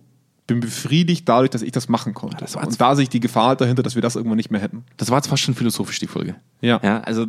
bin 0.48 0.60
befriedigt 0.60 1.28
dadurch, 1.30 1.50
dass 1.50 1.62
ich 1.62 1.72
das 1.72 1.88
machen 1.90 2.14
konnte. 2.14 2.38
das 2.40 2.56
Und 2.56 2.80
da 2.82 2.96
sehe 2.96 3.04
ich 3.04 3.10
die 3.10 3.20
Gefahr 3.20 3.48
halt 3.50 3.62
dahinter, 3.62 3.84
dass 3.84 3.96
wir 3.96 4.02
das 4.02 4.16
irgendwann 4.16 4.38
nicht 4.38 4.52
mehr 4.52 4.60
hätten. 4.62 4.84
Das 4.98 5.10
war 5.10 5.18
jetzt 5.18 5.28
fast 5.28 5.42
schon 5.44 5.56
philosophisch, 5.56 6.00
die 6.00 6.08
Folge. 6.08 6.36
Ja. 6.62 6.80
Ja, 6.84 7.00
also 7.02 7.26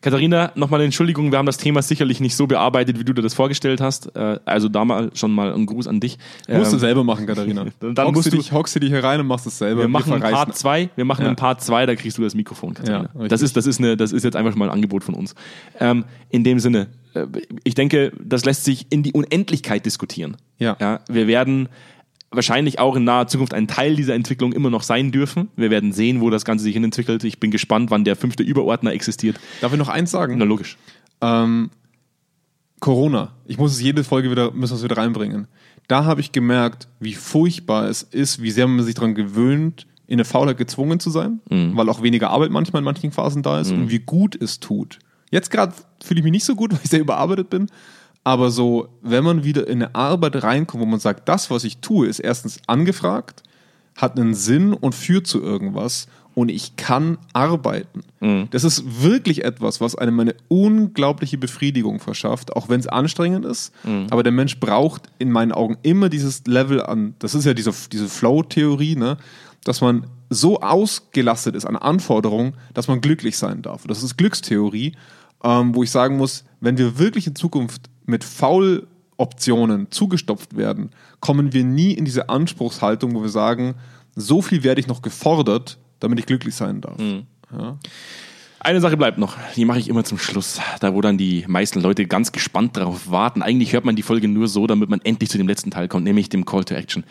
Katharina, 0.00 0.52
nochmal 0.54 0.80
eine 0.80 0.84
Entschuldigung, 0.84 1.30
wir 1.32 1.38
haben 1.38 1.46
das 1.46 1.56
Thema 1.56 1.80
sicherlich 1.80 2.20
nicht 2.20 2.36
so 2.36 2.46
bearbeitet, 2.46 2.98
wie 2.98 3.04
du 3.04 3.14
dir 3.14 3.22
das 3.22 3.32
vorgestellt 3.32 3.80
hast. 3.80 4.14
Äh, 4.14 4.38
Also 4.44 4.68
da 4.68 4.84
mal 4.84 5.10
schon 5.14 5.32
mal 5.32 5.54
ein 5.54 5.64
Gruß 5.64 5.86
an 5.88 5.98
dich. 5.98 6.18
Musst 6.46 6.72
du 6.72 6.76
Ähm, 6.76 6.80
selber 6.80 7.04
machen, 7.04 7.26
Katharina. 7.26 7.64
Dann- 7.80 7.96
hockst 7.96 8.12
musst 8.14 8.26
du 8.26 8.30
du- 8.32 8.36
dich, 8.36 8.52
hockst 8.52 8.76
du 8.76 8.80
dich 8.80 8.90
herein 8.92 9.20
und 9.20 9.26
machst 9.26 9.46
es 9.46 9.56
selber. 9.58 9.80
wir 9.82 9.88
machen 9.88 10.12
verreißen- 10.12 10.30
Part 10.30 10.56
2, 10.58 10.90
wir 10.94 11.04
machen 11.06 11.22
Ja. 11.22 11.28
einen 11.28 11.36
Part 11.36 11.62
2, 11.62 11.86
da 11.86 11.94
kriegst 11.94 12.18
du 12.18 12.22
das 12.22 12.34
Mikrofon, 12.34 12.74
Katharina. 12.74 13.08
Ja, 13.18 13.28
das, 13.28 13.40
ist, 13.40 13.56
das, 13.56 13.66
ist 13.66 13.78
eine, 13.78 13.96
das 13.96 14.12
ist 14.12 14.24
jetzt 14.24 14.36
einfach 14.36 14.54
mal 14.56 14.66
ein 14.68 14.74
Angebot 14.74 15.04
von 15.04 15.14
uns. 15.14 15.34
Ähm, 15.80 16.04
in 16.28 16.44
dem 16.44 16.60
Sinne, 16.60 16.88
äh, 17.14 17.26
ich 17.62 17.74
denke, 17.74 18.12
das 18.22 18.44
lässt 18.44 18.64
sich 18.64 18.86
in 18.90 19.02
die 19.02 19.12
Unendlichkeit 19.12 19.86
diskutieren. 19.86 20.36
Ja. 20.58 20.76
Ja, 20.80 21.00
wir 21.08 21.26
werden 21.26 21.68
wahrscheinlich 22.36 22.78
auch 22.78 22.96
in 22.96 23.04
naher 23.04 23.26
Zukunft 23.26 23.54
ein 23.54 23.68
Teil 23.68 23.96
dieser 23.96 24.14
Entwicklung 24.14 24.52
immer 24.52 24.70
noch 24.70 24.82
sein 24.82 25.12
dürfen. 25.12 25.48
Wir 25.56 25.70
werden 25.70 25.92
sehen, 25.92 26.20
wo 26.20 26.30
das 26.30 26.44
Ganze 26.44 26.64
sich 26.64 26.74
hin 26.74 26.84
entwickelt. 26.84 27.24
Ich 27.24 27.40
bin 27.40 27.50
gespannt, 27.50 27.90
wann 27.90 28.04
der 28.04 28.16
fünfte 28.16 28.42
Überordner 28.42 28.92
existiert. 28.92 29.38
Darf 29.60 29.72
ich 29.72 29.78
noch 29.78 29.88
eins 29.88 30.10
sagen? 30.10 30.36
Na 30.38 30.44
logisch. 30.44 30.76
Ähm, 31.20 31.70
Corona. 32.80 33.32
Ich 33.46 33.58
muss 33.58 33.72
es 33.72 33.80
jede 33.80 34.04
Folge 34.04 34.30
wieder, 34.30 34.52
müssen 34.52 34.72
wir 34.72 34.76
es 34.76 34.84
wieder 34.84 34.96
reinbringen. 34.96 35.46
Da 35.88 36.04
habe 36.04 36.20
ich 36.20 36.32
gemerkt, 36.32 36.88
wie 37.00 37.14
furchtbar 37.14 37.88
es 37.88 38.02
ist, 38.02 38.42
wie 38.42 38.50
sehr 38.50 38.66
man 38.66 38.84
sich 38.84 38.94
daran 38.94 39.14
gewöhnt, 39.14 39.86
in 40.06 40.14
eine 40.14 40.24
Faulheit 40.24 40.58
gezwungen 40.58 41.00
zu 41.00 41.10
sein, 41.10 41.40
weil 41.76 41.88
auch 41.88 42.02
weniger 42.02 42.30
Arbeit 42.30 42.50
manchmal 42.50 42.80
in 42.80 42.84
manchen 42.84 43.10
Phasen 43.12 43.42
da 43.42 43.60
ist 43.60 43.70
und 43.70 43.90
wie 43.90 44.00
gut 44.00 44.40
es 44.40 44.60
tut. 44.60 44.98
Jetzt 45.30 45.50
gerade 45.50 45.72
fühle 46.02 46.20
ich 46.20 46.24
mich 46.24 46.32
nicht 46.32 46.44
so 46.44 46.54
gut, 46.54 46.72
weil 46.72 46.80
ich 46.84 46.90
sehr 46.90 47.00
überarbeitet 47.00 47.50
bin. 47.50 47.68
Aber 48.24 48.50
so, 48.50 48.88
wenn 49.02 49.22
man 49.22 49.44
wieder 49.44 49.68
in 49.68 49.82
eine 49.82 49.94
Arbeit 49.94 50.42
reinkommt, 50.42 50.82
wo 50.82 50.86
man 50.86 51.00
sagt, 51.00 51.28
das, 51.28 51.50
was 51.50 51.64
ich 51.64 51.78
tue, 51.78 52.06
ist 52.06 52.20
erstens 52.20 52.58
angefragt, 52.66 53.42
hat 53.96 54.18
einen 54.18 54.34
Sinn 54.34 54.72
und 54.72 54.94
führt 54.94 55.26
zu 55.26 55.42
irgendwas 55.42 56.08
und 56.34 56.48
ich 56.48 56.74
kann 56.76 57.18
arbeiten. 57.32 58.02
Das 58.50 58.64
ist 58.64 59.02
wirklich 59.02 59.44
etwas, 59.44 59.80
was 59.80 59.94
einem 59.94 60.18
eine 60.18 60.34
unglaubliche 60.48 61.38
Befriedigung 61.38 62.00
verschafft, 62.00 62.56
auch 62.56 62.68
wenn 62.68 62.80
es 62.80 62.88
anstrengend 62.88 63.44
ist. 63.44 63.72
Aber 64.10 64.22
der 64.22 64.32
Mensch 64.32 64.58
braucht 64.58 65.02
in 65.18 65.30
meinen 65.30 65.52
Augen 65.52 65.76
immer 65.82 66.08
dieses 66.08 66.44
Level 66.46 66.82
an, 66.82 67.14
das 67.20 67.34
ist 67.34 67.44
ja 67.44 67.54
diese, 67.54 67.72
diese 67.92 68.08
Flow-Theorie, 68.08 68.96
ne? 68.96 69.16
dass 69.64 69.80
man 69.80 70.06
so 70.28 70.60
ausgelastet 70.60 71.54
ist 71.54 71.66
an 71.66 71.76
Anforderungen, 71.76 72.54
dass 72.72 72.88
man 72.88 73.00
glücklich 73.00 73.38
sein 73.38 73.62
darf. 73.62 73.86
Das 73.86 74.02
ist 74.02 74.16
Glückstheorie, 74.16 74.94
ähm, 75.44 75.74
wo 75.74 75.82
ich 75.82 75.90
sagen 75.90 76.16
muss, 76.16 76.44
wenn 76.60 76.78
wir 76.78 76.98
wirklich 76.98 77.26
in 77.26 77.36
Zukunft 77.36 77.90
mit 78.06 78.24
Faul-Optionen 78.24 79.90
zugestopft 79.90 80.56
werden, 80.56 80.90
kommen 81.20 81.52
wir 81.52 81.64
nie 81.64 81.92
in 81.92 82.04
diese 82.04 82.28
Anspruchshaltung, 82.28 83.14
wo 83.14 83.22
wir 83.22 83.28
sagen, 83.28 83.74
so 84.14 84.42
viel 84.42 84.62
werde 84.62 84.80
ich 84.80 84.86
noch 84.86 85.02
gefordert, 85.02 85.78
damit 86.00 86.18
ich 86.18 86.26
glücklich 86.26 86.54
sein 86.54 86.80
darf. 86.80 86.98
Ja. 87.52 87.78
Eine 88.64 88.80
Sache 88.80 88.96
bleibt 88.96 89.18
noch, 89.18 89.36
die 89.56 89.66
mache 89.66 89.78
ich 89.78 89.88
immer 89.88 90.04
zum 90.04 90.16
Schluss, 90.16 90.58
da 90.80 90.94
wo 90.94 91.02
dann 91.02 91.18
die 91.18 91.44
meisten 91.46 91.82
Leute 91.82 92.06
ganz 92.06 92.32
gespannt 92.32 92.78
darauf 92.78 93.10
warten. 93.10 93.42
Eigentlich 93.42 93.74
hört 93.74 93.84
man 93.84 93.94
die 93.94 94.02
Folge 94.02 94.26
nur 94.26 94.48
so, 94.48 94.66
damit 94.66 94.88
man 94.88 95.02
endlich 95.02 95.28
zu 95.28 95.36
dem 95.36 95.46
letzten 95.46 95.70
Teil 95.70 95.86
kommt, 95.86 96.04
nämlich 96.04 96.30
dem 96.30 96.46
Call 96.46 96.64
to 96.64 96.74
Action. 96.74 97.04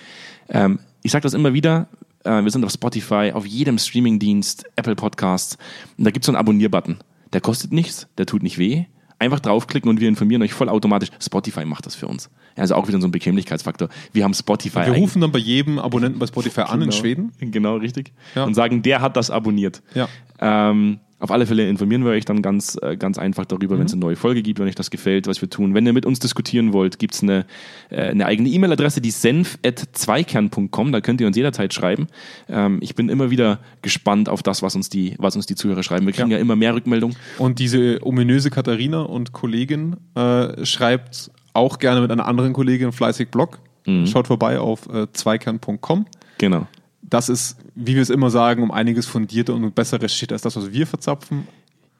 Ähm, 0.49 0.79
ich 1.03 1.11
sage 1.11 1.21
das 1.21 1.35
immer 1.35 1.53
wieder, 1.53 1.89
äh, 2.23 2.43
wir 2.43 2.49
sind 2.49 2.65
auf 2.65 2.71
Spotify, 2.71 3.33
auf 3.35 3.45
jedem 3.45 3.77
Streamingdienst, 3.77 4.65
Apple 4.75 4.95
Podcasts 4.95 5.59
und 5.95 6.05
da 6.05 6.09
gibt 6.09 6.23
es 6.23 6.25
so 6.25 6.31
einen 6.31 6.39
Abonnier-Button. 6.39 6.97
Der 7.33 7.41
kostet 7.41 7.71
nichts, 7.71 8.07
der 8.17 8.25
tut 8.25 8.41
nicht 8.41 8.57
weh. 8.57 8.85
Einfach 9.23 9.39
draufklicken 9.39 9.89
und 9.89 10.01
wir 10.01 10.09
informieren 10.09 10.41
euch 10.41 10.51
vollautomatisch. 10.53 11.07
Spotify 11.21 11.63
macht 11.63 11.85
das 11.85 11.95
für 11.95 12.07
uns. 12.07 12.29
Also 12.57 12.75
auch 12.75 12.89
wieder 12.89 12.99
so 12.99 13.07
ein 13.07 13.11
Bequemlichkeitsfaktor. 13.11 13.87
Wir 14.11 14.25
haben 14.25 14.33
Spotify. 14.33 14.75
Wir 14.75 14.81
eigentlich- 14.87 15.01
rufen 15.03 15.21
dann 15.21 15.31
bei 15.31 15.39
jedem 15.39 15.79
Abonnenten 15.79 16.19
bei 16.19 16.27
Spotify 16.27 16.61
an 16.61 16.81
in 16.81 16.89
Genau. 16.89 16.91
Schweden. 16.91 17.31
Genau, 17.39 17.77
richtig. 17.77 18.11
Ja. 18.35 18.43
Und 18.43 18.53
sagen, 18.53 18.81
der 18.81 18.99
hat 18.99 19.15
das 19.15 19.29
abonniert. 19.31 19.81
Ja. 19.95 20.09
Ähm, 20.41 20.99
auf 21.23 21.31
alle 21.31 21.45
Fälle 21.45 21.69
informieren 21.69 22.03
wir 22.03 22.11
euch 22.11 22.25
dann 22.25 22.41
ganz, 22.41 22.77
äh, 22.81 22.97
ganz 22.97 23.17
einfach 23.17 23.45
darüber, 23.45 23.79
wenn 23.79 23.85
es 23.85 23.93
eine 23.93 24.01
neue 24.01 24.17
Folge 24.17 24.43
gibt, 24.43 24.59
wenn 24.59 24.67
euch 24.67 24.75
das 24.75 24.91
gefällt, 24.91 25.25
was 25.25 25.39
wir 25.41 25.49
tun. 25.49 25.73
Wenn 25.73 25.85
ihr 25.85 25.93
mit 25.93 26.05
uns 26.05 26.19
diskutieren 26.19 26.73
wollt, 26.73 26.99
gibt 26.99 27.13
es 27.13 27.23
eine, 27.23 27.45
äh, 27.89 28.09
eine 28.09 28.25
eigene 28.25 28.49
E-Mail-Adresse, 28.49 28.99
die 28.99 29.09
senf.zweikern.com, 29.11 30.91
da 30.91 30.99
könnt 30.99 31.21
ihr 31.21 31.27
uns 31.27 31.37
jederzeit 31.37 31.73
schreiben. 31.73 32.07
Ähm, 32.49 32.79
ich 32.81 32.95
bin 32.95 33.07
immer 33.07 33.31
wieder 33.31 33.59
gespannt 33.81 34.27
auf 34.27 34.43
das, 34.43 34.61
was 34.61 34.75
uns 34.75 34.89
die, 34.89 35.15
was 35.17 35.37
uns 35.37 35.45
die 35.45 35.55
Zuhörer 35.55 35.81
schreiben. 35.83 36.05
Wir 36.05 36.11
kriegen 36.13 36.29
ja, 36.29 36.37
Ja. 36.37 36.41
immer 36.41 36.57
mehr 36.57 36.75
Rückmeldungen. 36.75 37.15
Und 37.37 37.59
diese 37.59 37.99
ominöse 38.05 38.49
Katharina 38.49 39.03
und 39.03 39.31
Kollegin 39.31 39.95
äh, 40.15 40.65
schreibt 40.65 41.31
auch 41.53 41.79
gerne 41.79 42.01
mit 42.01 42.11
einer 42.11 42.25
anderen 42.25 42.51
Kollegin 42.51 42.91
fleißig 42.91 43.29
Blog. 43.29 43.59
Schaut 44.05 44.27
vorbei 44.27 44.59
auf 44.59 44.87
äh, 44.93 45.07
zweikern.com. 45.11 46.05
Genau. 46.37 46.67
Das 47.01 47.27
ist, 47.27 47.57
wie 47.75 47.95
wir 47.95 48.01
es 48.01 48.09
immer 48.09 48.29
sagen, 48.29 48.63
um 48.63 48.71
einiges 48.71 49.05
fundierter 49.05 49.53
und 49.55 49.73
besser 49.75 50.01
recherchiert 50.01 50.31
als 50.31 50.41
das, 50.43 50.55
was 50.55 50.71
wir 50.73 50.87
verzapfen. 50.87 51.47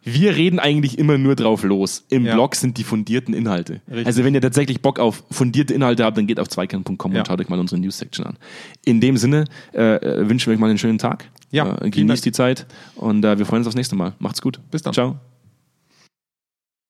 Wir 0.05 0.35
reden 0.35 0.59
eigentlich 0.59 0.99
immer 0.99 1.17
nur 1.17 1.35
drauf 1.35 1.63
los. 1.63 2.03
Im 2.09 2.25
Ja. 2.25 2.33
Blog 2.33 2.55
sind 2.55 2.77
die 2.77 2.83
fundierten 2.83 3.33
Inhalte. 3.33 3.79
Richtig. 3.87 4.05
Also 4.05 4.23
wenn 4.25 4.33
ihr 4.35 4.41
tatsächlich 4.41 4.81
Bock 4.81 4.99
auf 4.99 5.23
fundierte 5.31 5.73
Inhalte 5.73 6.03
habt, 6.03 6.17
dann 6.17 6.27
geht 6.27 6.41
auf 6.41 6.49
zweikern.com 6.49 7.13
Ja. 7.13 7.19
und 7.19 7.27
schaut 7.27 7.39
euch 7.39 7.47
mal 7.47 7.57
unsere 7.59 7.79
News-Section 7.79 8.25
an. 8.25 8.35
In 8.83 8.99
dem 8.99 9.15
Sinne 9.15 9.45
äh, 9.73 9.95
äh, 9.95 10.27
wünschen 10.29 10.47
wir 10.47 10.55
euch 10.55 10.59
mal 10.59 10.69
einen 10.69 10.77
schönen 10.77 10.97
Tag. 10.97 11.29
Ja, 11.51 11.77
äh, 11.81 11.89
genießt 11.89 12.25
die 12.25 12.33
Zeit 12.33 12.65
und 12.95 13.23
äh, 13.23 13.37
wir 13.37 13.45
freuen 13.45 13.59
uns 13.61 13.67
aufs 13.67 13.77
nächste 13.77 13.95
Mal. 13.95 14.13
Macht's 14.19 14.41
gut. 14.41 14.59
Bis 14.71 14.81
dann. 14.81 14.93
Ciao. 14.93 15.32